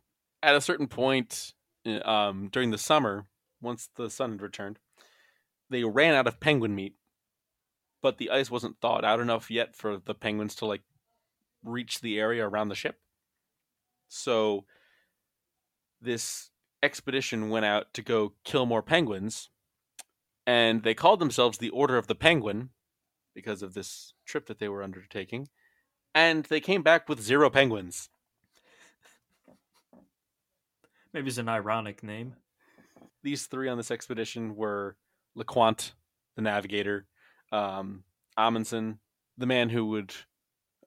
at 0.42 0.57
a 0.57 0.61
certain 0.61 0.88
point 0.88 1.53
uh, 1.87 2.01
um, 2.09 2.49
during 2.51 2.71
the 2.71 2.79
summer, 2.79 3.27
once 3.61 3.88
the 3.97 4.09
sun 4.11 4.33
had 4.33 4.42
returned, 4.42 4.79
they 5.71 5.85
ran 5.85 6.14
out 6.14 6.27
of 6.27 6.40
penguin 6.40 6.75
meat, 6.75 6.94
but 8.03 8.16
the 8.16 8.31
ice 8.31 8.51
wasn't 8.51 8.81
thawed 8.81 9.05
out 9.05 9.21
enough 9.21 9.51
yet 9.51 9.77
for 9.77 9.99
the 9.99 10.14
penguins 10.14 10.55
to 10.57 10.66
like 10.66 10.83
reach 11.62 12.01
the 12.01 12.18
area 12.18 12.49
around 12.49 12.68
the 12.68 12.75
ship. 12.75 12.99
So 14.09 14.64
this 16.01 16.51
expedition 16.83 17.51
went 17.51 17.66
out 17.66 17.92
to 17.92 18.03
go 18.03 18.33
kill 18.44 18.64
more 18.64 18.83
penguins, 18.83 19.51
and 20.47 20.83
they 20.83 20.94
called 20.94 21.21
themselves 21.21 21.59
the 21.59 21.71
Order 21.71 21.99
of 21.99 22.07
the 22.07 22.14
Penguin 22.14 22.71
because 23.35 23.62
of 23.62 23.75
this 23.75 24.14
trip 24.25 24.47
that 24.47 24.59
they 24.59 24.68
were 24.68 24.83
undertaking, 24.83 25.49
and 26.18 26.44
they 26.46 26.59
came 26.59 26.83
back 26.83 27.09
with 27.09 27.20
zero 27.20 27.48
penguins. 27.48 28.09
Maybe 31.14 31.28
it's 31.28 31.38
an 31.38 31.48
ironic 31.48 32.02
name. 32.02 32.35
These 33.22 33.46
three 33.46 33.68
on 33.68 33.76
this 33.76 33.92
expedition 33.92 34.57
were 34.57 34.96
Lecointe, 35.37 35.92
the 36.35 36.42
navigator, 36.42 37.07
um, 37.52 38.02
Amundsen, 38.37 38.98
the 39.37 39.46
man 39.46 39.68
who 39.68 39.87
would 39.87 40.12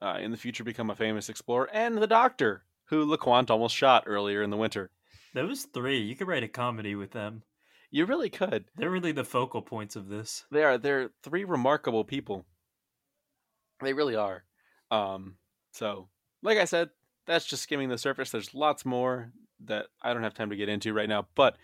uh, 0.01 0.17
in 0.19 0.31
the 0.31 0.37
future 0.37 0.65
become 0.65 0.89
a 0.89 0.95
famous 0.95 1.29
explorer, 1.29 1.69
and 1.71 1.97
the 1.97 2.07
doctor, 2.07 2.65
who 2.85 3.05
Lecointe 3.05 3.49
almost 3.49 3.75
shot 3.75 4.03
earlier 4.07 4.43
in 4.43 4.49
the 4.49 4.57
winter. 4.57 4.91
Those 5.33 5.63
three, 5.63 5.99
you 5.99 6.15
could 6.17 6.27
write 6.27 6.43
a 6.43 6.49
comedy 6.49 6.95
with 6.95 7.11
them. 7.11 7.43
You 7.89 8.05
really 8.05 8.29
could. 8.29 8.65
They're 8.75 8.89
really 8.89 9.13
the 9.13 9.23
focal 9.23 9.61
points 9.61 9.95
of 9.95 10.09
this. 10.09 10.45
They 10.51 10.63
are. 10.63 10.77
They're 10.77 11.11
three 11.23 11.45
remarkable 11.45 12.03
people. 12.03 12.45
They 13.81 13.93
really 13.93 14.15
are. 14.17 14.43
Um, 14.91 15.38
so, 15.71 16.10
like 16.43 16.58
I 16.58 16.65
said, 16.65 16.89
that's 17.25 17.45
just 17.45 17.63
skimming 17.63 17.89
the 17.89 17.97
surface. 17.97 18.30
There's 18.30 18.54
lots 18.54 18.86
more 18.86 19.32
that 19.65 19.88
I 20.01 20.13
don't 20.13 20.23
have 20.23 20.34
time 20.34 20.49
to 20.49 20.56
get 20.56 20.69
into 20.69 20.93
right 20.93 21.10
now. 21.10 21.27
But 21.36 21.58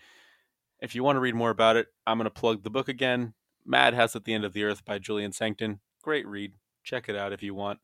if 0.80 0.94
you 0.94 1.04
want 1.04 1.16
to 1.16 1.20
read 1.20 1.34
more 1.34 1.50
about 1.50 1.76
it, 1.76 1.88
I'm 2.06 2.18
going 2.18 2.24
to 2.24 2.30
plug 2.30 2.62
the 2.62 2.70
book 2.70 2.88
again 2.88 3.34
Madhouse 3.64 4.16
at 4.16 4.24
the 4.24 4.32
End 4.34 4.44
of 4.44 4.52
the 4.52 4.64
Earth 4.64 4.84
by 4.84 4.98
Julian 4.98 5.32
Sancton. 5.32 5.80
Great 6.02 6.26
read. 6.26 6.52
Check 6.82 7.08
it 7.08 7.16
out 7.16 7.32
if 7.32 7.42
you 7.42 7.54
want. 7.54 7.80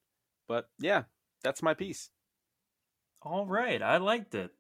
But 0.49 0.69
yeah, 0.79 1.03
that's 1.43 1.63
my 1.63 1.75
piece. 1.75 2.11
All 3.23 3.47
right. 3.47 3.83
I 3.83 3.99
liked 3.99 4.35
it. 4.35 4.53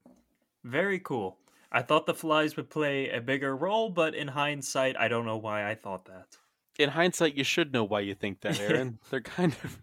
Very 0.62 0.98
cool. 0.98 1.38
I 1.70 1.82
thought 1.82 2.06
the 2.06 2.14
flies 2.14 2.56
would 2.56 2.70
play 2.70 3.10
a 3.10 3.20
bigger 3.20 3.56
role, 3.56 3.90
but 3.90 4.14
in 4.14 4.28
hindsight, 4.28 4.96
I 4.96 5.08
don't 5.08 5.26
know 5.26 5.36
why 5.36 5.68
I 5.68 5.74
thought 5.74 6.06
that. 6.06 6.38
In 6.78 6.90
hindsight, 6.90 7.34
you 7.34 7.44
should 7.44 7.72
know 7.72 7.84
why 7.84 8.00
you 8.00 8.14
think 8.14 8.40
that, 8.40 8.60
Aaron. 8.60 8.98
they're 9.10 9.20
kind 9.20 9.54
of 9.64 9.78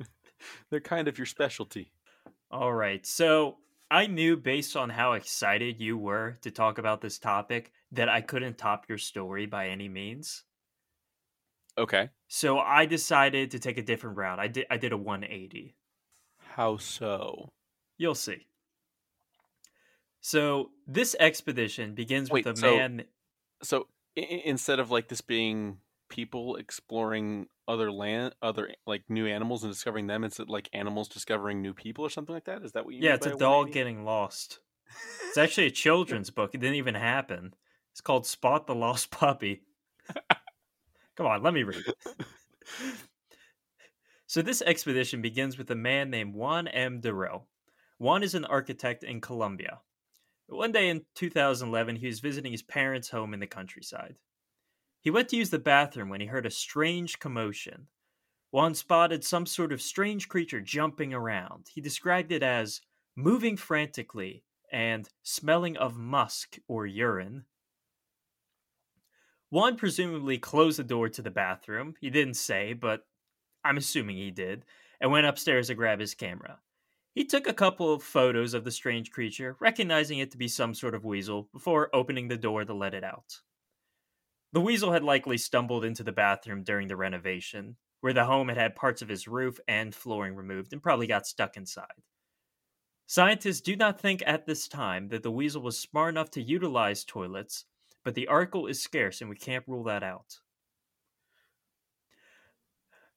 they're 0.69 0.79
kind 0.79 1.07
of 1.07 1.17
your 1.17 1.25
specialty. 1.25 1.91
All 2.49 2.73
right. 2.73 3.05
So, 3.05 3.57
I 3.89 4.07
knew 4.07 4.37
based 4.37 4.77
on 4.77 4.89
how 4.89 5.13
excited 5.13 5.81
you 5.81 5.97
were 5.97 6.37
to 6.41 6.51
talk 6.51 6.77
about 6.77 7.01
this 7.01 7.19
topic 7.19 7.71
that 7.91 8.07
I 8.07 8.21
couldn't 8.21 8.57
top 8.57 8.85
your 8.87 8.97
story 8.97 9.45
by 9.45 9.67
any 9.67 9.89
means. 9.89 10.43
Okay. 11.77 12.09
So, 12.27 12.59
I 12.59 12.85
decided 12.85 13.51
to 13.51 13.59
take 13.59 13.77
a 13.77 13.83
different 13.83 14.17
route. 14.17 14.39
I 14.39 14.47
did 14.47 14.65
I 14.69 14.77
did 14.77 14.91
a 14.91 14.97
180. 14.97 15.75
How 16.55 16.77
so? 16.77 17.49
You'll 17.97 18.15
see. 18.15 18.47
So 20.21 20.69
this 20.87 21.15
expedition 21.19 21.95
begins 21.95 22.29
Wait, 22.29 22.45
with 22.45 22.55
a 22.55 22.59
so, 22.59 22.75
man. 22.75 23.03
So 23.63 23.87
instead 24.15 24.79
of 24.79 24.91
like 24.91 25.07
this 25.07 25.21
being 25.21 25.77
people 26.11 26.57
exploring 26.57 27.47
other 27.67 27.91
land, 27.91 28.35
other 28.41 28.69
like 28.85 29.03
new 29.09 29.25
animals 29.25 29.63
and 29.63 29.71
discovering 29.71 30.05
them, 30.05 30.23
it's 30.23 30.37
like 30.39 30.69
animals 30.73 31.07
discovering 31.07 31.61
new 31.61 31.73
people 31.73 32.05
or 32.05 32.09
something 32.09 32.35
like 32.35 32.45
that. 32.45 32.61
Is 32.63 32.73
that 32.73 32.85
what 32.85 32.93
you? 32.93 32.99
Mean? 32.99 33.07
Yeah, 33.07 33.15
it's 33.15 33.25
a 33.25 33.35
dog 33.35 33.71
getting 33.71 34.03
lost. 34.05 34.59
It's 35.29 35.37
actually 35.39 35.67
a 35.67 35.71
children's 35.71 36.29
book. 36.29 36.51
It 36.53 36.59
didn't 36.59 36.75
even 36.75 36.95
happen. 36.95 37.55
It's 37.93 38.01
called 38.01 38.27
Spot 38.27 38.67
the 38.67 38.75
Lost 38.75 39.09
Puppy. 39.11 39.63
Come 41.15 41.25
on, 41.25 41.41
let 41.41 41.53
me 41.53 41.63
read. 41.63 41.83
so 44.27 44.41
this 44.41 44.61
expedition 44.61 45.21
begins 45.21 45.57
with 45.57 45.71
a 45.71 45.75
man 45.75 46.09
named 46.09 46.35
Juan 46.35 46.67
M. 46.67 46.99
Darrell. 46.99 47.47
Juan 47.97 48.23
is 48.23 48.35
an 48.35 48.45
architect 48.45 49.03
in 49.03 49.21
Colombia. 49.21 49.79
One 50.47 50.73
day 50.73 50.89
in 50.89 51.05
2011, 51.15 51.95
he 51.95 52.07
was 52.07 52.19
visiting 52.19 52.51
his 52.51 52.63
parents' 52.63 53.09
home 53.09 53.33
in 53.33 53.39
the 53.39 53.47
countryside. 53.47 54.15
He 55.01 55.09
went 55.09 55.29
to 55.29 55.35
use 55.35 55.49
the 55.49 55.59
bathroom 55.59 56.09
when 56.09 56.21
he 56.21 56.27
heard 56.27 56.45
a 56.45 56.51
strange 56.51 57.19
commotion. 57.19 57.87
Juan 58.51 58.75
spotted 58.75 59.23
some 59.23 59.45
sort 59.45 59.71
of 59.71 59.81
strange 59.81 60.29
creature 60.29 60.61
jumping 60.61 61.13
around. 61.13 61.69
He 61.73 61.81
described 61.81 62.31
it 62.31 62.43
as 62.43 62.81
moving 63.15 63.57
frantically 63.57 64.43
and 64.71 65.09
smelling 65.23 65.75
of 65.77 65.97
musk 65.97 66.57
or 66.67 66.85
urine. 66.85 67.45
Juan 69.49 69.75
presumably 69.75 70.37
closed 70.37 70.79
the 70.79 70.83
door 70.83 71.09
to 71.09 71.21
the 71.21 71.31
bathroom. 71.31 71.95
He 71.99 72.09
didn't 72.09 72.35
say, 72.35 72.73
but 72.73 73.05
I'm 73.65 73.77
assuming 73.77 74.17
he 74.17 74.31
did, 74.31 74.65
and 75.01 75.11
went 75.11 75.27
upstairs 75.27 75.67
to 75.67 75.75
grab 75.75 75.99
his 75.99 76.13
camera. 76.13 76.59
He 77.13 77.25
took 77.25 77.47
a 77.47 77.53
couple 77.53 77.93
of 77.93 78.03
photos 78.03 78.53
of 78.53 78.63
the 78.63 78.71
strange 78.71 79.11
creature, 79.11 79.57
recognizing 79.59 80.19
it 80.19 80.31
to 80.31 80.37
be 80.37 80.47
some 80.47 80.73
sort 80.73 80.95
of 80.95 81.03
weasel, 81.03 81.49
before 81.51 81.93
opening 81.93 82.27
the 82.27 82.37
door 82.37 82.63
to 82.63 82.73
let 82.73 82.93
it 82.93 83.03
out. 83.03 83.41
The 84.53 84.61
weasel 84.61 84.93
had 84.93 85.03
likely 85.03 85.37
stumbled 85.37 85.83
into 85.83 86.03
the 86.05 86.13
bathroom 86.13 86.63
during 86.63 86.87
the 86.87 86.95
renovation, 86.95 87.75
where 87.99 88.13
the 88.13 88.23
home 88.23 88.47
had 88.47 88.55
had 88.55 88.75
parts 88.77 89.01
of 89.01 89.11
its 89.11 89.27
roof 89.27 89.59
and 89.67 89.93
flooring 89.93 90.35
removed 90.35 90.71
and 90.71 90.81
probably 90.81 91.05
got 91.07 91.27
stuck 91.27 91.57
inside. 91.57 92.03
Scientists 93.05 93.61
do 93.61 93.75
not 93.75 94.01
think 94.01 94.23
at 94.25 94.47
this 94.47 94.67
time 94.67 95.09
that 95.09 95.21
the 95.21 95.29
weasel 95.29 95.61
was 95.61 95.77
smart 95.77 96.09
enough 96.15 96.31
to 96.31 96.41
utilize 96.41 97.05
toilets, 97.05 97.65
but 98.03 98.15
the 98.15 98.27
article 98.27 98.65
is 98.65 98.81
scarce 98.81 99.21
and 99.21 99.29
we 99.29 99.35
can't 99.35 99.67
rule 99.67 99.83
that 99.83 100.01
out. 100.01 100.39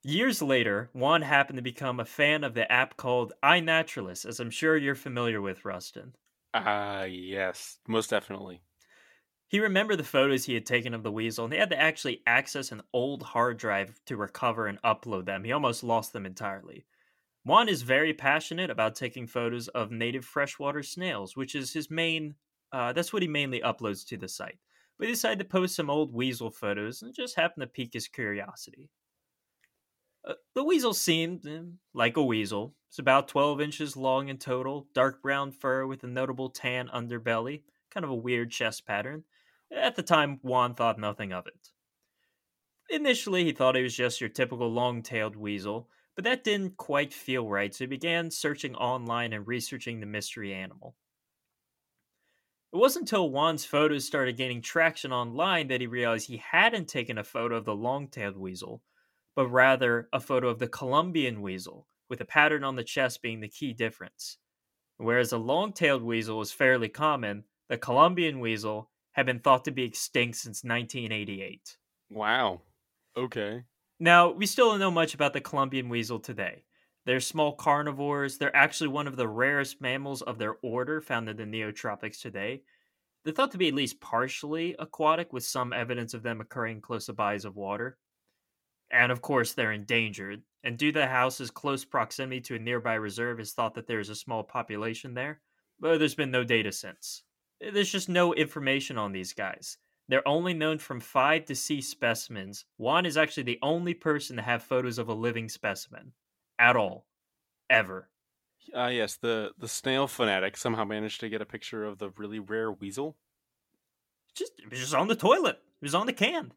Years 0.04 0.40
later, 0.40 0.88
Juan 0.92 1.22
happened 1.22 1.56
to 1.56 1.60
become 1.60 1.98
a 1.98 2.04
fan 2.04 2.44
of 2.44 2.54
the 2.54 2.70
app 2.70 2.96
called 2.96 3.32
iNaturalist, 3.42 4.24
as 4.24 4.38
I'm 4.38 4.50
sure 4.50 4.76
you're 4.76 4.94
familiar 4.94 5.40
with, 5.42 5.64
Rustin. 5.64 6.14
Ah, 6.54 7.00
uh, 7.00 7.04
yes, 7.04 7.80
most 7.88 8.08
definitely. 8.10 8.62
He 9.54 9.60
remembered 9.60 10.00
the 10.00 10.02
photos 10.02 10.44
he 10.44 10.54
had 10.54 10.66
taken 10.66 10.94
of 10.94 11.04
the 11.04 11.12
weasel, 11.12 11.44
and 11.44 11.54
he 11.54 11.60
had 11.60 11.70
to 11.70 11.80
actually 11.80 12.24
access 12.26 12.72
an 12.72 12.82
old 12.92 13.22
hard 13.22 13.56
drive 13.56 14.00
to 14.06 14.16
recover 14.16 14.66
and 14.66 14.82
upload 14.82 15.26
them. 15.26 15.44
He 15.44 15.52
almost 15.52 15.84
lost 15.84 16.12
them 16.12 16.26
entirely. 16.26 16.86
Juan 17.44 17.68
is 17.68 17.82
very 17.82 18.12
passionate 18.12 18.68
about 18.68 18.96
taking 18.96 19.28
photos 19.28 19.68
of 19.68 19.92
native 19.92 20.24
freshwater 20.24 20.82
snails, 20.82 21.36
which 21.36 21.54
is 21.54 21.72
his 21.72 21.88
main, 21.88 22.34
uh, 22.72 22.92
that's 22.94 23.12
what 23.12 23.22
he 23.22 23.28
mainly 23.28 23.60
uploads 23.60 24.04
to 24.08 24.16
the 24.16 24.26
site. 24.26 24.58
But 24.98 25.06
he 25.06 25.12
decided 25.12 25.38
to 25.38 25.44
post 25.44 25.76
some 25.76 25.88
old 25.88 26.12
weasel 26.12 26.50
photos 26.50 27.02
and 27.02 27.14
just 27.14 27.36
happened 27.36 27.62
to 27.62 27.68
pique 27.68 27.94
his 27.94 28.08
curiosity. 28.08 28.90
Uh, 30.26 30.34
the 30.56 30.64
weasel 30.64 30.94
seemed 30.94 31.46
eh, 31.46 31.60
like 31.92 32.16
a 32.16 32.24
weasel. 32.24 32.74
It's 32.88 32.98
about 32.98 33.28
12 33.28 33.60
inches 33.60 33.96
long 33.96 34.30
in 34.30 34.38
total, 34.38 34.88
dark 34.94 35.22
brown 35.22 35.52
fur 35.52 35.86
with 35.86 36.02
a 36.02 36.08
notable 36.08 36.50
tan 36.50 36.88
underbelly, 36.88 37.62
kind 37.88 38.02
of 38.02 38.10
a 38.10 38.16
weird 38.16 38.50
chest 38.50 38.84
pattern. 38.84 39.22
At 39.74 39.96
the 39.96 40.02
time, 40.02 40.38
Juan 40.42 40.74
thought 40.74 40.98
nothing 40.98 41.32
of 41.32 41.46
it. 41.46 41.70
Initially, 42.88 43.44
he 43.44 43.52
thought 43.52 43.76
it 43.76 43.82
was 43.82 43.96
just 43.96 44.20
your 44.20 44.30
typical 44.30 44.68
long 44.68 45.02
tailed 45.02 45.36
weasel, 45.36 45.88
but 46.14 46.24
that 46.24 46.44
didn't 46.44 46.76
quite 46.76 47.12
feel 47.12 47.48
right, 47.48 47.74
so 47.74 47.84
he 47.84 47.88
began 47.88 48.30
searching 48.30 48.74
online 48.76 49.32
and 49.32 49.46
researching 49.46 50.00
the 50.00 50.06
mystery 50.06 50.54
animal. 50.54 50.94
It 52.72 52.76
wasn't 52.76 53.04
until 53.04 53.30
Juan's 53.30 53.64
photos 53.64 54.04
started 54.04 54.36
gaining 54.36 54.62
traction 54.62 55.12
online 55.12 55.68
that 55.68 55.80
he 55.80 55.86
realized 55.86 56.28
he 56.28 56.38
hadn't 56.38 56.88
taken 56.88 57.18
a 57.18 57.24
photo 57.24 57.56
of 57.56 57.64
the 57.64 57.74
long 57.74 58.08
tailed 58.08 58.36
weasel, 58.36 58.82
but 59.34 59.48
rather 59.48 60.08
a 60.12 60.20
photo 60.20 60.48
of 60.48 60.58
the 60.58 60.68
Colombian 60.68 61.40
weasel, 61.40 61.88
with 62.08 62.20
a 62.20 62.24
pattern 62.24 62.64
on 62.64 62.76
the 62.76 62.84
chest 62.84 63.22
being 63.22 63.40
the 63.40 63.48
key 63.48 63.72
difference. 63.72 64.38
Whereas 64.98 65.32
a 65.32 65.38
long 65.38 65.72
tailed 65.72 66.02
weasel 66.02 66.40
is 66.40 66.52
fairly 66.52 66.88
common, 66.88 67.44
the 67.68 67.78
Colombian 67.78 68.40
weasel 68.40 68.90
had 69.14 69.26
been 69.26 69.40
thought 69.40 69.64
to 69.64 69.70
be 69.70 69.84
extinct 69.84 70.36
since 70.36 70.62
1988. 70.62 71.76
Wow. 72.10 72.60
Okay. 73.16 73.64
Now, 73.98 74.30
we 74.30 74.46
still 74.46 74.70
don't 74.70 74.80
know 74.80 74.90
much 74.90 75.14
about 75.14 75.32
the 75.32 75.40
Colombian 75.40 75.88
weasel 75.88 76.18
today. 76.18 76.64
They're 77.06 77.20
small 77.20 77.52
carnivores. 77.52 78.38
They're 78.38 78.54
actually 78.54 78.88
one 78.88 79.06
of 79.06 79.16
the 79.16 79.28
rarest 79.28 79.80
mammals 79.80 80.22
of 80.22 80.38
their 80.38 80.56
order 80.62 81.00
found 81.00 81.28
in 81.28 81.36
the 81.36 81.44
neotropics 81.44 82.20
today. 82.20 82.62
They're 83.24 83.32
thought 83.32 83.52
to 83.52 83.58
be 83.58 83.68
at 83.68 83.74
least 83.74 84.00
partially 84.00 84.74
aquatic, 84.78 85.32
with 85.32 85.44
some 85.44 85.72
evidence 85.72 86.12
of 86.12 86.22
them 86.22 86.40
occurring 86.40 86.80
close 86.80 87.06
to 87.06 87.12
bodies 87.12 87.44
of 87.44 87.56
water. 87.56 87.98
And 88.90 89.12
of 89.12 89.22
course, 89.22 89.52
they're 89.52 89.72
endangered. 89.72 90.42
And 90.64 90.76
due 90.76 90.92
to 90.92 91.00
the 91.00 91.06
house's 91.06 91.50
close 91.50 91.84
proximity 91.84 92.40
to 92.42 92.56
a 92.56 92.58
nearby 92.58 92.94
reserve, 92.94 93.38
it's 93.38 93.52
thought 93.52 93.74
that 93.74 93.86
there 93.86 94.00
is 94.00 94.08
a 94.08 94.14
small 94.14 94.42
population 94.42 95.14
there. 95.14 95.40
But 95.78 95.98
there's 95.98 96.14
been 96.14 96.30
no 96.30 96.44
data 96.44 96.72
since. 96.72 97.22
There's 97.72 97.92
just 97.92 98.08
no 98.08 98.34
information 98.34 98.98
on 98.98 99.12
these 99.12 99.32
guys. 99.32 99.78
They're 100.08 100.26
only 100.28 100.52
known 100.52 100.78
from 100.78 101.00
five 101.00 101.46
deceased 101.46 101.90
specimens. 101.90 102.66
Juan 102.76 103.06
is 103.06 103.16
actually 103.16 103.44
the 103.44 103.58
only 103.62 103.94
person 103.94 104.36
to 104.36 104.42
have 104.42 104.62
photos 104.62 104.98
of 104.98 105.08
a 105.08 105.14
living 105.14 105.48
specimen 105.48 106.12
at 106.58 106.76
all, 106.76 107.06
ever. 107.70 108.10
Ah, 108.74 108.84
uh, 108.84 108.88
yes, 108.88 109.16
the 109.16 109.52
the 109.58 109.68
snail 109.68 110.06
fanatic 110.06 110.56
somehow 110.56 110.84
managed 110.84 111.20
to 111.20 111.28
get 111.28 111.42
a 111.42 111.46
picture 111.46 111.84
of 111.84 111.98
the 111.98 112.10
really 112.10 112.38
rare 112.38 112.72
weasel. 112.72 113.16
Just 114.34 114.52
it 114.58 114.70
was 114.70 114.80
just 114.80 114.94
on 114.94 115.08
the 115.08 115.16
toilet. 115.16 115.56
It 115.80 115.84
was 115.84 115.94
on 115.94 116.06
the 116.06 116.12
can. 116.12 116.52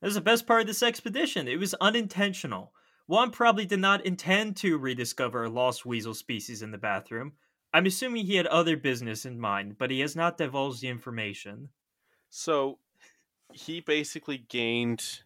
That 0.00 0.06
was 0.06 0.14
the 0.14 0.20
best 0.20 0.46
part 0.46 0.62
of 0.62 0.66
this 0.66 0.82
expedition. 0.82 1.46
It 1.46 1.58
was 1.58 1.74
unintentional. 1.80 2.72
Juan 3.06 3.30
probably 3.30 3.66
did 3.66 3.80
not 3.80 4.06
intend 4.06 4.56
to 4.58 4.78
rediscover 4.78 5.44
a 5.44 5.50
lost 5.50 5.84
weasel 5.84 6.14
species 6.14 6.62
in 6.62 6.70
the 6.70 6.78
bathroom. 6.78 7.32
I'm 7.72 7.86
assuming 7.86 8.26
he 8.26 8.36
had 8.36 8.46
other 8.46 8.76
business 8.76 9.24
in 9.24 9.40
mind, 9.40 9.78
but 9.78 9.90
he 9.90 10.00
has 10.00 10.14
not 10.14 10.36
divulged 10.36 10.82
the 10.82 10.88
information. 10.88 11.70
So 12.28 12.78
he 13.52 13.80
basically 13.80 14.38
gained 14.38 15.20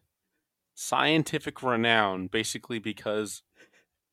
scientific 0.75 1.63
renown 1.63 2.27
basically 2.27 2.79
because 2.79 3.43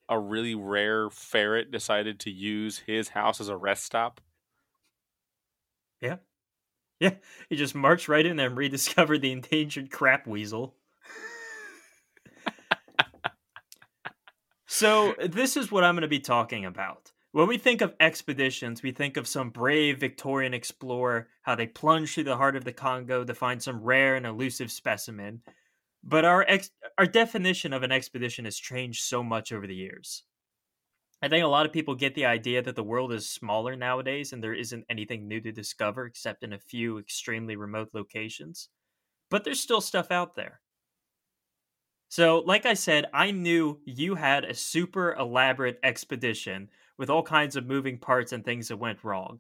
a 0.10 0.20
really 0.20 0.56
rare 0.56 1.10
ferret 1.10 1.72
decided 1.72 2.20
to 2.22 2.32
use 2.32 2.84
his 2.86 3.10
house 3.10 3.40
as 3.40 3.50
a 3.50 3.58
rest 3.58 3.84
stop. 3.84 4.22
Yeah. 6.02 6.18
Yeah, 7.00 7.16
he 7.50 7.56
just 7.56 7.76
marched 7.76 8.08
right 8.08 8.26
in 8.26 8.38
there 8.38 8.48
and 8.48 8.58
rediscovered 8.58 9.22
the 9.22 9.32
endangered 9.32 9.92
crap 9.92 10.28
weasel. 10.28 10.76
so, 14.68 15.16
this 15.20 15.58
is 15.58 15.72
what 15.72 15.84
I'm 15.84 15.96
going 15.96 16.04
to 16.04 16.08
be 16.08 16.20
talking 16.20 16.66
about. 16.66 17.12
When 17.34 17.48
we 17.48 17.58
think 17.58 17.82
of 17.82 17.96
expeditions, 18.00 18.84
we 18.84 18.92
think 18.92 19.18
of 19.18 19.28
some 19.28 19.50
brave 19.50 20.00
Victorian 20.00 20.54
explorer, 20.54 21.30
how 21.42 21.56
they 21.56 21.66
plunge 21.66 22.14
through 22.14 22.26
the 22.26 22.38
heart 22.38 22.56
of 22.56 22.64
the 22.64 22.72
Congo 22.72 23.24
to 23.26 23.34
find 23.34 23.62
some 23.62 23.82
rare 23.82 24.16
and 24.16 24.26
elusive 24.26 24.72
specimen. 24.72 25.42
But 26.04 26.26
our 26.26 26.46
ex- 26.48 26.70
our 26.98 27.08
definition 27.08 27.74
of 27.74 27.84
an 27.84 27.92
expedition 27.92 28.46
has 28.46 28.58
changed 28.58 29.04
so 29.04 29.24
much 29.24 29.52
over 29.52 29.66
the 29.66 29.76
years. 29.76 30.24
I 31.24 31.28
think 31.30 31.44
a 31.44 31.48
lot 31.48 31.66
of 31.66 31.74
people 31.74 31.96
get 31.96 32.16
the 32.16 32.26
idea 32.26 32.62
that 32.62 32.76
the 32.76 32.84
world 32.84 33.12
is 33.12 33.28
smaller 33.28 33.76
nowadays 33.76 34.32
and 34.32 34.44
there 34.44 34.54
isn't 34.54 34.86
anything 34.90 35.28
new 35.28 35.42
to 35.42 35.52
discover 35.52 36.06
except 36.06 36.44
in 36.44 36.54
a 36.54 36.60
few 36.60 37.00
extremely 37.00 37.56
remote 37.56 37.90
locations. 37.94 38.70
But 39.30 39.44
there's 39.44 39.60
still 39.62 39.82
stuff 39.82 40.12
out 40.12 40.36
there. 40.36 40.62
So, 42.10 42.40
like 42.40 42.66
I 42.66 42.76
said, 42.76 43.08
I 43.14 43.32
knew 43.32 43.82
you 43.86 44.16
had 44.16 44.46
a 44.46 44.54
super 44.54 45.14
elaborate 45.16 45.80
expedition 45.84 46.70
with 46.98 47.10
all 47.10 47.24
kinds 47.24 47.56
of 47.56 47.66
moving 47.66 47.98
parts 47.98 48.32
and 48.32 48.44
things 48.44 48.68
that 48.68 48.78
went 48.78 49.04
wrong. 49.04 49.39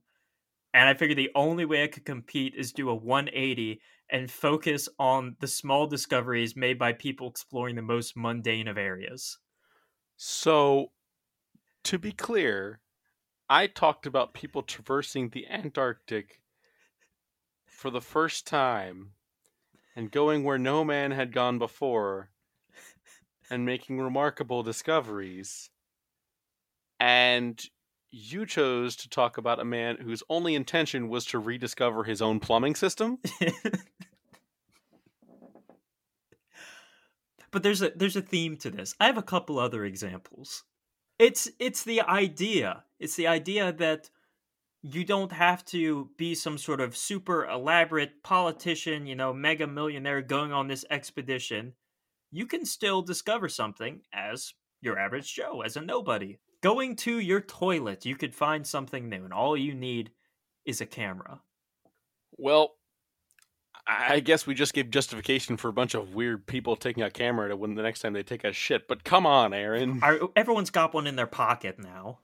And 0.73 0.89
I 0.89 0.95
figured 0.95 1.17
the 1.17 1.31
only 1.35 1.65
way 1.65 1.83
I 1.83 1.87
could 1.87 2.05
compete 2.05 2.55
is 2.55 2.71
do 2.71 2.89
a 2.89 2.95
180 2.95 3.81
and 4.09 4.29
focus 4.29 4.89
on 4.97 5.35
the 5.39 5.47
small 5.47 5.87
discoveries 5.87 6.55
made 6.55 6.79
by 6.79 6.93
people 6.93 7.29
exploring 7.29 7.75
the 7.75 7.81
most 7.81 8.17
mundane 8.17 8.67
of 8.67 8.77
areas. 8.77 9.37
So, 10.17 10.91
to 11.83 11.99
be 11.99 12.11
clear, 12.11 12.81
I 13.49 13.67
talked 13.67 14.05
about 14.05 14.33
people 14.33 14.63
traversing 14.63 15.29
the 15.29 15.47
Antarctic 15.47 16.41
for 17.65 17.91
the 17.91 18.01
first 18.01 18.47
time 18.47 19.13
and 19.95 20.11
going 20.11 20.43
where 20.43 20.57
no 20.57 20.83
man 20.83 21.11
had 21.11 21.33
gone 21.33 21.59
before 21.59 22.31
and 23.49 23.65
making 23.65 23.99
remarkable 23.99 24.63
discoveries 24.63 25.69
and 26.99 27.63
you 28.15 28.45
chose 28.45 28.95
to 28.95 29.09
talk 29.09 29.39
about 29.39 29.59
a 29.59 29.65
man 29.65 29.97
whose 29.97 30.21
only 30.29 30.53
intention 30.53 31.09
was 31.09 31.25
to 31.25 31.39
rediscover 31.39 32.03
his 32.03 32.21
own 32.21 32.39
plumbing 32.39 32.75
system. 32.75 33.17
but 37.51 37.63
there's 37.63 37.81
a 37.81 37.91
there's 37.95 38.15
a 38.15 38.21
theme 38.21 38.55
to 38.57 38.69
this. 38.69 38.93
I 38.99 39.07
have 39.07 39.17
a 39.17 39.23
couple 39.23 39.57
other 39.57 39.83
examples. 39.83 40.63
It's 41.17 41.49
it's 41.59 41.83
the 41.83 42.01
idea. 42.01 42.83
It's 42.99 43.15
the 43.15 43.25
idea 43.27 43.73
that 43.73 44.11
you 44.83 45.03
don't 45.03 45.31
have 45.31 45.65
to 45.65 46.09
be 46.17 46.35
some 46.35 46.59
sort 46.59 46.81
of 46.81 46.95
super 46.95 47.47
elaborate 47.47 48.21
politician, 48.21 49.07
you 49.07 49.15
know, 49.15 49.33
mega 49.33 49.65
millionaire 49.65 50.21
going 50.21 50.53
on 50.53 50.67
this 50.67 50.85
expedition. 50.91 51.73
You 52.31 52.45
can 52.45 52.65
still 52.65 53.01
discover 53.01 53.49
something 53.49 54.01
as 54.13 54.53
your 54.81 54.99
average 54.99 55.33
Joe, 55.33 55.61
as 55.61 55.77
a 55.77 55.81
nobody 55.81 56.37
going 56.63 56.95
to 56.95 57.19
your 57.19 57.41
toilet, 57.41 58.05
you 58.05 58.15
could 58.15 58.33
find 58.33 58.65
something 58.65 59.09
new, 59.09 59.25
and 59.25 59.33
all 59.33 59.55
you 59.55 59.75
need 59.75 60.11
is 60.65 60.81
a 60.81 60.85
camera. 60.85 61.41
Well, 62.37 62.71
I 63.85 64.21
guess 64.21 64.47
we 64.47 64.53
just 64.53 64.73
gave 64.73 64.89
justification 64.89 65.57
for 65.57 65.67
a 65.67 65.73
bunch 65.73 65.93
of 65.93 66.15
weird 66.15 66.47
people 66.47 66.77
taking 66.77 67.03
a 67.03 67.11
camera 67.11 67.49
to 67.49 67.57
when 67.57 67.75
the 67.75 67.83
next 67.83 67.99
time 67.99 68.13
they 68.13 68.23
take 68.23 68.45
a 68.45 68.53
shit. 68.53 68.87
But 68.87 69.03
come 69.03 69.25
on, 69.25 69.53
Aaron. 69.53 70.01
everyone's 70.35 70.69
got 70.69 70.93
one 70.93 71.05
in 71.05 71.17
their 71.17 71.27
pocket 71.27 71.77
now. 71.77 72.19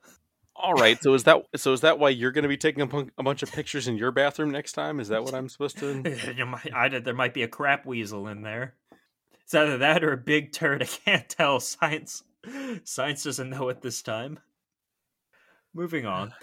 All 0.56 0.74
right. 0.74 1.02
So 1.02 1.14
is 1.14 1.26
that 1.26 1.44
so? 1.56 1.74
Is 1.74 1.82
that 1.82 2.00
why 2.00 2.10
you're 2.10 2.32
going 2.32 2.44
to 2.44 2.50
be 2.50 2.58
taking 2.58 2.82
a, 2.82 3.06
a, 3.18 3.24
bunch 3.24 3.44
of 3.44 3.52
pictures 3.52 3.88
in 3.88 3.98
your 3.98 4.12
bathroom 4.12 4.52
next 4.52 4.74
time? 4.74 5.00
Is 5.00 5.10
that 5.10 5.24
what 5.24 5.34
I'm 5.34 5.50
supposed 5.50 5.78
to? 5.80 6.02
might, 6.48 6.74
I, 6.74 7.00
there 7.00 7.14
might 7.14 7.34
be 7.34 7.44
a 7.44 7.48
crap 7.48 7.86
weasel 7.86 8.28
in 8.28 8.42
there. 8.42 8.76
It's 9.44 9.54
either 9.54 9.78
that 9.80 10.04
or 10.04 10.14
a 10.14 10.18
big 10.18 10.52
turd. 10.52 10.82
I 10.82 10.86
can't 10.86 11.28
tell. 11.30 11.60
Science 11.60 12.24
Science 12.84 13.24
doesn't 13.24 13.50
know 13.50 13.70
at 13.70 13.82
this 13.82 14.02
time. 14.02 14.40
Moving 15.74 16.06
uh, 16.06 16.12
on. 16.12 16.34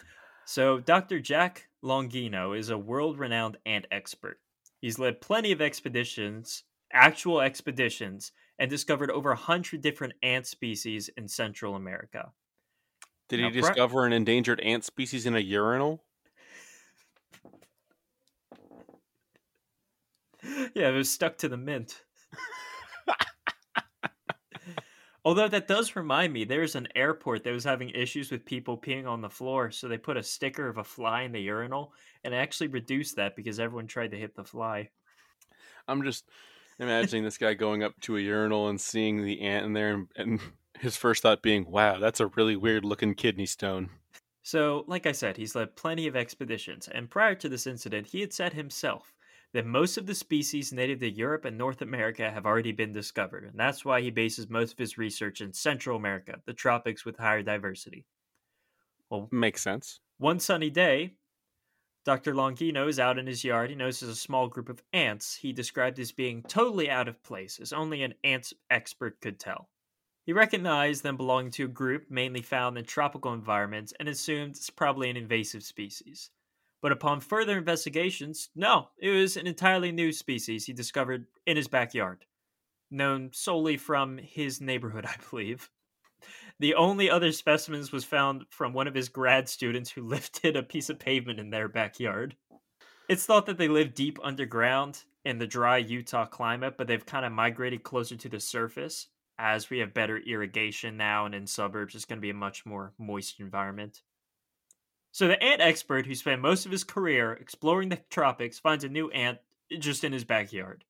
So, 0.45 0.79
Dr. 0.79 1.21
Jack 1.21 1.69
Longino 1.83 2.57
is 2.57 2.71
a 2.71 2.79
world 2.79 3.19
renowned 3.19 3.57
ant 3.67 3.87
expert. 3.91 4.39
He's 4.81 4.99
led 4.99 5.21
plenty 5.21 5.53
of 5.53 5.61
expeditions, 5.61 6.65
actual 6.93 7.41
expeditions, 7.41 8.33
and 8.59 8.71
discovered 8.71 9.11
over 9.11 9.31
100 9.31 9.81
different 9.81 10.15
ant 10.23 10.47
species 10.47 11.11
in 11.17 11.29
Central 11.29 11.75
America. 11.75 12.33
Did 13.29 13.41
now, 13.41 13.51
he 13.51 13.61
discover 13.61 14.07
an 14.07 14.13
endangered 14.13 14.61
ant 14.61 14.85
species 14.85 15.27
in 15.27 15.35
a 15.35 15.41
urinal? 15.41 16.05
yeah, 20.75 20.89
it 20.91 20.95
was 20.95 21.11
stuck 21.11 21.39
to 21.39 21.49
the 21.49 21.57
mint. 21.57 22.03
Although 25.27 25.49
that 25.49 25.67
does 25.67 25.97
remind 25.97 26.33
me, 26.33 26.45
there's 26.45 26.77
an 26.77 26.87
airport 26.95 27.43
that 27.43 27.53
was 27.53 27.65
having 27.65 27.91
issues 27.91 28.31
with 28.31 28.45
people 28.45 28.79
peeing 28.79 29.09
on 29.09 29.21
the 29.21 29.29
floor, 29.29 29.73
so 29.73 29.89
they 29.89 29.99
put 29.99 30.17
a 30.17 30.23
sticker 30.23 30.69
of 30.69 30.79
a 30.79 30.85
fly 30.85 31.23
in 31.23 31.33
the 31.33 31.41
urinal, 31.41 31.93
and 32.23 32.33
actually 32.33 32.69
reduced 32.69 33.17
that 33.17 33.35
because 33.35 33.59
everyone 33.59 33.89
tried 33.89 34.13
to 34.13 34.17
hit 34.17 34.37
the 34.37 34.45
fly. 34.45 34.89
I'm 35.89 36.05
just 36.05 36.29
imagining 36.79 37.25
this 37.25 37.39
guy 37.39 37.55
going 37.55 37.83
up 37.83 38.01
to 38.03 38.17
a 38.17 38.21
urinal 38.21 38.69
and 38.69 38.81
seeing 38.81 39.25
the 39.25 39.41
ant 39.41 39.67
in 39.67 39.73
there, 39.73 39.95
and, 39.95 40.07
and 40.15 40.41
his 40.79 40.97
first 40.97 41.25
thought 41.25 41.43
being, 41.43 41.69
"Wow, 41.69 41.99
that's 41.99 42.21
a 42.21 42.29
really 42.29 42.55
weird 42.55 42.85
looking 42.85 43.17
kidney 43.17 43.47
stone." 43.47 43.91
So, 44.45 44.85
like 44.87 45.07
I 45.07 45.13
said, 45.13 45.37
he's 45.37 45.57
led 45.57 45.75
plenty 45.75 46.07
of 46.07 46.15
expeditions, 46.15 46.87
and 46.87 47.11
prior 47.11 47.35
to 47.35 47.49
this 47.49 47.67
incident, 47.67 48.07
he 48.07 48.21
had 48.21 48.33
said 48.33 48.53
himself 48.53 49.13
that 49.57 49.65
most 49.65 49.97
of 49.97 50.05
the 50.05 50.15
species 50.15 50.71
native 50.71 50.99
to 51.01 51.09
Europe 51.09 51.47
and 51.47 51.57
North 51.57 51.81
America 51.81 52.31
have 52.31 52.45
already 52.45 52.73
been 52.73 52.93
discovered, 52.93 53.45
and 53.45 53.59
that's 53.59 53.87
why 53.87 54.03
he 54.03 54.11
bases 54.11 54.51
most 54.51 54.73
of 54.73 54.79
his 54.79 54.99
research 54.99 55.41
in 55.41 55.51
Central 55.51 55.97
America, 55.97 56.43
the 56.45 56.53
tropics 56.53 57.07
with 57.07 57.17
higher 57.17 57.43
diversity. 57.43 58.05
Well, 59.09 59.29
makes 59.33 59.63
sense. 59.63 59.99
One 60.19 60.41
sunny 60.41 60.69
day, 60.69 61.15
Dr. 62.05 62.35
Longino 62.35 62.87
is 62.87 63.01
out 63.01 63.19
in 63.19 63.27
his 63.27 63.45
yard. 63.45 63.71
He 63.71 63.77
notices 63.77 64.11
a 64.11 64.15
small 64.15 64.47
group 64.47 64.69
of 64.69 64.83
ants 64.93 65.37
he 65.37 65.55
described 65.55 65.99
as 66.01 66.13
being 66.13 66.43
totally 66.43 66.91
out 66.91 67.09
of 67.09 67.23
place, 67.23 67.59
as 67.59 67.73
only 67.73 68.03
an 68.03 68.13
ant 68.25 68.53
expert 68.69 69.23
could 69.23 69.41
tell. 69.41 69.71
He 70.27 70.35
recognized 70.35 71.03
them 71.03 71.17
belonging 71.17 71.53
to 71.53 71.65
a 71.65 71.69
group 71.69 72.11
mainly 72.11 72.43
found 72.43 72.77
in 72.77 72.85
tropical 72.85 73.33
environments 73.33 73.95
and 73.99 74.07
assumed 74.07 74.57
it's 74.57 74.69
probably 74.69 75.09
an 75.09 75.17
invasive 75.17 75.63
species. 75.63 76.31
But 76.83 76.93
upon 76.93 77.21
further 77.21 77.57
investigations, 77.57 78.51
no, 78.55 78.89
it 78.99 79.11
was 79.11 79.37
an 79.37 79.47
entirely 79.47 79.93
new 79.93 80.13
species 80.13 80.67
he 80.67 80.73
discovered 80.73 81.27
in 81.47 81.57
his 81.57 81.69
backyard, 81.69 82.27
known 82.91 83.31
solely 83.33 83.77
from 83.77 84.19
his 84.19 84.61
neighborhood, 84.61 85.07
I 85.09 85.17
believe. 85.31 85.71
The 86.59 86.75
only 86.75 87.11
other 87.11 87.33
specimens 87.33 87.93
was 87.93 88.05
found 88.05 88.47
from 88.51 88.73
one 88.73 88.89
of 88.89 88.95
his 88.95 89.09
grad 89.09 89.49
students 89.49 89.91
who 89.91 90.03
lifted 90.07 90.57
a 90.57 90.63
piece 90.63 90.89
of 90.89 90.99
pavement 90.99 91.41
in 91.41 91.51
their 91.51 91.69
backyard. 91.69 92.37
It's 93.09 93.25
thought 93.25 93.47
that 93.47 93.59
they 93.59 93.69
live 93.69 93.95
deep 93.95 94.19
underground 94.23 95.05
in 95.25 95.39
the 95.39 95.47
dry 95.47 95.79
Utah 95.79 96.27
climate, 96.27 96.75
but 96.77 96.87
they've 96.87 97.05
kind 97.05 97.25
of 97.25 97.33
migrated 97.33 97.83
closer 97.83 98.17
to 98.17 98.29
the 98.29 98.41
surface 98.41 99.09
as 99.39 99.71
we 99.71 99.79
have 99.79 99.95
better 99.95 100.17
irrigation 100.19 100.97
now 100.97 101.27
and 101.27 101.35
in 101.35 101.47
suburbs 101.47 101.95
it's 101.95 102.05
going 102.05 102.19
to 102.19 102.23
be 102.23 102.31
a 102.31 102.35
much 102.35 102.65
more 102.65 102.93
moist 102.99 103.39
environment. 103.39 104.03
So 105.17 105.29
the 105.29 105.43
ant 105.43 105.63
expert 105.63 106.05
who 106.05 106.15
spent 106.15 106.43
most 106.43 106.67
of 106.67 106.73
his 106.73 106.85
career 106.85 107.33
exploring 107.33 107.89
the 107.89 107.97
tropics 108.11 108.59
finds 108.59 108.85
a 108.85 108.89
new 108.91 109.09
ant 109.13 109.39
just 109.79 110.05
in 110.05 110.13
his 110.13 110.25
backyard. 110.25 110.85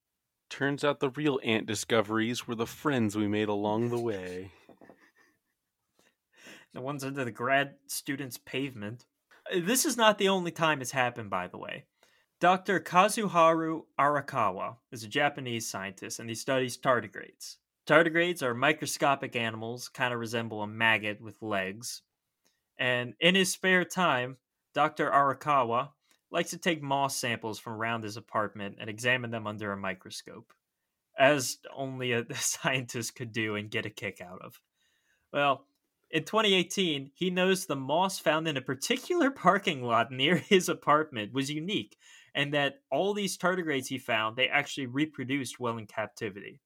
Turns 0.50 0.82
out 0.82 0.98
the 0.98 1.10
real 1.10 1.38
ant 1.44 1.66
discoveries 1.66 2.44
were 2.44 2.56
the 2.56 2.66
friends 2.66 3.14
we 3.14 3.28
made 3.28 3.48
along 3.48 3.90
the 3.90 4.00
way. 4.00 4.50
the 6.74 6.80
ones 6.80 7.04
under 7.04 7.24
the 7.24 7.30
grad 7.30 7.76
student's 7.86 8.36
pavement. 8.36 9.06
This 9.54 9.84
is 9.84 9.96
not 9.96 10.18
the 10.18 10.28
only 10.28 10.50
time 10.50 10.82
it's 10.82 10.90
happened, 10.90 11.30
by 11.30 11.46
the 11.46 11.58
way. 11.58 11.84
Dr. 12.40 12.80
Kazuharu 12.80 13.84
Arakawa 13.96 14.78
is 14.90 15.04
a 15.04 15.08
Japanese 15.08 15.68
scientist 15.68 16.18
and 16.18 16.28
he 16.28 16.34
studies 16.34 16.76
tardigrades. 16.76 17.58
Tardigrades 17.86 18.42
are 18.42 18.54
microscopic 18.54 19.36
animals, 19.36 19.88
kind 19.88 20.12
of 20.12 20.18
resemble 20.18 20.62
a 20.62 20.66
maggot 20.66 21.20
with 21.20 21.40
legs. 21.42 22.02
And 22.78 23.14
in 23.20 23.34
his 23.34 23.52
spare 23.52 23.84
time, 23.84 24.36
Dr. 24.74 25.10
Arakawa 25.10 25.90
likes 26.30 26.50
to 26.50 26.58
take 26.58 26.82
moss 26.82 27.16
samples 27.16 27.58
from 27.58 27.74
around 27.74 28.04
his 28.04 28.16
apartment 28.16 28.76
and 28.78 28.90
examine 28.90 29.30
them 29.30 29.46
under 29.46 29.72
a 29.72 29.76
microscope, 29.76 30.52
as 31.18 31.58
only 31.74 32.12
a 32.12 32.26
scientist 32.34 33.14
could 33.14 33.32
do 33.32 33.54
and 33.54 33.70
get 33.70 33.86
a 33.86 33.90
kick 33.90 34.20
out 34.20 34.40
of. 34.42 34.60
Well, 35.32 35.66
in 36.10 36.24
2018, 36.24 37.10
he 37.14 37.30
noticed 37.30 37.68
the 37.68 37.76
moss 37.76 38.18
found 38.18 38.46
in 38.46 38.56
a 38.56 38.62
particular 38.62 39.30
parking 39.32 39.82
lot 39.82 40.12
near 40.12 40.36
his 40.36 40.68
apartment 40.68 41.32
was 41.32 41.50
unique, 41.50 41.96
and 42.34 42.52
that 42.54 42.80
all 42.90 43.14
these 43.14 43.38
tardigrades 43.38 43.88
he 43.88 43.98
found, 43.98 44.36
they 44.36 44.48
actually 44.48 44.86
reproduced 44.86 45.58
well 45.58 45.78
in 45.78 45.86
captivity. 45.86 46.60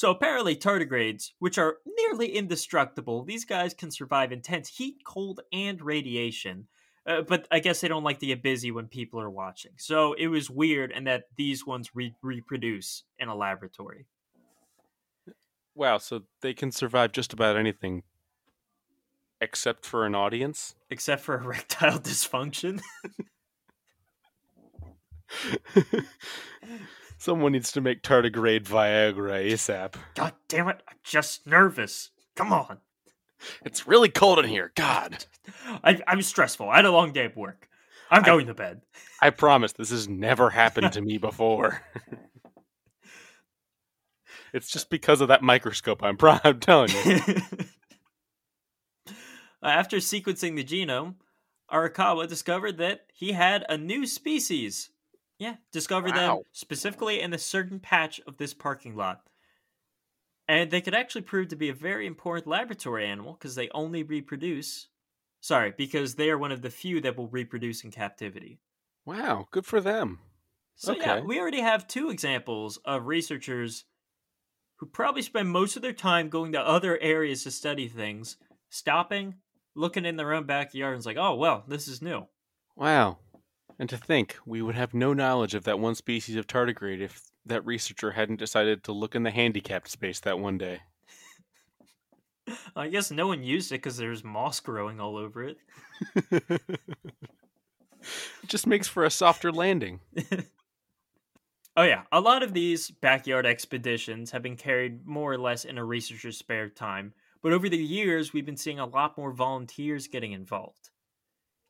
So 0.00 0.10
apparently, 0.10 0.56
tardigrades, 0.56 1.32
which 1.40 1.58
are 1.58 1.76
nearly 1.86 2.34
indestructible, 2.34 3.22
these 3.22 3.44
guys 3.44 3.74
can 3.74 3.90
survive 3.90 4.32
intense 4.32 4.70
heat, 4.70 5.02
cold, 5.04 5.40
and 5.52 5.78
radiation. 5.82 6.68
Uh, 7.06 7.20
but 7.20 7.46
I 7.50 7.58
guess 7.58 7.82
they 7.82 7.88
don't 7.88 8.02
like 8.02 8.18
to 8.20 8.26
get 8.26 8.42
busy 8.42 8.70
when 8.70 8.86
people 8.86 9.20
are 9.20 9.28
watching. 9.28 9.72
So 9.76 10.14
it 10.14 10.28
was 10.28 10.48
weird, 10.48 10.90
and 10.90 11.06
that 11.06 11.24
these 11.36 11.66
ones 11.66 11.90
re- 11.94 12.16
reproduce 12.22 13.04
in 13.18 13.28
a 13.28 13.34
laboratory. 13.34 14.06
Wow, 15.74 15.98
so 15.98 16.22
they 16.40 16.54
can 16.54 16.72
survive 16.72 17.12
just 17.12 17.34
about 17.34 17.58
anything 17.58 18.02
except 19.38 19.84
for 19.84 20.06
an 20.06 20.14
audience? 20.14 20.76
Except 20.88 21.20
for 21.20 21.38
erectile 21.42 21.98
dysfunction? 21.98 22.80
Someone 27.20 27.52
needs 27.52 27.70
to 27.72 27.82
make 27.82 28.02
tardigrade 28.02 28.64
Viagra 28.64 29.52
ASAP. 29.52 29.92
God 30.14 30.32
damn 30.48 30.68
it, 30.68 30.82
I'm 30.88 30.96
just 31.04 31.46
nervous. 31.46 32.12
Come 32.34 32.50
on. 32.50 32.78
It's 33.62 33.86
really 33.86 34.08
cold 34.08 34.38
in 34.38 34.46
here. 34.46 34.72
God. 34.74 35.26
I, 35.84 36.00
am 36.06 36.22
stressful. 36.22 36.70
I 36.70 36.76
had 36.76 36.86
a 36.86 36.90
long 36.90 37.12
day 37.12 37.26
at 37.26 37.36
work. 37.36 37.68
I'm 38.10 38.22
going 38.22 38.46
I, 38.46 38.48
to 38.48 38.54
bed. 38.54 38.80
I 39.20 39.28
promise 39.28 39.72
this 39.72 39.90
has 39.90 40.08
never 40.08 40.48
happened 40.48 40.94
to 40.94 41.02
me 41.02 41.18
before. 41.18 41.82
it's 44.54 44.70
just 44.70 44.88
because 44.88 45.20
of 45.20 45.28
that 45.28 45.42
microscope. 45.42 46.02
I'm, 46.02 46.16
pro- 46.16 46.38
I'm 46.42 46.58
telling 46.58 46.88
you. 47.04 47.20
After 49.62 49.98
sequencing 49.98 50.56
the 50.56 50.64
genome, 50.64 51.16
Arakawa 51.70 52.26
discovered 52.26 52.78
that 52.78 53.02
he 53.12 53.32
had 53.32 53.66
a 53.68 53.76
new 53.76 54.06
species 54.06 54.88
yeah, 55.40 55.54
discover 55.72 56.08
wow. 56.08 56.14
them 56.14 56.42
specifically 56.52 57.20
in 57.20 57.32
a 57.32 57.38
certain 57.38 57.80
patch 57.80 58.20
of 58.26 58.36
this 58.36 58.52
parking 58.52 58.94
lot. 58.94 59.22
And 60.46 60.70
they 60.70 60.82
could 60.82 60.94
actually 60.94 61.22
prove 61.22 61.48
to 61.48 61.56
be 61.56 61.70
a 61.70 61.74
very 61.74 62.06
important 62.06 62.46
laboratory 62.46 63.06
animal 63.06 63.32
because 63.32 63.54
they 63.54 63.70
only 63.70 64.02
reproduce. 64.02 64.88
Sorry, 65.40 65.72
because 65.76 66.16
they 66.16 66.28
are 66.28 66.36
one 66.36 66.52
of 66.52 66.60
the 66.60 66.68
few 66.68 67.00
that 67.00 67.16
will 67.16 67.28
reproduce 67.28 67.82
in 67.82 67.90
captivity. 67.90 68.60
Wow, 69.06 69.48
good 69.50 69.64
for 69.64 69.80
them. 69.80 70.18
So, 70.74 70.92
okay. 70.92 71.00
yeah, 71.00 71.20
we 71.20 71.40
already 71.40 71.62
have 71.62 71.88
two 71.88 72.10
examples 72.10 72.78
of 72.84 73.06
researchers 73.06 73.86
who 74.76 74.86
probably 74.86 75.22
spend 75.22 75.48
most 75.48 75.74
of 75.74 75.82
their 75.82 75.94
time 75.94 76.28
going 76.28 76.52
to 76.52 76.60
other 76.60 76.98
areas 76.98 77.44
to 77.44 77.50
study 77.50 77.88
things, 77.88 78.36
stopping, 78.68 79.36
looking 79.74 80.04
in 80.04 80.16
their 80.16 80.34
own 80.34 80.44
backyard, 80.44 80.92
and 80.92 80.98
it's 80.98 81.06
like, 81.06 81.16
oh, 81.16 81.36
well, 81.36 81.64
this 81.66 81.88
is 81.88 82.02
new. 82.02 82.26
Wow. 82.76 83.18
And 83.80 83.88
to 83.88 83.96
think, 83.96 84.36
we 84.44 84.60
would 84.60 84.74
have 84.74 84.92
no 84.92 85.14
knowledge 85.14 85.54
of 85.54 85.64
that 85.64 85.80
one 85.80 85.94
species 85.94 86.36
of 86.36 86.46
tardigrade 86.46 87.00
if 87.00 87.22
that 87.46 87.64
researcher 87.64 88.10
hadn't 88.10 88.36
decided 88.38 88.84
to 88.84 88.92
look 88.92 89.14
in 89.14 89.22
the 89.22 89.30
handicapped 89.30 89.88
space 89.88 90.20
that 90.20 90.38
one 90.38 90.58
day. 90.58 90.80
I 92.76 92.88
guess 92.88 93.10
no 93.10 93.28
one 93.28 93.42
used 93.42 93.72
it 93.72 93.76
because 93.76 93.96
there's 93.96 94.22
moss 94.22 94.60
growing 94.60 95.00
all 95.00 95.16
over 95.16 95.44
it. 95.44 95.56
it 96.30 96.60
just 98.46 98.66
makes 98.66 98.86
for 98.86 99.06
a 99.06 99.10
softer 99.10 99.50
landing. 99.50 100.00
oh, 101.78 101.84
yeah. 101.84 102.02
A 102.12 102.20
lot 102.20 102.42
of 102.42 102.52
these 102.52 102.90
backyard 102.90 103.46
expeditions 103.46 104.30
have 104.32 104.42
been 104.42 104.56
carried 104.56 105.06
more 105.06 105.32
or 105.32 105.38
less 105.38 105.64
in 105.64 105.78
a 105.78 105.84
researcher's 105.86 106.36
spare 106.36 106.68
time, 106.68 107.14
but 107.42 107.54
over 107.54 107.70
the 107.70 107.78
years, 107.78 108.34
we've 108.34 108.44
been 108.44 108.58
seeing 108.58 108.78
a 108.78 108.84
lot 108.84 109.16
more 109.16 109.32
volunteers 109.32 110.06
getting 110.06 110.32
involved. 110.32 110.90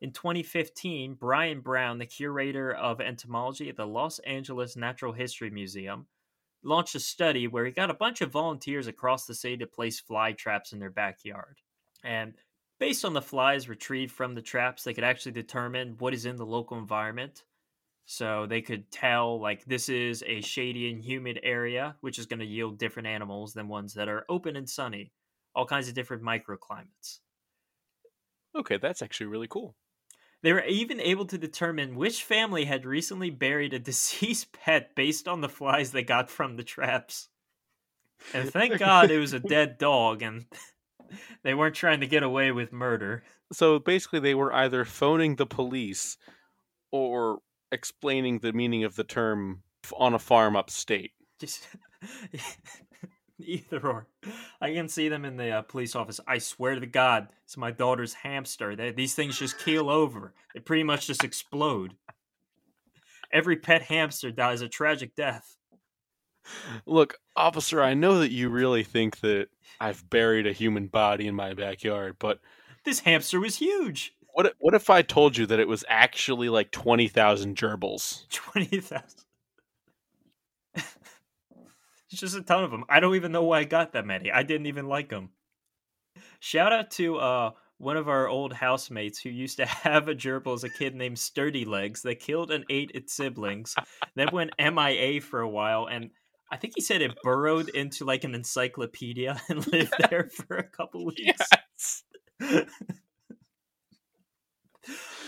In 0.01 0.13
2015, 0.13 1.15
Brian 1.15 1.61
Brown, 1.61 1.99
the 1.99 2.07
curator 2.07 2.73
of 2.73 3.03
entomology 3.03 3.69
at 3.69 3.77
the 3.77 3.87
Los 3.87 4.19
Angeles 4.21 4.75
Natural 4.75 5.13
History 5.13 5.51
Museum, 5.51 6.07
launched 6.63 6.95
a 6.95 7.01
study 7.01 7.47
where 7.47 7.67
he 7.67 7.73
got 7.73 7.91
a 7.91 7.95
bunch 7.95 8.23
of 8.23 8.33
volunteers 8.33 8.87
across 8.87 9.27
the 9.27 9.35
city 9.35 9.59
to 9.59 9.67
place 9.67 10.01
fly 10.01 10.33
traps 10.33 10.73
in 10.73 10.79
their 10.79 10.91
backyard. 10.91 11.59
And 12.03 12.35
based 12.79 13.05
on 13.05 13.13
the 13.13 13.21
flies 13.21 13.69
retrieved 13.69 14.13
from 14.13 14.35
the 14.35 14.41
traps, 14.41 14.85
they 14.85 14.95
could 14.95 15.05
actually 15.05 15.33
determine 15.33 15.97
what 15.99 16.15
is 16.15 16.25
in 16.25 16.37
the 16.37 16.47
local 16.47 16.79
environment. 16.79 17.45
So 18.07 18.47
they 18.47 18.63
could 18.63 18.91
tell, 18.91 19.39
like, 19.39 19.67
this 19.67 19.91
is 19.91 20.25
a 20.27 20.41
shady 20.41 20.91
and 20.91 21.01
humid 21.01 21.41
area, 21.43 21.97
which 22.01 22.19
is 22.19 22.27
going 22.27 22.41
to 22.41 22.47
yield 22.47 22.79
different 22.79 23.07
animals 23.07 23.53
than 23.53 23.69
ones 23.69 23.95
that 23.95 24.09
are 24.09 24.25
open 24.31 24.57
and 24.57 24.69
sunny, 24.69 25.13
all 25.55 25.67
kinds 25.67 25.89
of 25.89 25.95
different 25.95 26.23
microclimates. 26.23 27.19
Okay, 28.57 28.79
that's 28.79 29.03
actually 29.03 29.27
really 29.27 29.47
cool. 29.47 29.77
They 30.43 30.53
were 30.53 30.65
even 30.65 31.01
able 31.01 31.27
to 31.27 31.39
determine 31.39 31.97
which 31.97 32.25
family 32.25 32.65
had 32.65 32.87
recently 32.87 33.31
buried 33.31 33.75
a 33.75 33.79
deceased 33.91 34.53
pet 34.53 34.95
based 34.95 35.29
on 35.29 35.41
the 35.41 35.49
flies 35.49 35.93
they 35.93 36.03
got 36.03 36.31
from 36.31 36.57
the 36.57 36.65
traps. 36.65 37.29
And 38.35 38.51
thank 38.51 38.79
God 38.79 39.11
it 39.11 39.19
was 39.19 39.33
a 39.33 39.41
dead 39.41 39.79
dog 39.79 40.23
and 40.23 40.47
they 41.43 41.55
weren't 41.55 41.75
trying 41.75 42.01
to 42.01 42.07
get 42.07 42.23
away 42.23 42.53
with 42.53 42.73
murder. 42.73 43.23
So 43.53 43.79
basically, 43.79 44.21
they 44.21 44.35
were 44.35 44.53
either 44.53 44.85
phoning 44.85 45.37
the 45.37 45.47
police 45.47 46.17
or 46.93 47.39
explaining 47.73 48.39
the 48.39 48.53
meaning 48.53 48.85
of 48.85 48.97
the 48.97 49.05
term 49.05 49.63
on 49.97 50.15
a 50.15 50.19
farm 50.19 50.57
upstate. 50.57 51.13
Just 51.39 51.67
Either 53.47 53.87
or. 53.87 54.07
I 54.61 54.73
can 54.73 54.89
see 54.89 55.09
them 55.09 55.25
in 55.25 55.37
the 55.37 55.51
uh, 55.51 55.63
police 55.63 55.95
office. 55.97 56.21
I 56.27 56.39
swear 56.39 56.79
to 56.79 56.87
God, 56.87 57.29
it's 57.45 57.57
my 57.57 57.71
daughter's 57.71 58.15
hamster. 58.15 58.77
They, 58.77 58.93
these 58.93 59.15
things 59.15 59.39
just 59.39 59.59
keel 59.59 59.89
over. 59.89 60.35
They 60.55 60.61
pretty 60.61 60.85
much 60.85 61.07
just 61.07 61.25
explode. 61.25 61.95
Every 63.33 63.57
pet 63.57 63.83
hamster 63.83 64.31
dies 64.31 64.61
a 64.61 64.69
tragic 64.69 65.15
death. 65.15 65.57
Look, 66.87 67.17
officer, 67.37 67.83
I 67.83 67.95
know 67.95 68.19
that 68.19 68.33
you 68.33 68.49
really 68.49 68.83
think 68.83 69.21
that 69.21 69.49
I've 69.81 70.09
buried 70.11 70.47
a 70.47 70.53
human 70.53 70.89
body 70.89 71.27
in 71.27 71.35
my 71.35 71.55
backyard, 71.55 72.17
but 72.19 72.41
this 72.85 73.01
hamster 73.01 73.39
was 73.39 73.57
huge. 73.57 74.15
What 74.33 74.55
what 74.59 74.75
if 74.75 74.91
I 74.91 75.03
told 75.03 75.37
you 75.37 75.47
that 75.47 75.61
it 75.61 75.69
was 75.69 75.85
actually 75.89 76.49
like 76.49 76.71
20,000 76.71 77.57
gerbils? 77.57 78.29
20,000. 78.31 79.03
It's 82.11 82.21
just 82.21 82.37
a 82.37 82.43
ton 82.43 82.65
of 82.65 82.71
them. 82.71 82.85
I 82.89 83.01
don't 83.01 83.15
even 83.15 83.33
know 83.33 83.45
why 83.45 83.61
I 83.61 83.65
got 83.65 83.93
that 83.93 84.07
many. 84.07 84.33
I 84.33 84.43
didn't 84.43 84.67
even 84.67 84.89
like 84.89 85.11
them. 85.11 85.31
Shout 86.41 86.73
out 86.73 86.91
to 86.93 87.17
uh, 87.19 87.51
one 87.79 87.97
of 87.97 88.09
our 88.09 88.29
old 88.29 88.53
housemates 88.53 89.21
who 89.21 89.31
used 89.31 89.59
to 89.59 89.67
have 89.67 90.09
a 90.09 90.15
gerbil 90.15 90.55
as 90.55 90.65
a 90.65 90.69
kid 90.69 90.95
named 90.95 91.19
Sturdy 91.19 91.65
Legs 91.65 92.03
that 92.03 92.21
killed 92.21 92.51
and 92.51 92.65
ate 92.69 92.91
its 92.95 93.15
siblings, 93.15 93.75
then 94.17 94.29
went 94.33 94.53
MIA 94.59 95.21
for 95.21 95.41
a 95.41 95.49
while, 95.49 95.87
and 95.87 96.11
I 96.53 96.57
think 96.57 96.75
he 96.75 96.83
said 96.83 97.01
it 97.01 97.15
burrowed 97.23 97.69
into 97.69 98.05
like 98.05 98.25
an 98.25 98.35
encyclopedia 98.35 99.41
and 99.49 99.67
lived 99.73 99.95
there 100.11 100.29
for 100.29 100.57
a 100.57 100.65
couple 100.69 101.07
weeks. 101.07 101.49
Yes. 101.79 102.03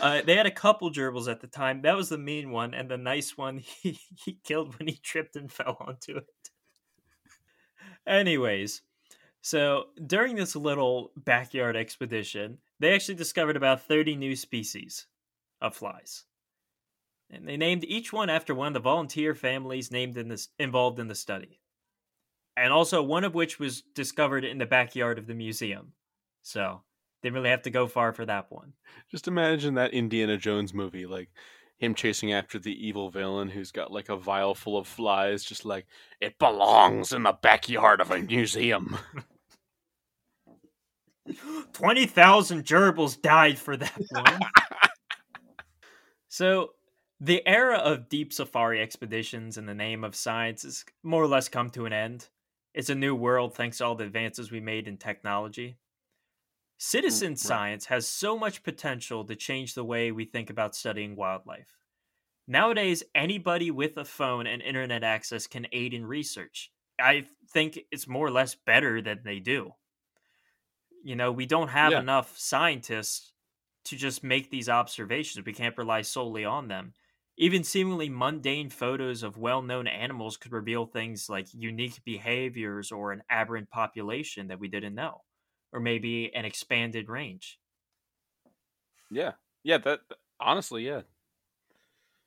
Uh, 0.00 0.20
they 0.26 0.34
had 0.34 0.46
a 0.46 0.50
couple 0.50 0.90
gerbils 0.90 1.30
at 1.30 1.40
the 1.40 1.46
time. 1.46 1.82
That 1.82 1.96
was 1.96 2.08
the 2.08 2.18
mean 2.18 2.50
one, 2.50 2.74
and 2.74 2.90
the 2.90 2.96
nice 2.98 3.36
one 3.36 3.58
he, 3.58 3.98
he 4.24 4.38
killed 4.44 4.76
when 4.78 4.88
he 4.88 4.96
tripped 4.96 5.36
and 5.36 5.50
fell 5.52 5.76
onto 5.80 6.16
it. 6.16 6.41
Anyways, 8.06 8.82
so 9.40 9.86
during 10.06 10.36
this 10.36 10.56
little 10.56 11.12
backyard 11.16 11.76
expedition, 11.76 12.58
they 12.80 12.94
actually 12.94 13.16
discovered 13.16 13.56
about 13.56 13.86
30 13.86 14.16
new 14.16 14.36
species 14.36 15.06
of 15.60 15.76
flies. 15.76 16.24
And 17.30 17.48
they 17.48 17.56
named 17.56 17.84
each 17.84 18.12
one 18.12 18.28
after 18.28 18.54
one 18.54 18.68
of 18.68 18.74
the 18.74 18.80
volunteer 18.80 19.34
families 19.34 19.90
named 19.90 20.16
in 20.16 20.28
this 20.28 20.48
involved 20.58 20.98
in 20.98 21.08
the 21.08 21.14
study. 21.14 21.60
And 22.56 22.72
also 22.72 23.02
one 23.02 23.24
of 23.24 23.34
which 23.34 23.58
was 23.58 23.82
discovered 23.94 24.44
in 24.44 24.58
the 24.58 24.66
backyard 24.66 25.18
of 25.18 25.26
the 25.26 25.34
museum. 25.34 25.92
So 26.42 26.82
didn't 27.22 27.34
really 27.34 27.50
have 27.50 27.62
to 27.62 27.70
go 27.70 27.86
far 27.86 28.12
for 28.12 28.26
that 28.26 28.50
one. 28.50 28.74
Just 29.10 29.28
imagine 29.28 29.74
that 29.74 29.94
Indiana 29.94 30.36
Jones 30.36 30.74
movie, 30.74 31.06
like 31.06 31.30
him 31.82 31.94
chasing 31.94 32.32
after 32.32 32.58
the 32.58 32.86
evil 32.86 33.10
villain 33.10 33.48
who's 33.48 33.72
got 33.72 33.90
like 33.90 34.08
a 34.08 34.16
vial 34.16 34.54
full 34.54 34.78
of 34.78 34.86
flies, 34.86 35.42
just 35.42 35.64
like, 35.64 35.86
it 36.20 36.38
belongs 36.38 37.12
in 37.12 37.24
the 37.24 37.32
backyard 37.42 38.00
of 38.00 38.10
a 38.10 38.20
museum. 38.20 38.96
20,000 41.72 42.64
gerbils 42.64 43.20
died 43.20 43.58
for 43.58 43.76
that 43.76 44.00
one. 44.10 44.40
so, 46.28 46.70
the 47.20 47.46
era 47.46 47.78
of 47.78 48.08
deep 48.08 48.32
safari 48.32 48.80
expeditions 48.80 49.58
in 49.58 49.66
the 49.66 49.74
name 49.74 50.02
of 50.04 50.14
science 50.14 50.62
has 50.62 50.84
more 51.02 51.22
or 51.22 51.28
less 51.28 51.48
come 51.48 51.70
to 51.70 51.86
an 51.86 51.92
end. 51.92 52.28
It's 52.74 52.90
a 52.90 52.94
new 52.94 53.14
world 53.14 53.54
thanks 53.54 53.78
to 53.78 53.86
all 53.86 53.94
the 53.94 54.04
advances 54.04 54.50
we 54.50 54.60
made 54.60 54.88
in 54.88 54.96
technology. 54.96 55.78
Mm, 56.82 56.88
citizen 56.88 57.36
right. 57.38 57.38
science 57.38 57.86
has 57.86 58.08
so 58.08 58.38
much 58.38 58.62
potential 58.62 59.24
to 59.24 59.36
change 59.36 59.74
the 59.74 59.84
way 59.84 60.12
we 60.12 60.24
think 60.24 60.50
about 60.50 60.74
studying 60.74 61.16
wildlife. 61.16 61.78
Nowadays, 62.46 63.02
anybody 63.14 63.70
with 63.70 63.96
a 63.96 64.04
phone 64.04 64.46
and 64.46 64.62
internet 64.62 65.04
access 65.04 65.46
can 65.46 65.66
aid 65.72 65.94
in 65.94 66.06
research. 66.06 66.72
I 67.00 67.26
think 67.50 67.80
it's 67.90 68.08
more 68.08 68.26
or 68.26 68.30
less 68.30 68.54
better 68.54 69.00
than 69.02 69.22
they 69.24 69.40
do. 69.40 69.74
You 71.04 71.16
know, 71.16 71.32
we 71.32 71.46
don't 71.46 71.68
have 71.68 71.92
yeah. 71.92 72.00
enough 72.00 72.38
scientists 72.38 73.32
to 73.84 73.96
just 73.96 74.22
make 74.22 74.50
these 74.50 74.68
observations. 74.68 75.44
We 75.44 75.52
can't 75.52 75.76
rely 75.76 76.02
solely 76.02 76.44
on 76.44 76.68
them. 76.68 76.94
Even 77.36 77.64
seemingly 77.64 78.08
mundane 78.08 78.70
photos 78.70 79.22
of 79.22 79.36
well 79.36 79.62
known 79.62 79.86
animals 79.86 80.36
could 80.36 80.52
reveal 80.52 80.86
things 80.86 81.28
like 81.28 81.52
unique 81.54 82.04
behaviors 82.04 82.92
or 82.92 83.12
an 83.12 83.22
aberrant 83.30 83.70
population 83.70 84.48
that 84.48 84.60
we 84.60 84.68
didn't 84.68 84.94
know 84.94 85.22
or 85.72 85.80
maybe 85.80 86.34
an 86.34 86.44
expanded 86.44 87.08
range. 87.08 87.60
Yeah. 89.10 89.34
Yeah, 89.62 89.78
that 89.78 90.00
honestly, 90.40 90.86
yeah. 90.86 91.02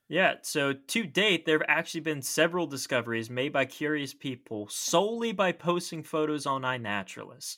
Yeah, 0.07 0.35
so 0.43 0.73
to 0.73 1.03
date, 1.05 1.45
there 1.45 1.57
have 1.59 1.65
actually 1.67 2.01
been 2.01 2.21
several 2.21 2.67
discoveries 2.67 3.29
made 3.29 3.51
by 3.51 3.65
curious 3.65 4.13
people 4.13 4.67
solely 4.67 5.31
by 5.31 5.51
posting 5.51 6.03
photos 6.03 6.45
on 6.45 6.61
iNaturalist. 6.61 7.57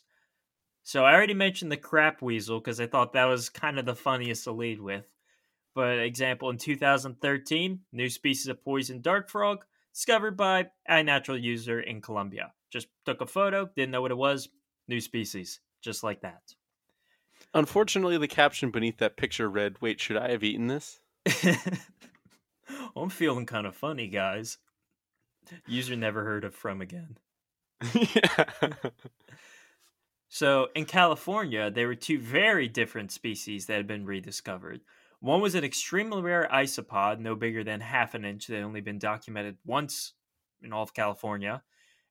So 0.83 1.05
I 1.05 1.13
already 1.13 1.35
mentioned 1.35 1.71
the 1.71 1.77
crap 1.77 2.21
weasel 2.21 2.59
because 2.59 2.79
I 2.81 2.87
thought 2.87 3.13
that 3.13 3.25
was 3.25 3.49
kind 3.49 3.79
of 3.79 3.85
the 3.85 3.95
funniest 3.95 4.45
to 4.45 4.53
lead 4.53 4.81
with. 4.81 5.05
But 5.75 5.99
example, 5.99 6.49
in 6.49 6.57
2013, 6.57 7.85
new 7.91 8.09
species 8.09 8.47
of 8.47 8.63
poison 8.63 9.01
dart 9.01 9.29
frog 9.31 9.65
discovered 9.93 10.37
by 10.37 10.71
a 10.87 11.03
natural 11.03 11.37
user 11.37 11.81
in 11.81 12.01
Colombia. 12.01 12.53
Just 12.71 12.89
took 13.05 13.21
a 13.21 13.27
photo, 13.27 13.67
didn't 13.75 13.91
know 13.91 14.01
what 14.01 14.11
it 14.11 14.17
was, 14.17 14.49
new 14.87 15.01
species 15.01 15.61
just 15.87 16.03
like 16.03 16.19
that. 16.19 16.53
Unfortunately, 17.53 18.17
the 18.17 18.27
caption 18.27 18.71
beneath 18.71 18.97
that 18.97 19.15
picture 19.15 19.49
read, 19.49 19.77
Wait, 19.79 20.01
should 20.01 20.17
I 20.17 20.31
have 20.31 20.43
eaten 20.43 20.67
this? 20.67 20.99
I'm 22.95 23.09
feeling 23.09 23.45
kind 23.45 23.65
of 23.65 23.73
funny, 23.73 24.09
guys. 24.09 24.57
User 25.65 25.95
never 25.95 26.25
heard 26.25 26.43
of 26.43 26.53
from 26.53 26.81
again. 26.81 27.17
yeah. 27.93 28.43
so, 30.27 30.67
in 30.75 30.83
California, 30.83 31.71
there 31.71 31.87
were 31.87 31.95
two 31.95 32.19
very 32.19 32.67
different 32.67 33.13
species 33.13 33.67
that 33.67 33.77
had 33.77 33.87
been 33.87 34.05
rediscovered. 34.05 34.81
One 35.21 35.39
was 35.39 35.55
an 35.55 35.63
extremely 35.63 36.21
rare 36.21 36.49
isopod, 36.51 37.19
no 37.19 37.33
bigger 37.33 37.63
than 37.63 37.79
half 37.79 38.13
an 38.13 38.25
inch, 38.25 38.47
that 38.47 38.55
had 38.55 38.65
only 38.65 38.81
been 38.81 38.99
documented 38.99 39.55
once 39.65 40.15
in 40.61 40.73
all 40.73 40.83
of 40.83 40.93
California 40.93 41.63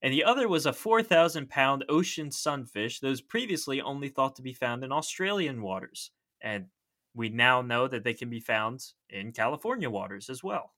and 0.03 0.13
the 0.13 0.25
other 0.25 0.49
was 0.49 0.67
a 0.67 0.73
4,000 0.73 1.49
pound 1.49 1.85
ocean 1.89 2.31
sunfish 2.31 3.01
that 3.01 3.09
was 3.09 3.21
previously 3.21 3.81
only 3.81 4.09
thought 4.09 4.37
to 4.37 4.43
be 4.43 4.53
found 4.53 4.85
in 4.85 4.93
Australian 4.93 5.63
waters. 5.63 6.11
And 6.41 6.67
we 7.15 7.31
now 7.31 7.63
know 7.63 7.89
that 7.89 8.05
they 8.05 8.15
can 8.15 8.29
be 8.29 8.41
found 8.41 8.85
in 9.09 9.33
California 9.33 9.89
waters 9.89 10.29
as 10.29 10.45
well. 10.45 10.73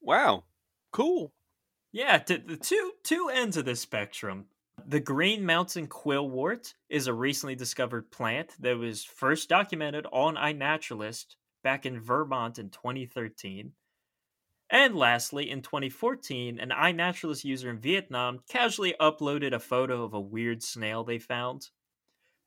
Wow, 0.00 0.44
cool. 0.90 1.32
Yeah, 1.92 2.18
the 2.18 2.58
two 2.60 2.92
two 3.04 3.30
ends 3.32 3.56
of 3.56 3.64
the 3.64 3.76
spectrum. 3.76 4.46
The 4.84 5.00
green 5.00 5.46
mountain 5.46 5.86
quillwort 5.86 6.74
is 6.88 7.06
a 7.06 7.14
recently 7.14 7.54
discovered 7.54 8.10
plant 8.10 8.56
that 8.60 8.78
was 8.78 9.04
first 9.04 9.48
documented 9.48 10.06
on 10.10 10.34
iNaturalist 10.34 11.36
back 11.62 11.86
in 11.86 12.00
Vermont 12.00 12.58
in 12.58 12.70
2013. 12.70 13.72
And 14.72 14.96
lastly, 14.96 15.48
in 15.48 15.62
2014, 15.62 16.58
an 16.58 16.70
iNaturalist 16.70 17.44
user 17.44 17.70
in 17.70 17.78
Vietnam 17.78 18.40
casually 18.48 18.96
uploaded 18.98 19.52
a 19.54 19.60
photo 19.60 20.02
of 20.02 20.14
a 20.14 20.20
weird 20.20 20.64
snail 20.64 21.04
they 21.04 21.20
found. 21.20 21.70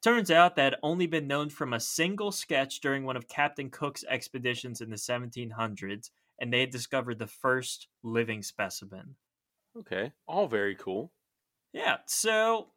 Turns 0.03 0.31
out 0.31 0.55
that 0.55 0.73
had 0.73 0.79
only 0.83 1.07
been 1.07 1.27
known 1.27 1.49
from 1.49 1.73
a 1.73 1.79
single 1.79 2.31
sketch 2.31 2.81
during 2.81 3.05
one 3.05 3.17
of 3.17 3.27
Captain 3.27 3.69
Cook's 3.69 4.03
expeditions 4.05 4.81
in 4.81 4.89
the 4.89 4.97
1700s, 4.97 6.11
and 6.39 6.53
they 6.53 6.61
had 6.61 6.71
discovered 6.71 7.19
the 7.19 7.27
first 7.27 7.87
living 8.03 8.43
specimen. 8.43 9.17
Okay, 9.77 10.11
all 10.27 10.47
very 10.47 10.75
cool. 10.75 11.13
Yeah, 11.73 11.97
so 12.07 12.71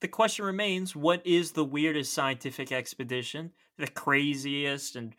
the 0.00 0.08
question 0.08 0.44
remains 0.44 0.96
what 0.96 1.26
is 1.26 1.52
the 1.52 1.64
weirdest 1.64 2.12
scientific 2.12 2.72
expedition? 2.72 3.52
The 3.78 3.88
craziest 3.88 4.96
and 4.96 5.16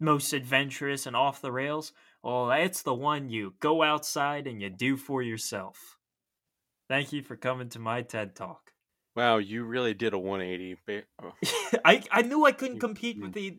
most 0.00 0.32
adventurous 0.32 1.06
and 1.06 1.16
off 1.16 1.42
the 1.42 1.52
rails? 1.52 1.92
Well, 2.28 2.48
that's 2.48 2.82
the 2.82 2.92
one 2.92 3.30
you 3.30 3.54
go 3.58 3.82
outside 3.82 4.46
and 4.46 4.60
you 4.60 4.68
do 4.68 4.98
for 4.98 5.22
yourself. 5.22 5.96
Thank 6.86 7.10
you 7.10 7.22
for 7.22 7.36
coming 7.36 7.70
to 7.70 7.78
my 7.78 8.02
TED 8.02 8.36
Talk. 8.36 8.72
Wow, 9.16 9.38
you 9.38 9.64
really 9.64 9.94
did 9.94 10.12
a 10.12 10.18
180. 10.18 10.76
Oh. 11.22 11.32
I, 11.86 12.02
I 12.10 12.20
knew 12.20 12.44
I 12.44 12.52
couldn't 12.52 12.80
compete 12.80 13.18
with 13.18 13.32
the 13.32 13.56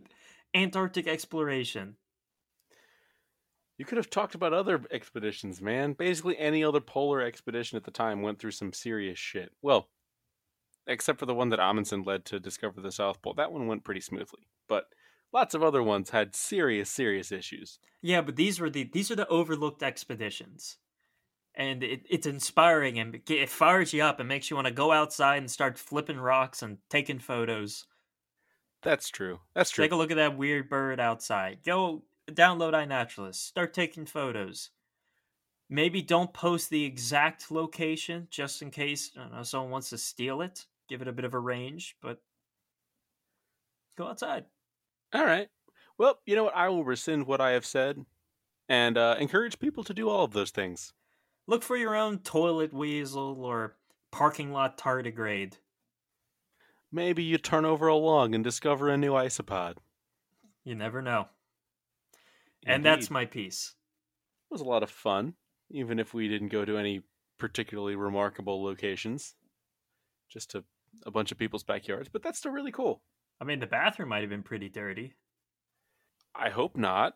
Antarctic 0.53 1.07
exploration. 1.07 1.95
You 3.79 3.85
could 3.85 3.97
have 3.97 4.11
talked 4.11 4.35
about 4.35 4.53
other 4.53 4.83
expeditions, 4.91 5.59
man. 5.59 5.93
Basically, 5.93 6.37
any 6.37 6.63
other 6.63 6.79
polar 6.79 7.23
expedition 7.23 7.75
at 7.75 7.85
the 7.85 7.91
time 7.91 8.21
went 8.21 8.37
through 8.37 8.51
some 8.51 8.71
serious 8.71 9.17
shit. 9.17 9.49
Well, 9.63 9.89
except 10.85 11.17
for 11.17 11.25
the 11.25 11.33
one 11.33 11.49
that 11.49 11.59
Amundsen 11.59 12.03
led 12.03 12.23
to 12.25 12.39
discover 12.39 12.81
the 12.81 12.91
South 12.91 13.19
Pole. 13.23 13.33
That 13.33 13.51
one 13.51 13.65
went 13.65 13.83
pretty 13.83 14.01
smoothly. 14.01 14.47
But 14.67 14.85
lots 15.33 15.53
of 15.53 15.63
other 15.63 15.83
ones 15.83 16.09
had 16.09 16.35
serious, 16.35 16.89
serious 16.89 17.31
issues. 17.31 17.79
Yeah, 18.01 18.21
but 18.21 18.35
these 18.35 18.59
were 18.59 18.69
the 18.69 18.89
these 18.91 19.11
are 19.11 19.15
the 19.15 19.27
overlooked 19.27 19.83
expeditions, 19.83 20.77
and 21.55 21.83
it, 21.83 22.05
it's 22.09 22.27
inspiring 22.27 22.99
and 22.99 23.19
it 23.29 23.49
fires 23.49 23.93
you 23.93 24.03
up 24.03 24.19
and 24.19 24.29
makes 24.29 24.49
you 24.49 24.55
want 24.55 24.67
to 24.67 24.73
go 24.73 24.91
outside 24.91 25.37
and 25.37 25.51
start 25.51 25.77
flipping 25.77 26.19
rocks 26.19 26.61
and 26.61 26.77
taking 26.89 27.19
photos. 27.19 27.85
That's 28.81 29.09
true. 29.09 29.39
That's 29.53 29.71
true. 29.71 29.83
Take 29.83 29.91
a 29.91 29.95
look 29.95 30.11
at 30.11 30.17
that 30.17 30.37
weird 30.37 30.69
bird 30.69 30.99
outside. 30.99 31.59
Go 31.65 32.03
download 32.29 32.73
iNaturalist. 32.73 33.35
Start 33.35 33.73
taking 33.73 34.05
photos. 34.05 34.69
Maybe 35.69 36.01
don't 36.01 36.33
post 36.33 36.69
the 36.69 36.85
exact 36.85 37.51
location 37.51 38.27
just 38.31 38.61
in 38.61 38.71
case 38.71 39.11
know, 39.15 39.43
someone 39.43 39.71
wants 39.71 39.89
to 39.89 39.97
steal 39.97 40.41
it. 40.41 40.65
Give 40.87 41.01
it 41.01 41.07
a 41.07 41.13
bit 41.13 41.25
of 41.25 41.35
a 41.35 41.39
range, 41.39 41.95
but 42.01 42.21
go 43.95 44.07
outside. 44.07 44.45
All 45.13 45.25
right. 45.25 45.49
Well, 45.97 46.19
you 46.25 46.35
know 46.35 46.45
what? 46.45 46.55
I 46.55 46.69
will 46.69 46.83
rescind 46.83 47.27
what 47.27 47.41
I 47.41 47.51
have 47.51 47.65
said 47.65 48.05
and 48.67 48.97
uh, 48.97 49.15
encourage 49.19 49.59
people 49.59 49.83
to 49.83 49.93
do 49.93 50.09
all 50.09 50.23
of 50.23 50.33
those 50.33 50.51
things. 50.51 50.93
Look 51.47 51.63
for 51.63 51.75
your 51.75 51.95
own 51.95 52.19
toilet 52.19 52.73
weasel 52.73 53.43
or 53.43 53.75
parking 54.11 54.51
lot 54.51 54.77
tardigrade. 54.77 55.55
Maybe 56.91 57.23
you 57.23 57.37
turn 57.37 57.65
over 57.65 57.87
a 57.87 57.95
log 57.95 58.33
and 58.33 58.43
discover 58.43 58.89
a 58.89 58.97
new 58.97 59.13
isopod. 59.13 59.77
You 60.63 60.75
never 60.75 61.01
know. 61.01 61.27
Indeed. 62.63 62.75
And 62.75 62.85
that's 62.85 63.09
my 63.09 63.25
piece. 63.25 63.75
It 64.49 64.53
was 64.53 64.61
a 64.61 64.65
lot 64.65 64.83
of 64.83 64.89
fun, 64.89 65.35
even 65.69 65.99
if 65.99 66.13
we 66.13 66.27
didn't 66.27 66.49
go 66.49 66.65
to 66.65 66.77
any 66.77 67.01
particularly 67.37 67.95
remarkable 67.95 68.63
locations. 68.63 69.35
Just 70.29 70.51
to 70.51 70.63
a 71.05 71.11
bunch 71.11 71.31
of 71.31 71.37
people's 71.37 71.63
backyards, 71.63 72.09
but 72.09 72.21
that's 72.21 72.39
still 72.39 72.51
really 72.51 72.71
cool. 72.71 73.01
I 73.41 73.45
mean, 73.45 73.59
the 73.59 73.67
bathroom 73.67 74.09
might 74.09 74.21
have 74.21 74.29
been 74.29 74.43
pretty 74.43 74.69
dirty. 74.69 75.13
I 76.35 76.49
hope 76.49 76.75
not. 76.75 77.15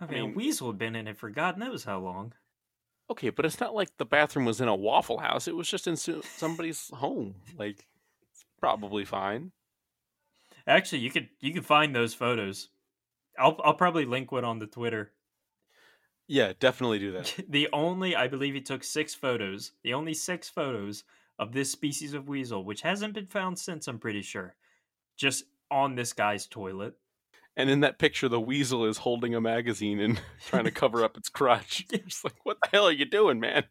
I 0.00 0.06
mean, 0.06 0.18
I 0.18 0.26
mean, 0.26 0.34
weasel 0.34 0.68
had 0.68 0.78
been 0.78 0.96
in 0.96 1.08
it 1.08 1.18
for 1.18 1.30
God 1.30 1.58
knows 1.58 1.84
how 1.84 1.98
long. 1.98 2.32
Okay, 3.10 3.30
but 3.30 3.44
it's 3.44 3.60
not 3.60 3.74
like 3.74 3.96
the 3.96 4.04
bathroom 4.04 4.44
was 4.44 4.60
in 4.60 4.68
a 4.68 4.74
Waffle 4.74 5.18
House. 5.18 5.48
It 5.48 5.56
was 5.56 5.68
just 5.68 5.86
in 5.86 5.96
somebody's 5.96 6.90
home. 6.94 7.36
Like, 7.56 7.86
it's 8.30 8.44
probably 8.60 9.04
fine. 9.04 9.52
Actually, 10.66 10.98
you 10.98 11.10
could 11.10 11.28
you 11.40 11.52
could 11.54 11.64
find 11.64 11.94
those 11.94 12.12
photos. 12.12 12.68
I'll 13.38 13.58
I'll 13.64 13.74
probably 13.74 14.04
link 14.04 14.30
one 14.30 14.44
on 14.44 14.58
the 14.58 14.66
Twitter. 14.66 15.12
Yeah, 16.26 16.52
definitely 16.60 16.98
do 16.98 17.12
that. 17.12 17.34
the 17.48 17.68
only 17.72 18.14
I 18.14 18.28
believe 18.28 18.54
he 18.54 18.60
took 18.60 18.84
six 18.84 19.14
photos. 19.14 19.72
The 19.82 19.94
only 19.94 20.12
six 20.12 20.50
photos 20.50 21.04
of 21.38 21.52
this 21.52 21.70
species 21.70 22.14
of 22.14 22.28
weasel, 22.28 22.64
which 22.64 22.82
hasn't 22.82 23.14
been 23.14 23.26
found 23.26 23.58
since, 23.58 23.86
I'm 23.86 23.98
pretty 23.98 24.22
sure. 24.22 24.54
Just 25.16 25.44
on 25.70 25.94
this 25.94 26.12
guy's 26.12 26.46
toilet. 26.46 26.94
And 27.56 27.68
in 27.68 27.80
that 27.80 27.98
picture, 27.98 28.28
the 28.28 28.40
weasel 28.40 28.84
is 28.84 28.98
holding 28.98 29.34
a 29.34 29.40
magazine 29.40 30.00
and 30.00 30.20
trying 30.46 30.64
to 30.64 30.70
cover 30.70 31.04
up 31.04 31.16
its 31.16 31.28
crotch. 31.28 31.86
It's 31.92 32.24
like, 32.24 32.44
what 32.44 32.58
the 32.62 32.68
hell 32.70 32.86
are 32.86 32.92
you 32.92 33.04
doing, 33.04 33.40
man? 33.40 33.64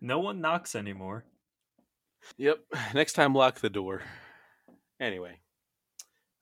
No 0.00 0.18
one 0.18 0.40
knocks 0.40 0.74
anymore. 0.74 1.24
Yep. 2.36 2.58
Next 2.94 3.14
time, 3.14 3.34
lock 3.34 3.60
the 3.60 3.70
door. 3.70 4.02
Anyway. 5.00 5.40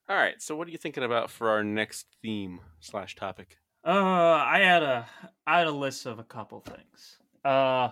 All 0.08 0.16
right. 0.16 0.40
So, 0.40 0.56
what 0.56 0.68
are 0.68 0.70
you 0.70 0.78
thinking 0.78 1.02
about 1.02 1.30
for 1.30 1.50
our 1.50 1.64
next 1.64 2.06
theme 2.22 2.60
slash 2.80 3.16
topic? 3.16 3.58
Uh, 3.84 3.90
I 3.90 4.60
had 4.60 4.82
a 4.82 5.06
I 5.46 5.58
had 5.58 5.66
a 5.66 5.72
list 5.72 6.06
of 6.06 6.18
a 6.18 6.24
couple 6.24 6.60
things. 6.60 7.18
Uh, 7.44 7.90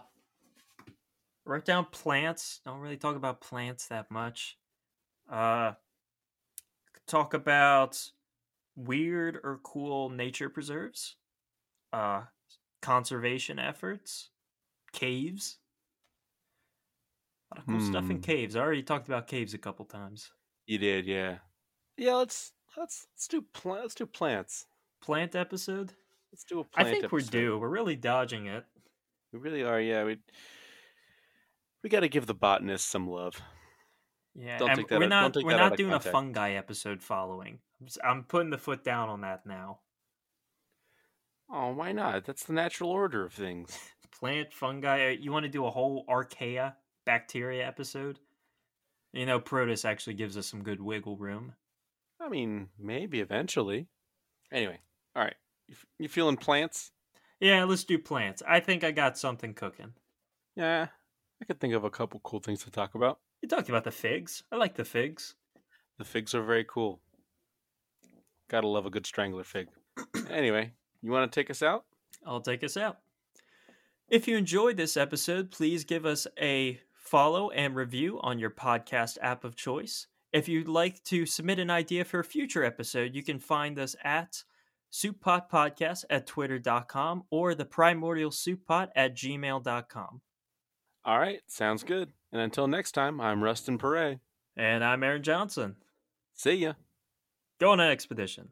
write 1.44 1.64
down 1.64 1.86
plants. 1.86 2.60
Don't 2.64 2.80
really 2.80 2.96
talk 2.96 3.16
about 3.16 3.40
plants 3.40 3.86
that 3.88 4.10
much. 4.10 4.58
Uh, 5.30 5.72
talk 7.06 7.34
about 7.34 8.10
weird 8.76 9.38
or 9.42 9.60
cool 9.62 10.10
nature 10.10 10.48
preserves. 10.48 11.16
Uh, 11.92 12.22
conservation 12.82 13.58
efforts. 13.58 14.30
Caves. 14.92 15.58
A 17.50 17.56
lot 17.56 17.60
of 17.60 17.66
cool 17.66 17.78
hmm. 17.78 17.90
stuff 17.90 18.10
in 18.10 18.16
hmm. 18.16 18.22
caves. 18.22 18.56
I 18.56 18.60
already 18.60 18.82
talked 18.82 19.08
about 19.08 19.26
caves 19.26 19.54
a 19.54 19.58
couple 19.58 19.84
times. 19.84 20.30
You 20.66 20.78
did, 20.78 21.06
yeah. 21.06 21.38
Yeah, 21.96 22.14
let's 22.14 22.52
let's 22.76 23.06
let's 23.12 23.28
do 23.28 23.42
plant. 23.42 23.82
Let's 23.82 23.94
do 23.94 24.06
plants. 24.06 24.66
Plant 25.02 25.36
episode. 25.36 25.92
Let's 26.32 26.44
do 26.44 26.60
a 26.60 26.64
plant. 26.64 26.88
I 26.88 26.90
think 26.90 27.04
episode. 27.04 27.12
we're 27.12 27.40
due. 27.40 27.58
We're 27.58 27.68
really 27.68 27.96
dodging 27.96 28.46
it. 28.46 28.64
We 29.32 29.38
really 29.38 29.62
are. 29.62 29.80
Yeah, 29.80 30.04
we 30.04 30.18
we 31.84 31.90
got 31.90 32.00
to 32.00 32.08
give 32.08 32.26
the 32.26 32.34
botanist 32.34 32.88
some 32.88 33.08
love. 33.08 33.40
Yeah, 34.34 34.58
don't 34.58 34.74
take 34.74 34.88
that 34.88 34.98
we're 34.98 35.06
not 35.06 35.36
we're 35.36 35.56
not 35.56 35.76
doing 35.76 35.92
a 35.92 36.00
fungi 36.00 36.52
episode 36.52 37.00
following. 37.00 37.60
I'm 38.02 38.24
putting 38.24 38.50
the 38.50 38.58
foot 38.58 38.82
down 38.82 39.08
on 39.08 39.20
that 39.20 39.46
now. 39.46 39.78
Oh, 41.48 41.72
why 41.74 41.92
not? 41.92 42.24
That's 42.24 42.44
the 42.44 42.54
natural 42.54 42.90
order 42.90 43.24
of 43.24 43.32
things. 43.32 43.78
Plant, 44.18 44.52
fungi. 44.52 45.08
Uh, 45.08 45.10
you 45.10 45.30
want 45.30 45.44
to 45.44 45.50
do 45.50 45.66
a 45.66 45.70
whole 45.70 46.04
archaea 46.08 46.74
bacteria 47.04 47.66
episode? 47.66 48.18
You 49.12 49.26
know, 49.26 49.38
Protista 49.38 49.84
actually 49.84 50.14
gives 50.14 50.36
us 50.36 50.46
some 50.48 50.64
good 50.64 50.80
wiggle 50.80 51.16
room. 51.16 51.52
I 52.20 52.28
mean, 52.28 52.70
maybe 52.78 53.20
eventually. 53.20 53.86
Anyway, 54.50 54.80
all 55.14 55.22
right. 55.22 55.36
You, 55.68 55.74
you 55.98 56.08
feeling 56.08 56.38
plants? 56.38 56.90
Yeah, 57.38 57.64
let's 57.64 57.84
do 57.84 57.98
plants. 57.98 58.42
I 58.48 58.60
think 58.60 58.82
I 58.82 58.90
got 58.90 59.18
something 59.18 59.54
cooking. 59.54 59.92
Yeah, 60.56 60.88
I 61.44 61.46
could 61.46 61.60
think 61.60 61.74
of 61.74 61.84
a 61.84 61.90
couple 61.90 62.20
cool 62.24 62.40
things 62.40 62.64
to 62.64 62.70
talk 62.70 62.94
about. 62.94 63.18
You 63.42 63.48
talked 63.50 63.68
about 63.68 63.84
the 63.84 63.90
figs. 63.90 64.42
I 64.50 64.56
like 64.56 64.76
the 64.76 64.84
figs. 64.84 65.34
The 65.98 66.04
figs 66.04 66.34
are 66.34 66.42
very 66.42 66.64
cool. 66.64 67.02
Gotta 68.48 68.66
love 68.66 68.86
a 68.86 68.90
good 68.90 69.04
strangler 69.04 69.44
fig. 69.44 69.68
anyway, 70.30 70.72
you 71.02 71.10
want 71.10 71.30
to 71.30 71.38
take 71.38 71.50
us 71.50 71.62
out? 71.62 71.84
I'll 72.24 72.40
take 72.40 72.64
us 72.64 72.78
out. 72.78 72.96
If 74.08 74.26
you 74.26 74.38
enjoyed 74.38 74.78
this 74.78 74.96
episode, 74.96 75.50
please 75.50 75.84
give 75.84 76.06
us 76.06 76.26
a 76.40 76.80
follow 76.94 77.50
and 77.50 77.76
review 77.76 78.18
on 78.22 78.38
your 78.38 78.48
podcast 78.48 79.18
app 79.20 79.44
of 79.44 79.54
choice. 79.54 80.06
If 80.32 80.48
you'd 80.48 80.66
like 80.66 81.04
to 81.04 81.26
submit 81.26 81.58
an 81.58 81.68
idea 81.68 82.06
for 82.06 82.20
a 82.20 82.24
future 82.24 82.64
episode, 82.64 83.14
you 83.14 83.22
can 83.22 83.38
find 83.38 83.78
us 83.78 83.94
at 84.02 84.44
souppot 84.90 85.50
podcast 85.50 86.04
at 86.08 86.26
twitter.com 86.26 87.24
or 87.30 87.54
the 87.54 87.66
primordial 87.66 88.30
soup 88.30 88.60
pot 88.66 88.88
at 88.96 89.14
gmail.com. 89.14 90.22
All 91.06 91.18
right, 91.18 91.40
sounds 91.46 91.84
good. 91.84 92.12
And 92.32 92.40
until 92.40 92.66
next 92.66 92.92
time, 92.92 93.20
I'm 93.20 93.44
Rustin 93.44 93.76
Perret. 93.76 94.20
And 94.56 94.82
I'm 94.82 95.02
Aaron 95.02 95.22
Johnson. 95.22 95.76
See 96.32 96.54
ya. 96.54 96.74
Go 97.60 97.72
on 97.72 97.80
an 97.80 97.90
expedition. 97.90 98.48